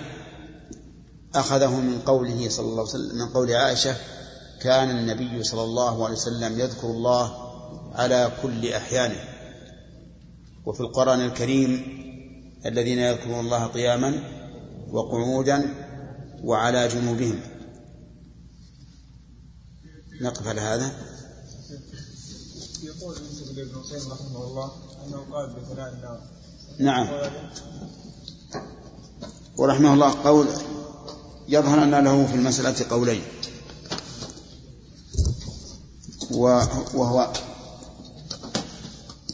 أخذه 1.35 1.81
من 1.81 1.99
قوله 2.01 2.49
صلى 2.49 2.67
الله 2.67 2.81
عليه 2.81 2.91
وسلم 2.91 3.19
من 3.19 3.29
قول 3.35 3.53
عائشة 3.53 3.97
كان 4.61 4.91
النبي 4.91 5.43
صلى 5.43 5.63
الله 5.63 6.05
عليه 6.05 6.15
وسلم 6.15 6.61
يذكر 6.61 6.87
الله 6.87 7.33
على 7.95 8.33
كل 8.43 8.73
أحيانه. 8.73 9.21
وفي 10.67 10.81
القرآن 10.81 11.21
الكريم 11.21 12.01
الذين 12.67 12.99
يذكرون 12.99 13.41
الله 13.41 13.67
قياما 13.67 14.15
وقعودا 14.93 15.90
وعلى 16.45 16.89
جنوبهم. 16.89 17.41
نقف 20.21 20.47
على 20.47 20.61
هذا. 20.61 20.93
يقول 22.83 23.17
يوسف 23.17 23.53
بن 23.53 23.83
حسين 23.83 24.13
رحمه 24.13 24.45
الله 24.45 24.73
أنه 25.07 25.27
قال 25.33 25.55
بثناء 25.55 25.93
النار. 25.93 26.21
نعم. 26.79 27.09
ورحمه 29.57 29.95
الله 29.95 30.23
قول 30.25 30.49
يظهر 31.49 31.83
أن 31.83 32.05
له 32.05 32.27
في 32.27 32.35
المسألة 32.35 32.91
قولين. 32.91 33.23
وهو 36.95 37.33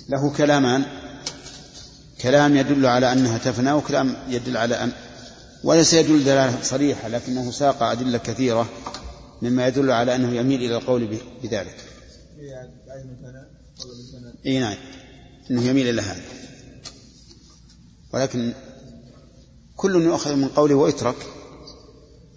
له 0.08 0.30
كلامان. 0.30 0.84
كلام 2.20 2.56
يدل 2.56 2.86
على 2.86 3.12
أنها 3.12 3.38
تفنى 3.38 3.72
وكلام 3.72 4.16
يدل 4.28 4.56
على 4.56 4.84
أن 4.84 4.92
وليس 5.64 5.94
يدل 5.94 6.24
دلالة 6.24 6.62
صريحة 6.62 7.08
لكنه 7.08 7.50
ساق 7.50 7.82
أدلة 7.82 8.18
كثيرة 8.18 8.68
مما 9.42 9.66
يدل 9.66 9.90
على 9.90 10.14
أنه 10.14 10.36
يميل 10.36 10.62
إلى 10.62 10.76
القول 10.76 11.18
بذلك. 11.42 11.76
إي 14.46 14.58
نعم 14.58 14.76
إنه 15.50 15.62
يميل 15.62 15.88
إلى 15.88 16.02
هذا. 16.02 16.22
ولكن 18.14 18.54
كل 19.76 20.02
يؤخذ 20.02 20.34
من 20.34 20.48
قوله 20.48 20.74
ويترك 20.74 21.16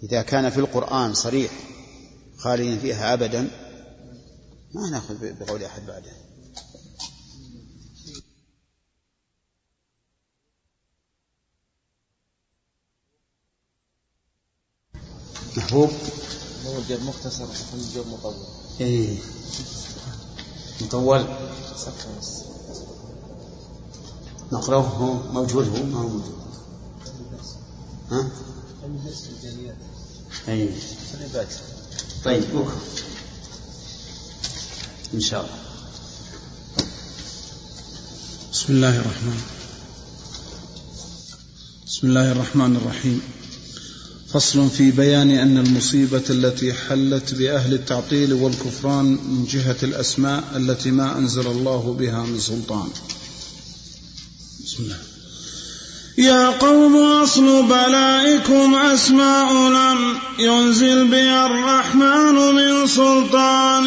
إذا 0.02 0.22
كان 0.22 0.50
في 0.50 0.58
القرآن 0.58 1.14
صريح 1.14 1.50
خالدا 2.36 2.78
فيها 2.78 3.14
أبدا 3.14 3.48
ما 4.74 4.90
نأخذ 4.90 5.14
بقول 5.40 5.64
أحد 5.64 5.86
بعده 5.86 6.19
محبوب. 15.56 15.90
موجب 16.64 17.02
مختصر 17.04 17.46
موجب 17.74 18.06
مطول. 18.08 18.34
إيه. 18.80 19.18
مطول. 20.80 21.26
نقرأه 24.52 25.22
موجود 25.32 25.68
هو 25.68 25.84
ما 25.84 25.98
هو 25.98 26.08
موجود. 26.08 26.40
ها؟ 28.10 28.30
أي 30.48 30.74
طيب 32.24 32.42
بكرة 32.42 32.80
إن 35.14 35.20
شاء 35.20 35.40
الله. 35.40 35.58
بسم 38.52 38.72
الله 38.72 38.96
الرحمن. 38.96 39.40
بسم 41.86 42.06
الله 42.06 42.32
الرحمن 42.32 42.76
الرحيم. 42.76 43.39
فصل 44.32 44.70
في 44.70 44.90
بيان 44.90 45.30
أن 45.30 45.58
المصيبة 45.58 46.22
التي 46.30 46.72
حلت 46.72 47.34
بأهل 47.34 47.74
التعطيل 47.74 48.32
والكفران 48.32 49.04
من 49.04 49.46
جهة 49.50 49.76
الأسماء 49.82 50.44
التي 50.56 50.90
ما 50.90 51.18
أنزل 51.18 51.46
الله 51.46 51.96
بها 51.98 52.22
من 52.22 52.40
سلطان. 52.40 52.88
بسم 54.64 54.82
الله. 54.82 54.98
يا 56.18 56.50
قوم 56.50 56.96
أصل 56.96 57.62
بلائكم 57.62 58.74
أسماء 58.74 59.52
لم 59.52 60.18
ينزل 60.38 61.08
بها 61.08 61.46
الرحمن 61.46 62.34
من 62.34 62.86
سلطان. 62.86 63.86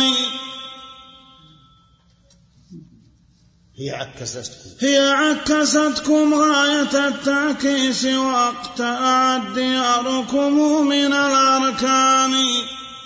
هي 3.80 3.90
عكستكم 3.90 4.70
هي 4.82 5.10
عكستكم 5.10 6.34
غاية 6.34 7.08
التعكيس 7.08 8.06
واقتأت 8.06 9.42
دياركم 9.56 10.88
من 10.88 11.14
الأركان. 11.14 12.34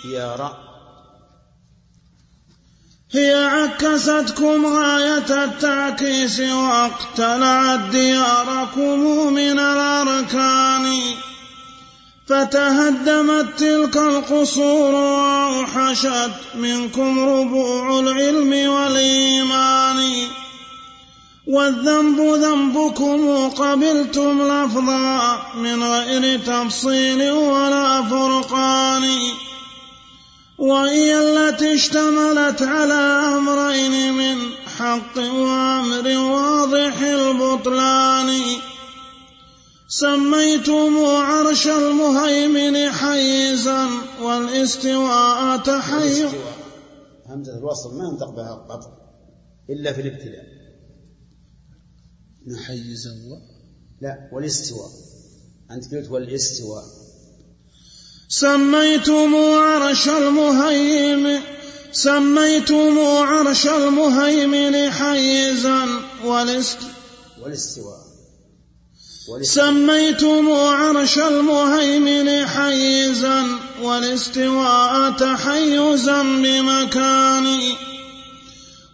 ديار 0.04 0.56
هي 3.12 3.44
عكستكم 3.44 4.66
غاية 4.66 5.44
التعكيس 5.44 6.40
واقتلعت 6.40 7.80
دياركم 7.80 8.98
من 9.32 9.58
الأركان. 9.58 11.00
فتهدمت 12.26 13.58
تلك 13.58 13.96
القصور 13.96 14.94
وأوحشت 14.94 16.30
منكم 16.54 17.28
ربوع 17.28 18.00
العلم 18.00 18.70
والإيمان. 18.72 20.28
والذنب 21.48 22.20
ذنبكم 22.20 23.48
قبلتم 23.48 24.42
لفظا 24.42 25.38
من 25.56 25.82
غير 25.82 26.40
تفصيل 26.40 27.30
ولا 27.32 28.02
فرقان. 28.02 29.04
وهي 30.58 31.20
التي 31.20 31.74
اشتملت 31.74 32.62
على 32.62 33.02
أمرين 33.38 34.14
من 34.14 34.36
حق 34.78 35.18
وأمر 35.18 36.18
واضح 36.18 37.00
البطلان. 37.00 38.40
سميتم 39.88 41.04
عرش 41.06 41.66
المهيمن 41.66 42.90
حيزا 42.90 43.88
والاستواء 44.22 45.56
تحيز 45.56 46.26
همزة 47.28 47.58
الوصل 47.58 47.98
ما 47.98 48.04
ينطق 48.04 48.30
بها 48.30 48.66
قط 48.70 48.82
إلا 49.70 49.92
في 49.92 50.00
الابتلاء 50.00 50.57
حيزا 52.56 53.10
و 53.10 53.38
لا 54.00 54.28
والاستواء. 54.32 54.90
أنت 55.70 55.94
قلت 55.94 56.10
والاستواء. 56.10 56.84
سميتم 58.28 59.34
عرش 59.34 60.08
المهيمن 60.08 61.40
سميتم 61.92 62.98
عرش 62.98 63.66
المهيمن 63.66 64.90
حيزا 64.90 65.86
والاست 66.24 66.78
والاستواء. 67.42 68.08
سميتم 69.42 70.52
عرش 70.52 71.18
المهيمن 71.18 72.46
حيزا 72.46 73.46
والاستواء 73.82 75.10
تحيزا 75.10 76.22
بمكان 76.22 77.46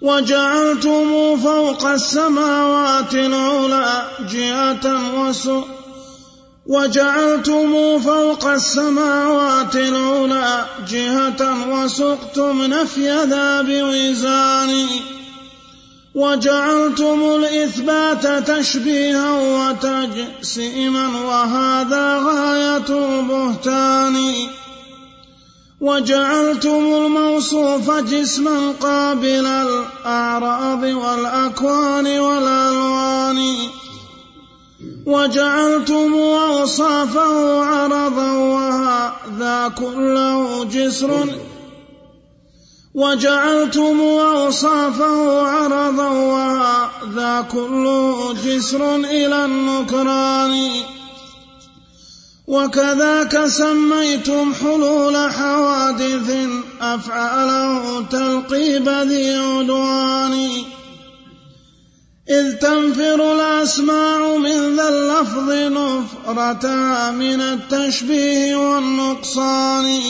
وجعلتم 0.04 1.36
فوق 1.36 1.86
السماوات 1.86 3.14
العلى 3.14 4.02
جهة 4.32 4.84
وسوء 5.20 5.64
وجعلتم 6.66 7.98
فوق 8.00 8.44
السماوات 8.46 9.76
العلى 9.76 10.64
جهة 10.88 11.40
وسقتم 11.72 12.62
نفي 12.64 13.08
ذا 13.24 13.62
بوزان 13.62 14.86
وجعلتم 16.14 17.18
الإثبات 17.36 18.26
تشبيها 18.50 19.30
وتجسيما 19.56 21.06
وهذا 21.26 22.18
غاية 22.18 22.90
بهتان. 23.28 24.16
وجعلتم 25.80 26.94
الموصوف 26.94 27.90
جسما 27.90 28.72
قابل 28.80 29.46
الأعراض 29.46 30.82
والأكوان 30.82 32.18
والألوان. 32.18 33.56
وجعلتم 35.06 36.14
أوصافه 36.14 37.64
عرضا 37.64 38.32
وهذا 38.32 39.72
كله 39.78 40.64
جسر. 40.64 41.28
وجعلتم 42.94 44.00
أوصافه 44.00 45.42
عرضا 45.42 46.08
وهذا 46.08 47.46
كله 47.52 48.34
جسر 48.44 48.96
إلى 48.96 49.44
النكران. 49.44 50.70
وكذاك 52.46 53.46
سميتم 53.46 54.54
حلول 54.54 55.16
حوادث 55.32 56.36
أفعاله 56.80 58.04
تلقيب 58.10 58.88
ذي 58.88 59.34
عدوان. 59.34 60.48
إذ 62.30 62.52
تنفر 62.52 63.34
الأسماع 63.34 64.36
من 64.36 64.76
ذا 64.76 64.88
اللفظ 64.88 65.50
نفرتها 65.50 67.10
من 67.10 67.40
التشبيه 67.40 68.56
والنقصان. 68.56 70.00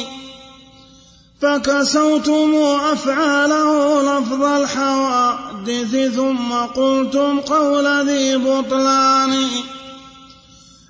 فكسوتم 1.42 2.54
أفعاله 2.92 4.02
لفظ 4.18 4.42
الحوادث 4.42 6.14
ثم 6.14 6.52
قلتم 6.52 7.40
قول 7.40 8.08
ذي 8.08 8.36
بطلان. 8.36 9.46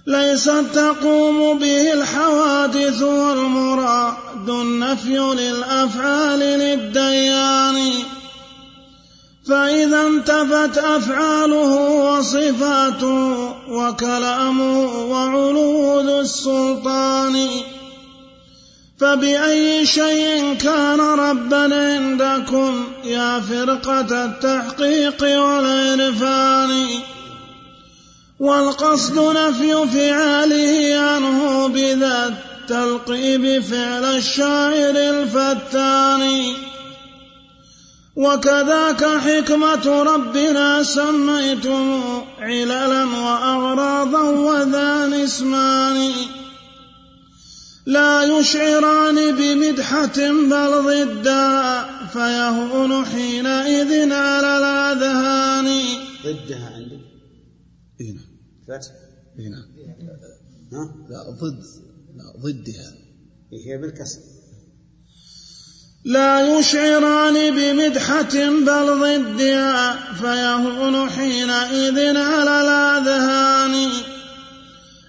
ليست 0.06 0.64
تقوم 0.74 1.58
به 1.58 1.92
الحوادث 1.92 3.02
والمراد 3.02 4.48
النفي 4.48 5.18
للأفعال 5.18 6.38
للديان. 6.38 7.92
فإذا 9.48 10.06
انتفت 10.06 10.78
أفعاله 10.78 11.74
وصفاته 11.90 13.52
وكلامه 13.68 14.80
وعلو 15.10 16.00
ذو 16.00 16.20
السلطان. 16.20 17.48
فبأي 19.00 19.86
شيء 19.86 20.54
كان 20.54 21.00
ربا 21.00 21.76
عندكم 21.76 22.84
يا 23.04 23.40
فرقة 23.40 24.24
التحقيق 24.24 25.22
والعرفان. 25.22 26.86
والقصد 28.40 29.18
نفي 29.18 29.88
فعاله 29.88 30.98
عنه 30.98 31.68
بذا 31.68 32.26
التلقيب 32.26 33.62
فعل 33.62 34.04
الشاعر 34.04 34.96
الفتان 34.96 36.54
وكذاك 38.16 39.04
حكمة 39.04 40.02
ربنا 40.02 40.82
سميتم 40.82 42.02
عللا 42.38 43.04
وأغراضا 43.04 44.22
وذا 44.22 45.24
اسمان. 45.24 46.12
لا 47.86 48.22
يشعران 48.22 49.36
بمدحة 49.36 50.16
بل 50.28 50.72
ضدها 50.82 51.90
فيهون 52.12 53.04
حينئذ 53.06 54.12
على 54.12 54.58
الأذهان. 54.58 55.82
ضدها 56.24 56.72
عندك؟ 56.76 57.04
اي 58.00 58.12
نعم. 58.12 58.23
فتح 58.68 58.92
اي 59.38 59.48
نعم. 59.48 59.64
ها؟ 60.72 60.94
لا 61.08 61.30
ضد. 61.40 61.64
لا 62.16 62.42
ضدها 62.42 62.92
هي 63.66 63.78
بالكسر. 63.78 64.20
لا 66.04 66.58
يشعران 66.58 67.54
بمدحة 67.54 68.34
بل 68.44 68.86
ضدها 69.00 69.96
فيهون 70.14 71.10
حينئذ 71.10 72.16
على 72.16 72.60
الأذهان. 72.60 73.90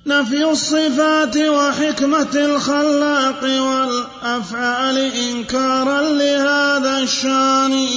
نفي 0.07 0.43
الصفات 0.43 1.37
وحكمة 1.37 2.35
الخلاق 2.35 3.43
والأفعال 3.43 4.97
إنكارا 4.97 6.01
لهذا 6.01 6.97
الشان. 7.03 7.87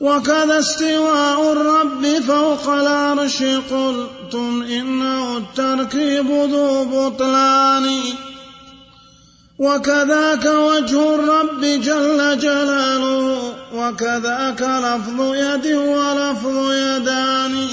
وكذا 0.00 0.58
استواء 0.58 1.52
الرب 1.52 2.22
فوق 2.26 2.68
العرش 2.68 3.42
قلتم 4.28 4.62
إنه 4.62 5.36
التركيب 5.36 6.26
ذو 6.30 6.84
بطلان. 6.84 8.00
وكذاك 9.58 10.44
وجه 10.44 11.14
الرب 11.14 11.60
جل 11.60 12.38
جلاله 12.38 13.54
وكذاك 13.74 14.62
لفظ 14.62 15.34
يد 15.34 15.66
ولفظ 15.76 16.72
يدان. 16.72 17.68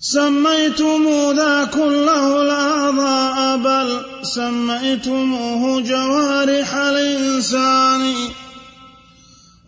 سميتم 0.00 1.32
ذا 1.36 1.64
كله 1.74 2.42
الأعضاء 2.42 3.56
بل 3.56 4.00
سميتموه 4.22 5.80
جوارح 5.80 6.74
الإنسان. 6.74 8.14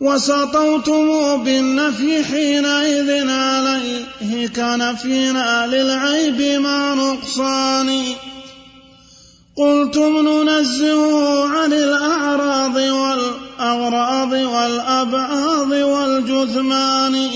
وسطوتم 0.03 1.07
بالنفي 1.43 2.23
حينئذ 2.23 3.29
عليه 3.29 4.47
كنفينا 4.47 5.67
للعيب 5.67 6.61
مع 6.61 6.93
نقصان. 6.93 8.03
قلتم 9.57 10.27
ننزه 10.27 11.03
عن 11.47 11.73
الأعراض 11.73 12.75
والأغراض 12.75 14.31
والأبعاض 14.31 15.71
والجثمان 15.71 17.29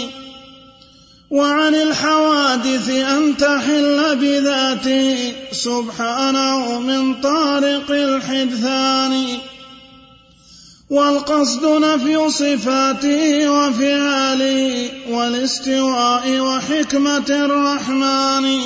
وعن 1.31 1.75
الحوادث 1.75 2.89
أن 2.89 3.37
تحل 3.37 4.15
بذاته 4.15 5.33
سبحانه 5.51 6.79
من 6.79 7.21
طارق 7.21 7.91
الحدثان. 7.91 9.27
والقصد 10.89 11.65
نفي 11.65 12.29
صفاته 12.29 13.51
وفعاله 13.51 14.89
والاستواء 15.09 16.39
وحكمة 16.39 17.29
الرحمن. 17.29 18.59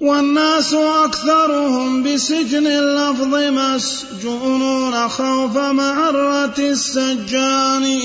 والناس 0.00 0.74
أكثرهم 0.74 2.02
بسجن 2.02 2.66
اللفظ 2.66 3.34
مسجونون 3.34 5.08
خوف 5.08 5.56
معرة 5.56 6.54
السجان. 6.58 8.00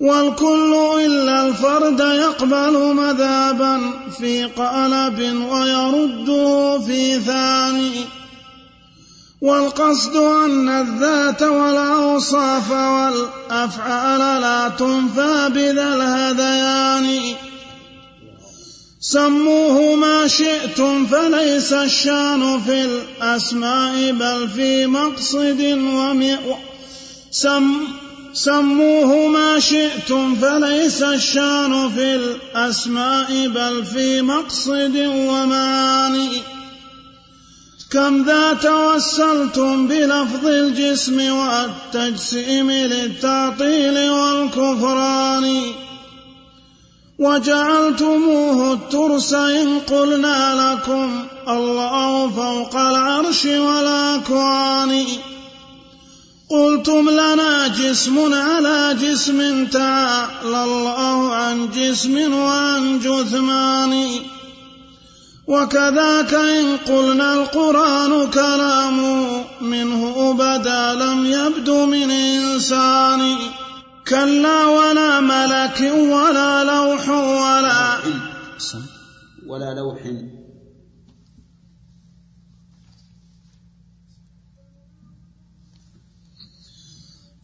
والكل 0.00 0.74
إلا 1.04 1.46
الفرد 1.46 2.00
يقبل 2.00 2.94
مذابا 2.94 3.80
في 4.18 4.44
قالب 4.44 5.46
ويرده 5.50 6.78
في 6.86 7.20
ثاني. 7.20 8.23
والقصد 9.44 10.16
أن 10.16 10.68
الذات 10.68 11.42
والأوصاف 11.42 12.70
والأفعال 12.70 14.40
لا 14.40 14.68
تنفى 14.68 15.50
بذا 15.54 15.94
الهذيان. 15.94 17.34
سموه 19.00 19.94
ما 19.94 20.28
شئتم 20.28 21.06
فليس 21.06 21.72
الشأن 21.72 22.60
في 22.66 22.84
الأسماء 22.84 24.12
بل 24.12 24.48
في 24.48 24.86
مقصد 24.86 25.60
ومي 25.94 26.36
سم. 27.30 27.74
سموه 28.32 29.28
ما 29.28 29.60
شئتم 29.60 30.36
فليس 30.36 31.02
الشأن 31.02 31.90
في 31.96 32.14
الأسماء 32.14 33.48
بل 33.48 33.84
في 33.84 34.22
مقصد 34.22 34.96
ومعاني. 35.06 36.53
كم 37.94 38.24
ذا 38.24 38.54
توسلتم 38.54 39.86
بلفظ 39.86 40.46
الجسم 40.46 41.36
والتجسيم 41.36 42.70
للتعطيل 42.70 44.10
والكفران. 44.10 45.62
وجعلتموه 47.18 48.72
الترس 48.72 49.32
إن 49.32 49.78
قلنا 49.78 50.38
لكم 50.54 51.24
الله 51.48 52.30
فوق 52.30 52.76
العرش 52.76 53.44
والأكوان 53.44 55.06
قلتم 56.50 57.10
لنا 57.10 57.68
جسم 57.68 58.34
على 58.34 58.96
جسم 59.02 59.66
تعالى 59.66 60.64
الله 60.64 61.32
عن 61.34 61.68
جسم 61.70 62.34
وعن 62.34 62.98
جثمان. 62.98 64.08
وكذاك 65.46 66.34
إن 66.34 66.76
قلنا 66.76 67.34
القرآن 67.34 68.30
كلام 68.30 68.98
منه 69.60 70.32
بدا 70.32 70.94
لم 70.94 71.26
يبد 71.26 71.70
من 71.70 72.10
إنسان 72.10 73.36
كلا 74.08 74.64
ولا 74.64 75.20
ملك 75.20 75.92
ولا 75.94 76.64
لوح 76.64 77.08
ولا 77.08 77.98
ولا 79.46 79.74
لوح. 79.74 80.00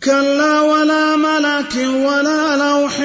كلا 0.03 0.61
ولا 0.61 1.17
ملك 1.17 1.77
ولا 1.77 2.57
لوح 2.57 3.01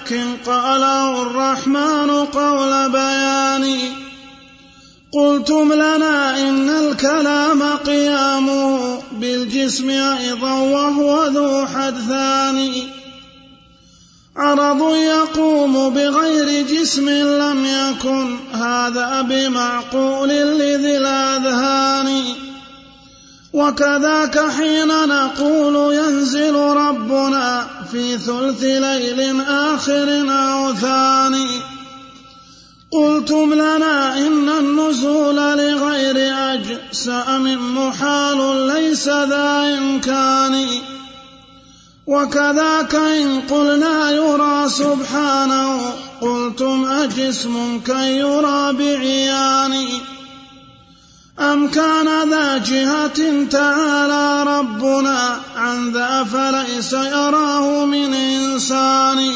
ولكن 0.00 0.36
قاله 0.46 1.22
الرحمن 1.22 2.10
قول 2.10 2.90
بيان 2.90 3.78
قلتم 5.12 5.72
لنا 5.72 6.40
إن 6.48 6.70
الكلام 6.70 7.62
قيامه 7.62 8.98
بالجسم 9.12 9.90
أيضا 9.90 10.52
وهو 10.52 11.26
ذو 11.26 11.66
حدثان 11.66 12.72
عرض 14.36 14.94
يقوم 14.94 15.94
بغير 15.94 16.66
جسم 16.66 17.08
لم 17.08 17.64
يكن 17.64 18.36
هذا 18.52 19.22
بمعقول 19.22 20.28
لذي 20.28 20.96
الأذهان. 20.96 22.22
وكذاك 23.52 24.38
حين 24.38 24.88
نقول 24.88 25.94
ينزل 25.94 26.54
ربنا 26.54 27.79
في 27.92 28.18
ثلث 28.18 28.62
ليل 28.62 29.40
آخر 29.48 30.24
أو 30.30 30.74
ثاني. 30.74 31.46
قلتم 32.90 33.54
لنا 33.54 34.18
إن 34.18 34.48
النزول 34.48 35.36
لغير 35.36 36.34
أجسام 36.52 37.76
محال 37.78 38.66
ليس 38.66 39.08
ذا 39.08 39.78
إمكان. 39.78 40.66
وكذاك 42.06 42.94
إن 42.94 43.40
قلنا 43.40 44.10
يرى 44.10 44.68
سبحانه 44.68 45.80
قلتم 46.20 46.84
أجسم 46.84 47.80
كي 47.86 48.18
يرى 48.18 48.72
بعيان 48.72 49.86
أم 51.40 51.68
كان 51.68 52.30
ذا 52.30 52.58
جهة 52.58 53.44
تعالى 53.50 54.42
ربنا 54.58 55.40
عن 55.56 55.90
ذا 55.90 56.24
فليس 56.24 56.92
يراه 56.92 57.84
من 57.84 58.14
إنسان. 58.14 59.32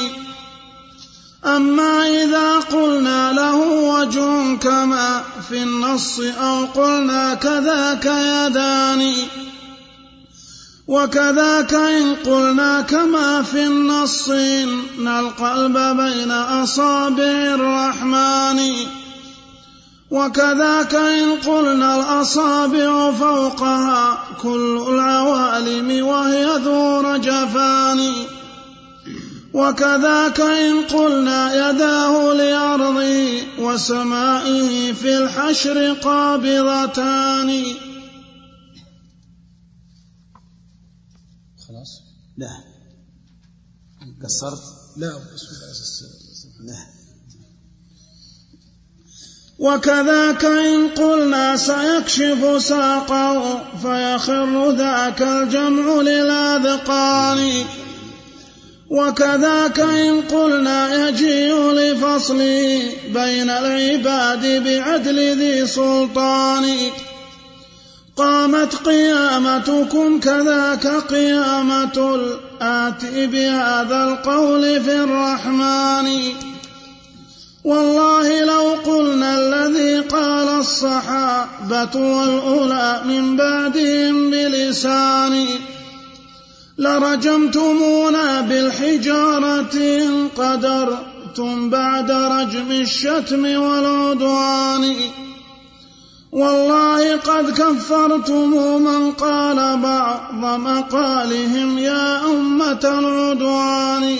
أما 1.45 2.07
إذا 2.07 2.59
قلنا 2.59 3.33
له 3.33 3.57
وجه 3.57 4.57
كما 4.57 5.23
في 5.49 5.63
النص 5.63 6.21
أو 6.41 6.65
قلنا 6.65 7.35
كذاك 7.35 8.05
يدان 8.05 9.15
وكذاك 10.87 11.75
إن 11.75 12.15
قلنا 12.15 12.81
كما 12.81 13.43
في 13.43 13.67
النص 13.67 14.29
إن 14.29 15.09
القلب 15.09 15.79
بين 15.97 16.31
أصابع 16.31 17.55
الرحمن. 17.55 18.61
وكذاك 20.15 20.95
إن 20.95 21.41
قلنا 21.41 21.97
الأصابع 21.97 23.13
فوقها 23.13 24.19
كل 24.43 24.85
العوالم 24.89 26.07
وهي 26.07 26.45
ذو 26.45 27.01
رجفان. 27.01 28.27
وكذاك 29.55 30.41
إن 30.41 30.85
قلنا 30.85 31.71
يداه 31.71 32.33
لأرضه 32.33 33.43
وسمائه 33.59 34.93
في 34.93 35.17
الحشر 35.19 35.93
قابضتان. 35.93 37.65
خلاص؟ 41.69 42.03
لا. 42.37 42.65
قصرت 44.25 44.63
لا 44.97 45.09
الله. 45.09 46.73
لا. 46.73 46.94
وكذاك 49.59 50.45
إن 50.45 50.89
قلنا 50.89 51.57
سيكشف 51.57 52.63
ساقه 52.63 53.61
فيخر 53.83 54.71
ذاك 54.71 55.23
الجمع 55.23 56.03
للأذقان. 56.03 57.65
وكذاك 58.91 59.81
إن 59.81 60.21
قلنا 60.21 61.09
يجيء 61.09 61.71
لفصله 61.71 62.83
بين 63.15 63.51
العباد 63.51 64.65
بعدل 64.65 65.39
ذي 65.39 65.67
سلطان. 65.67 66.77
قامت 68.17 68.75
قيامتكم 68.75 70.21
كذاك 70.21 70.87
قيامة 70.87 72.15
الآتي 72.15 73.27
بهذا 73.27 74.05
القول 74.05 74.83
في 74.83 74.97
الرحمن. 74.97 76.09
والله 77.65 78.45
لو 78.45 78.93
قلنا 78.93 79.39
الذي 79.39 80.01
قال 80.01 80.49
الصحابة 80.49 81.95
والأولى 81.95 83.03
من 83.05 83.37
بعدهم 83.37 84.31
بلسان 84.31 85.47
لرجمتمونا 86.79 88.41
بالحجارة 88.41 89.75
إن 89.75 90.29
قدرتم 90.37 91.71
بعد 91.71 92.11
رجم 92.11 92.71
الشتم 92.71 93.45
والعدوان. 93.45 94.97
والله 96.33 97.17
قد 97.17 97.51
كفرتم 97.51 98.51
من 98.83 99.13
قال 99.13 99.77
بعض 99.77 100.61
مقالهم 100.61 101.79
يا 101.79 102.27
أمة 102.27 102.81
العدوان. 102.85 104.17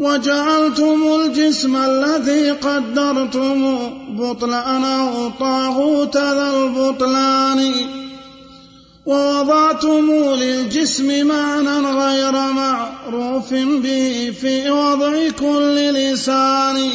وجعلتم 0.00 1.02
الجسم 1.20 1.76
الذي 1.76 2.50
قدرتم 2.50 3.78
بطلانه 4.08 5.32
طاغوت 5.40 6.16
ذا 6.16 6.50
البطلان. 6.56 7.72
ووضعتم 9.06 10.10
للجسم 10.34 11.26
معنى 11.26 11.86
غير 11.86 12.32
معروف 12.32 13.54
به 13.54 14.34
في 14.40 14.70
وضع 14.70 15.12
كل 15.38 15.92
لسان. 15.92 16.90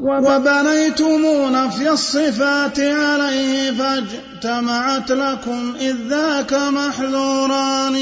وبنيتم 0.00 1.22
نفي 1.52 1.90
الصفات 1.90 2.80
عليه 2.80 3.70
فاجتمعت 3.70 5.10
لكم 5.10 5.72
إذ 5.80 5.96
ذاك 6.08 6.52
محذوران. 6.52 7.98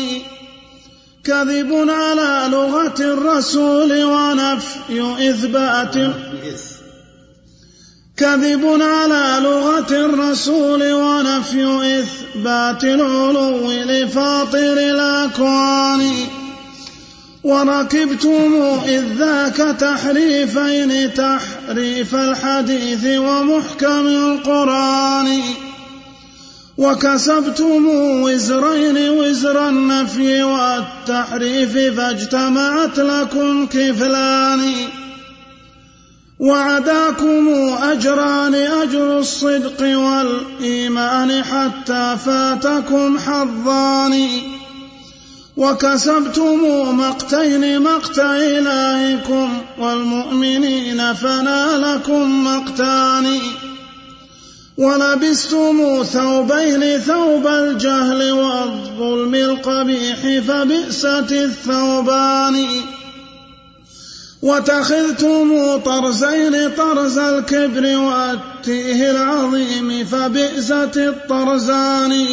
كذب 1.26 1.90
على 1.90 2.48
لغة 2.50 2.94
الرسول 3.00 4.04
ونفي 4.04 5.30
إثبات 5.30 5.94
كذب 8.16 8.82
على 8.82 9.44
لغة 9.44 9.90
الرسول 9.90 10.92
ونفي 10.92 12.00
إثبات 12.00 12.84
العلو 12.84 13.70
لفاطر 13.70 14.72
الأكوان. 14.72 16.12
وركبتم 17.44 18.80
إذ 18.86 19.04
ذاك 19.18 19.76
تحريفين 19.80 21.14
تحريف 21.14 22.14
الحديث 22.14 23.04
ومحكم 23.18 24.06
القرآن. 24.06 25.42
وكسبتم 26.78 27.88
وزرين 28.22 29.10
وزر 29.10 29.68
النفي 29.68 30.42
والتحريف 30.42 32.00
فاجتمعت 32.00 32.98
لكم 32.98 33.66
كفلان. 33.66 34.72
وعداكم 36.38 37.48
أجران 37.82 38.54
أجر 38.54 39.18
الصدق 39.18 39.98
والإيمان 39.98 41.44
حتى 41.44 42.16
فاتكم 42.26 43.18
حظان. 43.18 44.28
وكسبتم 45.56 46.58
مقتين 46.98 47.82
مقت 47.82 48.18
إلهكم 48.18 49.48
والمؤمنين 49.78 51.14
فنالكم 51.14 52.44
مقتان. 52.44 53.40
ولبستم 54.78 56.02
ثوبين 56.02 57.00
ثوب 57.00 57.46
الجهل 57.46 58.32
والظلم 58.32 59.34
القبيح 59.34 60.44
فبئست 60.48 61.32
الثوبان. 61.32 62.66
وتخذتم 64.42 65.76
طرزين 65.76 66.70
طرز 66.76 67.18
الكبر 67.18 67.98
والتيه 67.98 69.10
العظيم 69.10 70.04
فبئست 70.04 70.96
الطرزان. 70.96 72.26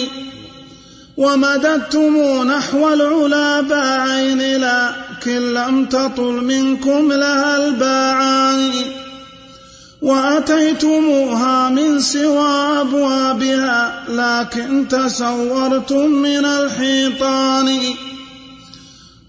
ومددتم 1.17 2.43
نحو 2.47 2.93
العلا 2.93 3.61
باعين 3.61 4.61
لكن 4.61 5.53
لم 5.53 5.85
تطل 5.85 6.33
منكم 6.33 7.13
لها 7.13 7.67
الباعان. 7.67 8.71
وأتيتموها 10.03 11.69
من 11.69 11.99
سوى 11.99 12.81
أبوابها 12.81 14.03
لكن 14.09 14.87
تسورتم 14.87 16.09
من 16.09 16.45
الحيطان. 16.45 17.79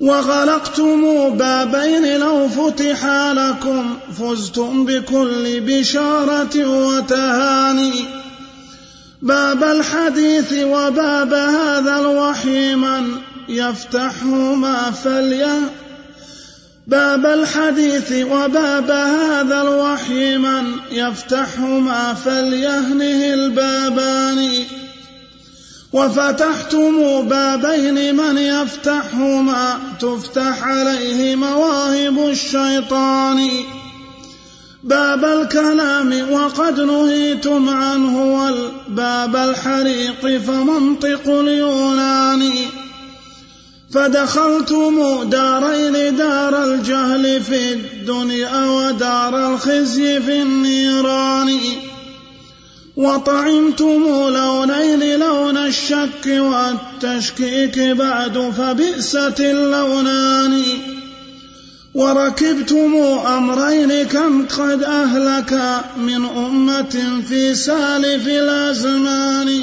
وغلقتم 0.01 1.30
بابين 1.30 2.20
لو 2.20 2.48
فتحا 2.48 3.34
لكم 3.34 3.96
فزتم 4.18 4.84
بكل 4.84 5.60
بشارة 5.60 6.66
وتهاني. 6.66 7.92
باب 9.22 9.62
الحديث 9.62 10.52
وباب 10.52 11.34
هذا 11.34 11.96
الوحي 11.96 12.74
من 12.74 13.18
يفتحهما 13.48 14.90
فليه 14.90 15.84
باب 16.86 17.27
الحديث 17.27 18.12
وباب 18.12 18.90
هذا 18.90 19.62
الوحي 19.62 20.39
من 20.39 20.73
يفتحهما 20.90 22.15
فليهنه 22.15 23.35
البابان. 23.35 24.51
وفتحتم 25.93 27.23
بابين 27.28 28.16
من 28.16 28.39
يفتحهما 28.39 29.78
تفتح 30.01 30.62
عليه 30.62 31.36
مواهب 31.36 32.19
الشيطان. 32.28 33.48
باب 34.82 35.24
الكلام 35.24 36.32
وقد 36.32 36.81
نهيتم 36.81 37.69
عنه 37.69 38.35
والباب 38.35 39.36
الحريق 39.36 40.39
فمنطق 40.39 41.28
اليونان. 41.28 42.52
فدخلتم 43.94 45.22
دارين 45.22 46.16
دار 46.16 46.64
الجهل 46.64 47.42
في 47.42 47.72
الدنيا 47.72 48.66
ودار 48.66 49.54
الخزي 49.54 50.20
في 50.20 50.42
النيران. 50.42 51.58
وطعمتم 52.96 54.04
لونين 54.28 55.20
لون 55.20 55.56
الشك 55.56 56.26
والتشكيك 56.26 57.78
بعد 57.78 58.52
فبئست 58.58 59.40
اللونان. 59.40 60.62
وركبتم 61.94 62.94
أمرين 63.26 64.02
كم 64.02 64.46
قد 64.46 64.82
أهلك 64.82 65.80
من 65.96 66.24
أمة 66.24 67.22
في 67.28 67.54
سالف 67.54 68.28
الأزمان. 68.28 69.62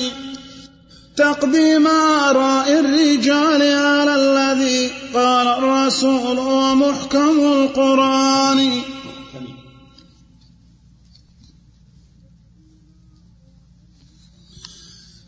تقديم 1.21 1.87
آراء 1.87 2.79
الرجال 2.79 3.61
على 3.61 4.15
الذي 4.15 4.91
قال 5.13 5.47
الرسول 5.47 6.39
ومحكم 6.39 7.39
القرآن. 7.39 8.81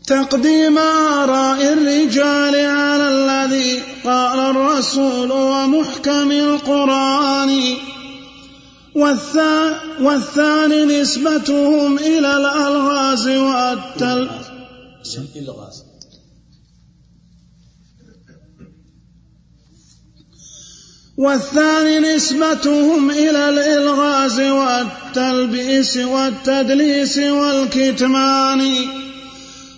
تقديم 0.06 0.78
آراء 0.78 1.72
الرجال 1.72 2.54
على 2.66 3.08
الذي 3.08 3.82
قال 4.04 4.38
الرسول 4.38 5.32
ومحكم 5.32 6.30
القرآن. 6.30 7.74
والثاني 10.00 10.84
نسبتهم 10.84 11.98
إلى 11.98 12.36
الألغاز 12.36 13.28
والتل 13.28 14.30
الغاز. 15.36 15.83
والثاني 21.18 21.98
نسبتهم 21.98 23.10
إلى 23.10 23.48
الإلغاز 23.48 24.40
والتلبيس 24.40 25.96
والتدليس 25.96 27.18
والكتمان. 27.18 28.74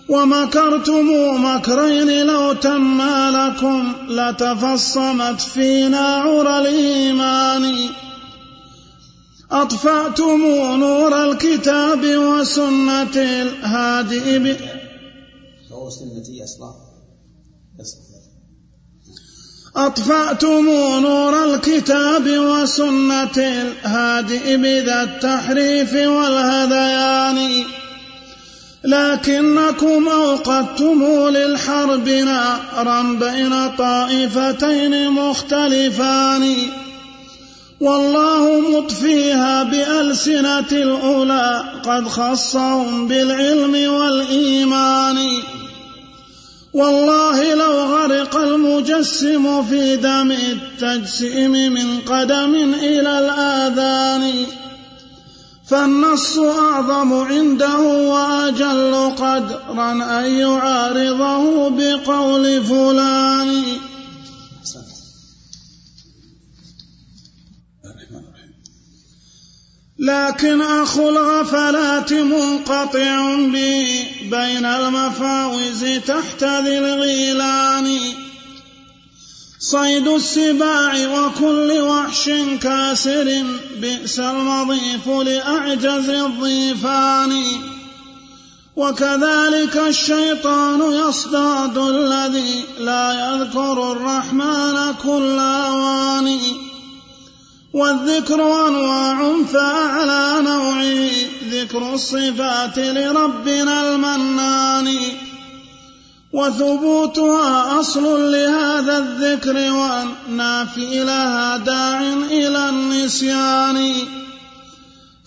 ومكرتم 0.08 1.06
مكرين 1.44 2.26
لو 2.26 2.52
تما 2.52 3.30
لكم 3.30 3.92
لتفصمت 4.08 5.40
فينا 5.40 5.98
عرى 5.98 6.58
الإيمان. 6.58 7.74
أطفأتم 9.50 10.40
نور 10.80 11.30
الكتاب 11.30 12.06
وسنة 12.16 13.16
الهادئ 13.16 14.38
ب... 14.38 14.56
سنتي 15.90 16.44
أصلا؟ 16.44 16.70
أطفأتم 19.76 20.68
نور 21.02 21.44
الكتاب 21.44 22.28
وسنة 22.28 23.36
الهادئ 23.36 24.56
بذا 24.56 25.02
التحريف 25.02 25.94
والهذيان. 25.94 27.64
لكنكم 28.84 30.08
أوقدتم 30.08 31.04
للحرب 31.28 32.08
نارا 32.08 33.02
بين 33.02 33.76
طائفتين 33.78 35.10
مختلفان. 35.10 36.56
والله 37.80 38.60
مطفيها 38.60 39.62
بألسنة 39.62 40.72
الأولى 40.72 41.64
قد 41.84 42.08
خصهم 42.08 43.08
بالعلم 43.08 43.92
والإيمان. 43.92 45.16
والله 46.76 47.54
لو 47.54 47.72
غرق 47.72 48.36
المجسم 48.36 49.62
في 49.62 49.96
دم 49.96 50.32
التجسيم 50.32 51.52
من 51.52 52.00
قدم 52.00 52.54
إلى 52.74 53.18
الآذان 53.18 54.32
فالنص 55.68 56.38
أعظم 56.38 57.12
عنده 57.12 57.78
وأجل 57.80 59.12
قدرا 59.18 59.92
أن 59.92 60.24
يعارضه 60.24 61.68
بقول 61.70 62.62
فلان. 62.62 63.62
لكن 69.98 70.62
أخو 70.62 71.08
الغفلات 71.08 72.12
منقطع 72.12 73.36
بي 73.36 74.04
بين 74.30 74.64
المفاوز 74.64 75.84
تحت 76.06 76.44
ذي 76.44 76.78
الغيلان. 76.78 77.98
صيد 79.58 80.08
السباع 80.08 80.92
وكل 81.08 81.72
وحش 81.80 82.30
كاسر 82.62 83.44
بئس 83.80 84.20
المضيف 84.20 85.08
لأعجز 85.08 86.10
الضيفان. 86.10 87.42
وكذلك 88.76 89.76
الشيطان 89.76 90.92
يصطاد 90.92 91.78
الذي 91.78 92.64
لا 92.78 93.12
يذكر 93.12 93.92
الرحمن 93.92 94.94
كل 95.02 95.38
أوان 95.38 96.38
والذكر 97.72 98.68
أنواع 98.68 99.32
فأعلى 99.52 100.42
نوعه 100.42 101.10
ذكر 101.50 101.94
الصفات 101.94 102.78
لربنا 102.78 103.88
المنان. 103.88 104.98
وثبوتها 106.32 107.80
أصل 107.80 108.32
لهذا 108.32 108.98
الذكر 108.98 109.72
والنافي 109.72 111.04
لها 111.04 111.56
داع 111.56 112.00
إلى 112.30 112.68
النسيان. 112.68 113.94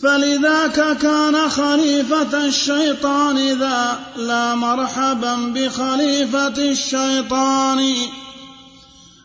فلذاك 0.03 0.97
كان 0.97 1.49
خليفة 1.49 2.45
الشيطان 2.45 3.37
ذا 3.37 3.99
لا 4.17 4.55
مرحبا 4.55 5.35
بخليفة 5.35 6.71
الشيطان. 6.71 7.93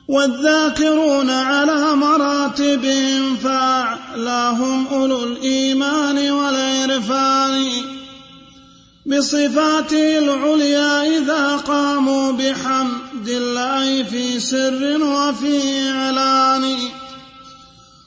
والذاكرون 0.09 1.31
على 1.31 1.97
مراتبهم 1.97 3.36
فأعلاهم 3.36 4.86
أولو 4.86 5.24
الإيمان 5.24 6.31
والعرفان 6.31 7.66
بصفاته 9.06 10.18
العليا 10.18 11.18
إذا 11.18 11.56
قاموا 11.56 12.32
بحمد 12.32 13.28
الله 13.28 14.02
في 14.02 14.40
سر 14.40 15.02
وفي 15.02 15.89
إعلان. 15.90 16.76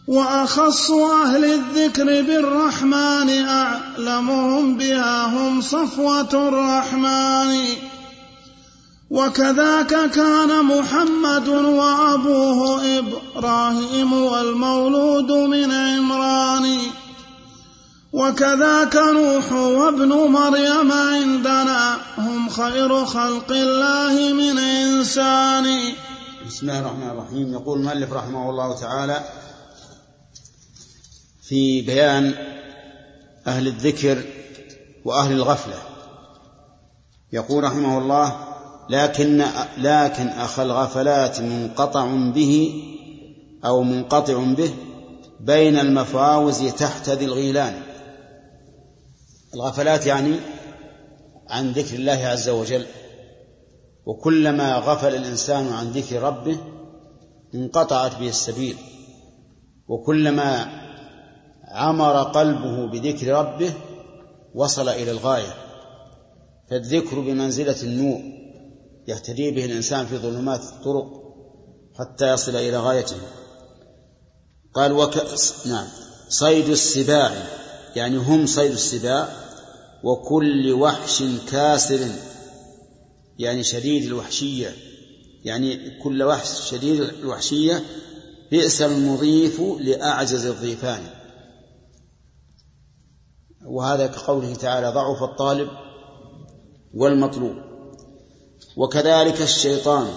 وأخص 0.07 0.91
أهل 0.91 1.45
الذكر 1.45 2.05
بالرحمن 2.05 3.45
أعلمهم 3.47 4.77
بها 4.77 5.25
هم 5.25 5.61
صفوة 5.61 6.47
الرحمن. 6.47 7.59
وكذاك 9.09 10.11
كان 10.11 10.65
محمد 10.65 11.47
وأبوه 11.47 12.81
إبراهيم 12.99 14.13
والمولود 14.13 15.31
من 15.31 15.71
عمران. 15.71 16.79
وكذاك 18.13 18.95
نوح 18.95 19.51
وابن 19.51 20.09
مريم 20.09 20.91
عندنا 20.91 21.97
هم 22.17 22.49
خير 22.49 23.05
خلق 23.05 23.51
الله 23.51 24.33
من 24.33 24.57
إنسان. 24.57 25.93
بسم 26.47 26.69
الله 26.69 26.79
الرحمن 26.79 27.09
الرحيم. 27.09 27.53
يقول 27.53 27.79
المؤلف 27.79 28.13
رحمه 28.13 28.49
الله 28.49 28.79
تعالى 28.79 29.21
في 31.47 31.81
بيان 31.81 32.33
أهل 33.47 33.67
الذكر 33.67 34.23
وأهل 35.05 35.31
الغفلة. 35.31 35.81
يقول 37.33 37.63
رحمه 37.63 37.97
الله 37.97 38.46
لكن 38.89 39.43
لكن 39.77 40.27
أخ 40.27 40.59
الغفلات 40.59 41.39
منقطع 41.39 42.05
به 42.35 42.83
أو 43.65 43.83
منقطع 43.83 44.43
به 44.43 44.73
بين 45.39 45.79
المفاوز 45.79 46.73
تحت 46.73 47.09
ذي 47.09 47.25
الغيلان. 47.25 47.81
الغفلات 49.53 50.05
يعني 50.05 50.35
عن 51.49 51.71
ذكر 51.71 51.95
الله 51.95 52.25
عز 52.25 52.49
وجل 52.49 52.85
وكلما 54.05 54.75
غفل 54.75 55.15
الإنسان 55.15 55.67
عن 55.67 55.91
ذكر 55.91 56.21
ربه 56.21 56.57
انقطعت 57.55 58.19
به 58.19 58.29
السبيل 58.29 58.75
وكلما 59.87 60.67
عمر 61.67 62.23
قلبه 62.23 62.87
بذكر 62.87 63.33
ربه 63.33 63.73
وصل 64.55 64.89
إلى 64.89 65.11
الغاية. 65.11 65.53
فالذكر 66.69 67.19
بمنزلة 67.19 67.81
النور 67.83 68.21
يهتدي 69.07 69.51
به 69.51 69.65
الإنسان 69.65 70.05
في 70.05 70.17
ظلمات 70.17 70.61
الطرق 70.61 71.07
حتى 71.99 72.33
يصل 72.33 72.55
إلى 72.55 72.77
غايته. 72.77 73.15
قال 74.73 74.91
وك... 74.91 75.17
نعم. 75.65 75.87
صيد 76.29 76.69
السباع 76.69 77.47
يعني 77.95 78.17
هم 78.17 78.45
صيد 78.45 78.71
السباع 78.71 79.29
وكل 80.03 80.71
وحش 80.71 81.23
كاسر 81.51 82.07
يعني 83.39 83.63
شديد 83.63 84.03
الوحشية. 84.03 84.75
يعني 85.43 85.99
كل 85.99 86.23
وحش 86.23 86.71
شديد 86.71 87.01
الوحشية 87.01 87.83
بئس 88.51 88.81
المضيف 88.81 89.61
لأعجز 89.79 90.45
الضيفان. 90.45 91.01
وهذا 93.65 94.07
كقوله 94.07 94.55
تعالى 94.55 94.89
ضعف 94.89 95.23
الطالب 95.23 95.69
والمطلوب. 96.93 97.66
وكذلك 98.77 99.41
الشيطان 99.41 100.07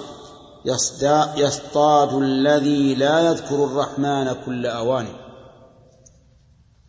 يصطاد 1.36 2.14
الذي 2.14 2.94
لا 2.94 3.20
يذكر 3.20 3.64
الرحمن 3.64 4.32
كل 4.44 4.66
أوان 4.66 5.06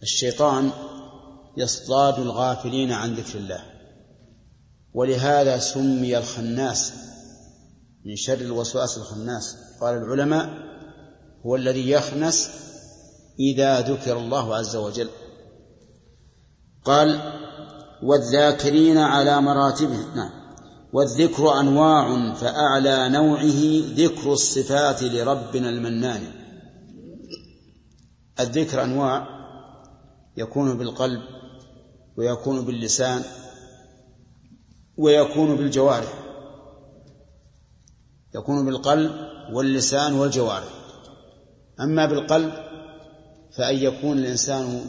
الشيطان 0.03 0.71
يصطاد 1.57 2.19
الغافلين 2.19 2.91
عن 2.91 3.13
ذكر 3.13 3.37
الله. 3.37 3.63
ولهذا 4.93 5.59
سمي 5.59 6.17
الخناس 6.17 6.93
من 8.05 8.15
شر 8.15 8.33
الوسواس 8.33 8.97
الخناس. 8.97 9.57
قال 9.81 9.97
العلماء 9.97 10.49
هو 11.45 11.55
الذي 11.55 11.89
يخنس 11.89 12.49
إذا 13.39 13.81
ذكر 13.81 14.17
الله 14.17 14.55
عز 14.55 14.75
وجل. 14.75 15.09
قال 16.85 17.19
والذاكرين 18.03 18.97
على 18.97 19.41
مراتبه. 19.41 20.15
نعم. 20.15 20.40
والذكر 20.93 21.59
أنواع 21.59 22.33
فأعلى 22.33 23.09
نوعه 23.09 23.61
ذكر 23.95 24.33
الصفات 24.33 25.03
لربنا 25.03 25.69
المنان. 25.69 26.21
الذكر 28.39 28.83
أنواع 28.83 29.27
يكون 30.37 30.77
بالقلب 30.77 31.21
ويكون 32.17 32.65
باللسان 32.65 33.23
ويكون 34.97 35.55
بالجوارح. 35.55 36.13
يكون 38.35 38.65
بالقلب 38.65 39.11
واللسان 39.53 40.13
والجوارح. 40.13 40.73
أما 41.79 42.05
بالقلب 42.05 42.53
فأن 43.57 43.75
يكون 43.75 44.17
الإنسان 44.17 44.85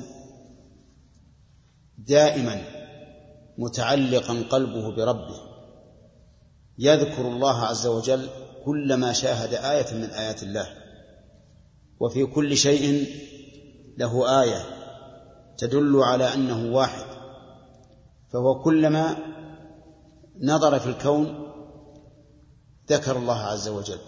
دائما 1.98 2.62
متعلقا 3.58 4.42
قلبه 4.50 4.96
بربه. 4.96 5.41
يذكر 6.78 7.28
الله 7.28 7.58
عز 7.58 7.86
وجل 7.86 8.28
كلما 8.64 9.12
شاهد 9.12 9.54
آية 9.54 9.94
من 9.94 10.10
آيات 10.10 10.42
الله. 10.42 10.66
وفي 12.00 12.26
كل 12.26 12.56
شيء 12.56 13.06
له 13.98 14.42
آية 14.42 14.64
تدل 15.58 15.96
على 15.96 16.34
أنه 16.34 16.74
واحد. 16.74 17.06
فهو 18.32 18.62
كلما 18.62 19.16
نظر 20.40 20.78
في 20.78 20.86
الكون 20.86 21.52
ذكر 22.90 23.16
الله 23.16 23.38
عز 23.38 23.68
وجل. 23.68 23.98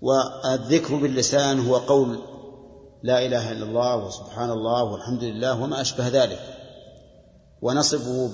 والذكر 0.00 0.96
باللسان 0.96 1.66
هو 1.66 1.76
قول 1.76 2.18
لا 3.02 3.26
إله 3.26 3.52
إلا 3.52 3.64
الله 3.64 4.06
وسبحان 4.06 4.50
الله 4.50 4.84
والحمد 4.84 5.24
لله 5.24 5.62
وما 5.62 5.80
أشبه 5.80 6.08
ذلك. 6.08 6.40
ونصفه 7.62 8.30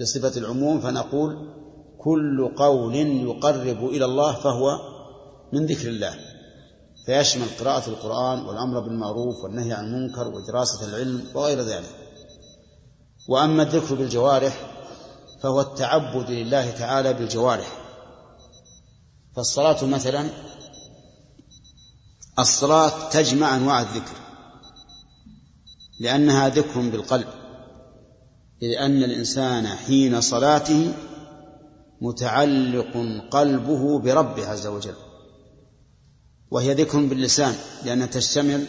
بصفة 0.00 0.40
العموم 0.40 0.80
فنقول 0.80 1.63
كل 2.04 2.54
قول 2.56 2.94
يقرب 2.96 3.84
إلى 3.84 4.04
الله 4.04 4.32
فهو 4.32 4.78
من 5.52 5.66
ذكر 5.66 5.88
الله. 5.88 6.14
فيشمل 7.06 7.46
قراءة 7.60 7.88
القرآن 7.88 8.46
والأمر 8.46 8.80
بالمعروف 8.80 9.44
والنهي 9.44 9.72
عن 9.72 9.84
المنكر 9.84 10.28
ودراسة 10.28 10.88
العلم 10.88 11.24
وغير 11.34 11.60
ذلك. 11.60 11.96
وأما 13.28 13.62
الذكر 13.62 13.94
بالجوارح 13.94 14.70
فهو 15.42 15.60
التعبد 15.60 16.30
لله 16.30 16.70
تعالى 16.70 17.12
بالجوارح. 17.12 17.84
فالصلاة 19.36 19.84
مثلا 19.84 20.30
الصلاة 22.38 23.08
تجمع 23.10 23.56
أنواع 23.56 23.80
الذكر 23.80 24.16
لأنها 26.00 26.48
ذكر 26.48 26.80
بالقلب 26.80 27.26
إذ 28.62 28.70
أن 28.78 29.02
الإنسان 29.02 29.66
حين 29.66 30.20
صلاته 30.20 30.94
متعلق 32.04 32.92
قلبه 33.30 33.98
بربه 33.98 34.46
عز 34.46 34.66
وجل. 34.66 34.94
وهي 36.50 36.74
ذكر 36.74 36.98
باللسان 36.98 37.54
لأنها 37.84 38.06
تشتمل 38.06 38.64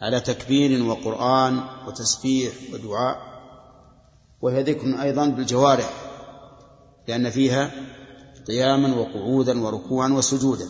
على 0.00 0.20
تكبير 0.20 0.82
وقرآن 0.82 1.60
وتسبيح 1.86 2.52
ودعاء. 2.72 3.16
وهي 4.42 4.62
ذكر 4.62 5.02
أيضا 5.02 5.26
بالجوارح 5.26 5.90
لأن 7.08 7.30
فيها 7.30 7.70
قياما 8.46 8.96
وقعودا 8.96 9.64
وركوعا 9.64 10.08
وسجودا. 10.08 10.68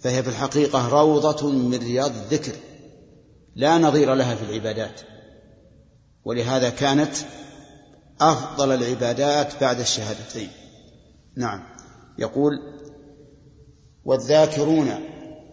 فهي 0.00 0.22
في 0.22 0.28
الحقيقة 0.28 0.88
روضة 0.88 1.50
من 1.50 1.78
رياض 1.78 2.10
الذكر 2.10 2.52
لا 3.54 3.78
نظير 3.78 4.14
لها 4.14 4.34
في 4.34 4.50
العبادات. 4.50 5.00
ولهذا 6.24 6.70
كانت 6.70 7.14
أفضل 8.20 8.72
العبادات 8.72 9.60
بعد 9.60 9.80
الشهادتين. 9.80 10.48
نعم. 11.36 11.62
يقول 12.18 12.52
والذاكرون 14.04 14.90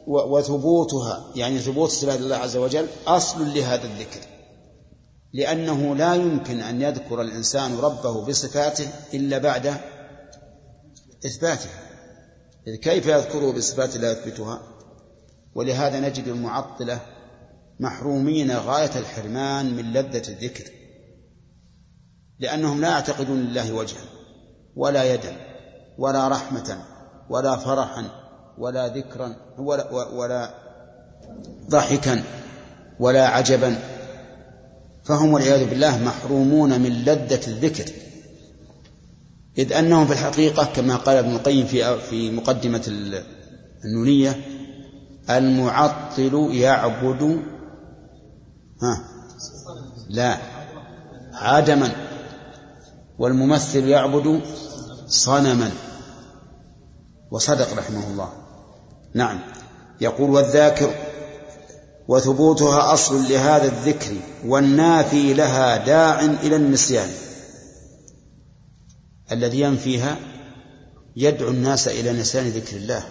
وثبوتها 0.07 1.31
يعني 1.35 1.59
ثبوت 1.59 1.89
صفات 1.89 2.19
الله 2.19 2.35
عز 2.35 2.57
وجل 2.57 2.87
أصل 3.07 3.53
لهذا 3.53 3.83
الذكر. 3.83 4.19
لأنه 5.33 5.95
لا 5.95 6.15
يمكن 6.15 6.59
أن 6.59 6.81
يذكر 6.81 7.21
الإنسان 7.21 7.77
ربه 7.77 8.25
بصفاته 8.25 8.89
إلا 9.13 9.37
بعد 9.37 9.75
إثباتها. 11.25 11.89
إذ 12.67 12.75
كيف 12.75 13.07
يذكره 13.07 13.51
بصفات 13.51 13.97
لا 13.97 14.11
يثبتها؟ 14.11 14.61
ولهذا 15.55 15.99
نجد 15.99 16.27
المعطلة 16.27 17.01
محرومين 17.79 18.51
غاية 18.51 18.99
الحرمان 18.99 19.75
من 19.75 19.93
لذة 19.93 20.29
الذكر. 20.29 20.78
لأنهم 22.39 22.81
لا 22.81 22.89
يعتقدون 22.89 23.39
لله 23.39 23.73
وجها 23.73 24.01
ولا 24.75 25.13
يدا 25.13 25.37
ولا 25.97 26.27
رحمة 26.27 26.77
ولا 27.29 27.55
فرحا 27.55 28.09
ولا 28.57 28.87
ذكرا 28.87 29.35
ولا, 29.57 29.91
ولا 29.91 30.53
ضحكا 31.69 32.23
ولا 32.99 33.27
عجبا. 33.27 33.79
فهم 35.03 35.33
والعياذ 35.33 35.69
بالله 35.69 36.03
محرومون 36.03 36.81
من 36.81 36.89
لذة 36.89 37.47
الذكر. 37.47 37.93
إذ 39.57 39.73
أنهم 39.73 40.07
في 40.07 40.13
الحقيقة 40.13 40.65
كما 40.75 40.95
قال 40.95 41.17
ابن 41.17 41.31
القيم 41.31 41.65
في 41.65 41.99
في 41.99 42.31
مقدمة 42.31 42.83
النونية 43.85 44.35
المعطل 45.29 46.49
يعبد 46.51 47.41
ها 48.81 49.03
لا 50.09 50.37
عدما. 51.33 52.08
والممثل 53.19 53.87
يعبد 53.87 54.41
صنما. 55.07 55.71
وصدق 57.31 57.77
رحمه 57.77 58.07
الله. 58.07 58.29
نعم. 59.13 59.39
يقول 60.01 60.29
والذاكر 60.29 60.95
وثبوتها 62.07 62.93
أصل 62.93 63.23
لهذا 63.29 63.65
الذكر 63.65 64.11
والنافي 64.45 65.33
لها 65.33 65.77
داع 65.77 66.21
إلى 66.21 66.55
النسيان. 66.55 67.09
الذي 69.31 69.59
ينفيها 69.59 70.17
يدعو 71.15 71.49
الناس 71.49 71.87
إلى 71.87 72.13
نسيان 72.13 72.49
ذكر 72.49 72.77
الله. 72.77 73.03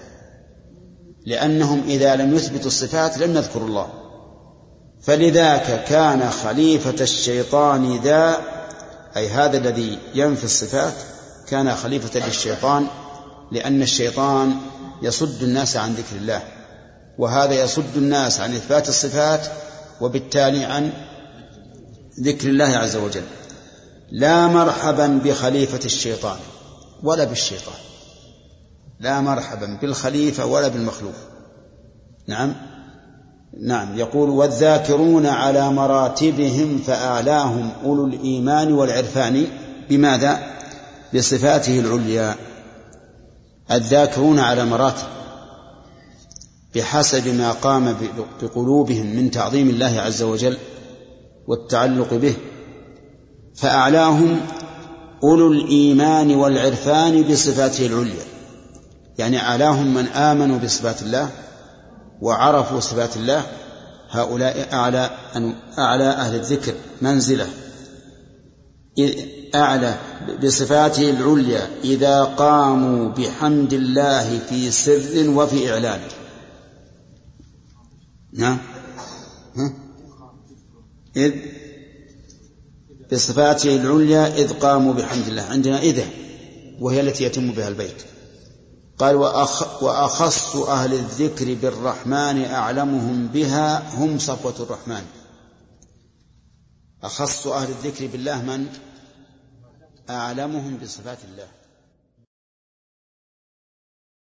لأنهم 1.27 1.83
إذا 1.89 2.17
لم 2.17 2.35
يثبتوا 2.35 2.67
الصفات 2.67 3.19
لم 3.19 3.37
يذكروا 3.37 3.69
الله. 3.69 3.89
فلذاك 5.03 5.85
كان 5.85 6.31
خليفة 6.31 6.95
الشيطان 7.01 7.97
ذا 7.97 8.58
أي 9.17 9.29
هذا 9.29 9.59
الذي 9.59 9.99
ينفي 10.15 10.45
الصفات 10.45 10.95
كان 11.49 11.75
خليفة 11.75 12.27
للشيطان 12.27 12.87
لأن 13.53 13.83
الشيطان 13.83 14.57
يصد 15.03 15.43
الناس 15.43 15.77
عن 15.77 15.95
ذكر 15.95 16.17
الله 16.17 16.43
وهذا 17.19 17.65
يصد 17.65 17.97
الناس 17.97 18.41
عن 18.41 18.55
إثبات 18.55 18.89
الصفات 18.89 19.47
وبالتالي 20.01 20.65
عن 20.65 20.93
ذكر 22.21 22.49
الله 22.49 22.65
عز 22.65 22.97
وجل. 22.97 23.25
لا 24.11 24.47
مرحبا 24.47 25.07
بخليفة 25.25 25.81
الشيطان 25.85 26.39
ولا 27.03 27.25
بالشيطان. 27.25 27.75
لا 29.01 29.21
مرحبا 29.21 29.79
بالخليفة 29.83 30.47
ولا 30.47 30.69
بالمخلوق. 30.69 31.15
نعم؟ 32.27 32.55
نعم 33.63 33.99
يقول 33.99 34.31
والذاكرون 34.31 35.27
على 35.27 35.71
مراتبهم 35.71 36.79
فأعلاهم 36.87 37.71
أولو 37.85 38.07
الإيمان 38.07 38.73
والعرفان 38.73 39.47
بماذا؟ 39.91 40.59
بصفاته 41.15 41.81
العليا 41.81 42.35
الذاكرون 43.71 44.39
على 44.39 44.65
مراتب 44.65 45.07
بحسب 46.75 47.29
ما 47.29 47.53
قام 47.53 47.97
بقلوبهم 48.43 49.07
من 49.07 49.31
تعظيم 49.31 49.69
الله 49.69 50.01
عز 50.01 50.23
وجل 50.23 50.57
والتعلق 51.49 52.15
به 52.15 52.35
فأعلاهم 53.55 54.41
أولو 55.23 55.53
الإيمان 55.53 56.35
والعرفان 56.35 57.23
بصفاته 57.23 57.87
العليا 57.87 58.25
يعني 59.19 59.41
أعلاهم 59.41 59.95
من 59.95 60.07
آمنوا 60.07 60.59
بصفات 60.59 61.03
الله 61.03 61.31
وعرفوا 62.21 62.81
صفات 62.81 63.17
الله 63.17 63.47
هؤلاء 64.11 64.75
أعلى 64.75 65.11
أعلى 65.79 66.05
أهل 66.05 66.35
الذكر 66.35 66.75
منزلة. 67.03 67.47
أعلى 69.55 69.99
بصفاته 70.43 71.11
العليا 71.11 71.71
إذا 71.85 72.25
قاموا 72.25 73.09
بحمد 73.09 73.73
الله 73.73 74.39
في 74.39 74.71
سر 74.71 75.31
وفي 75.31 75.73
إعلان. 75.73 76.01
نعم. 78.33 78.59
ها؟ 79.57 79.73
إذ 81.17 81.33
بصفاته 83.13 83.77
العليا 83.77 84.37
إذ 84.37 84.53
قاموا 84.53 84.95
بحمد 84.95 85.29
الله. 85.29 85.43
عندنا 85.43 85.81
إذا 85.81 86.05
وهي 86.81 87.01
التي 87.01 87.25
يتم 87.25 87.53
بها 87.53 87.69
البيت. 87.69 88.03
قال 88.99 89.15
وأخ 89.17 89.83
وأخص 89.83 90.57
أهل 90.57 90.95
الذكر 90.95 91.55
بالرحمن 91.55 92.45
أعلمهم 92.45 93.27
بها 93.27 93.95
هم 93.95 94.19
صفوة 94.19 94.55
الرحمن. 94.61 95.07
أخص 97.03 97.47
أهل 97.47 97.69
الذكر 97.69 98.07
بالله 98.07 98.43
من؟ 98.43 98.67
أعلمهم 100.11 100.79
بصفات 100.83 101.19
الله. 101.25 101.58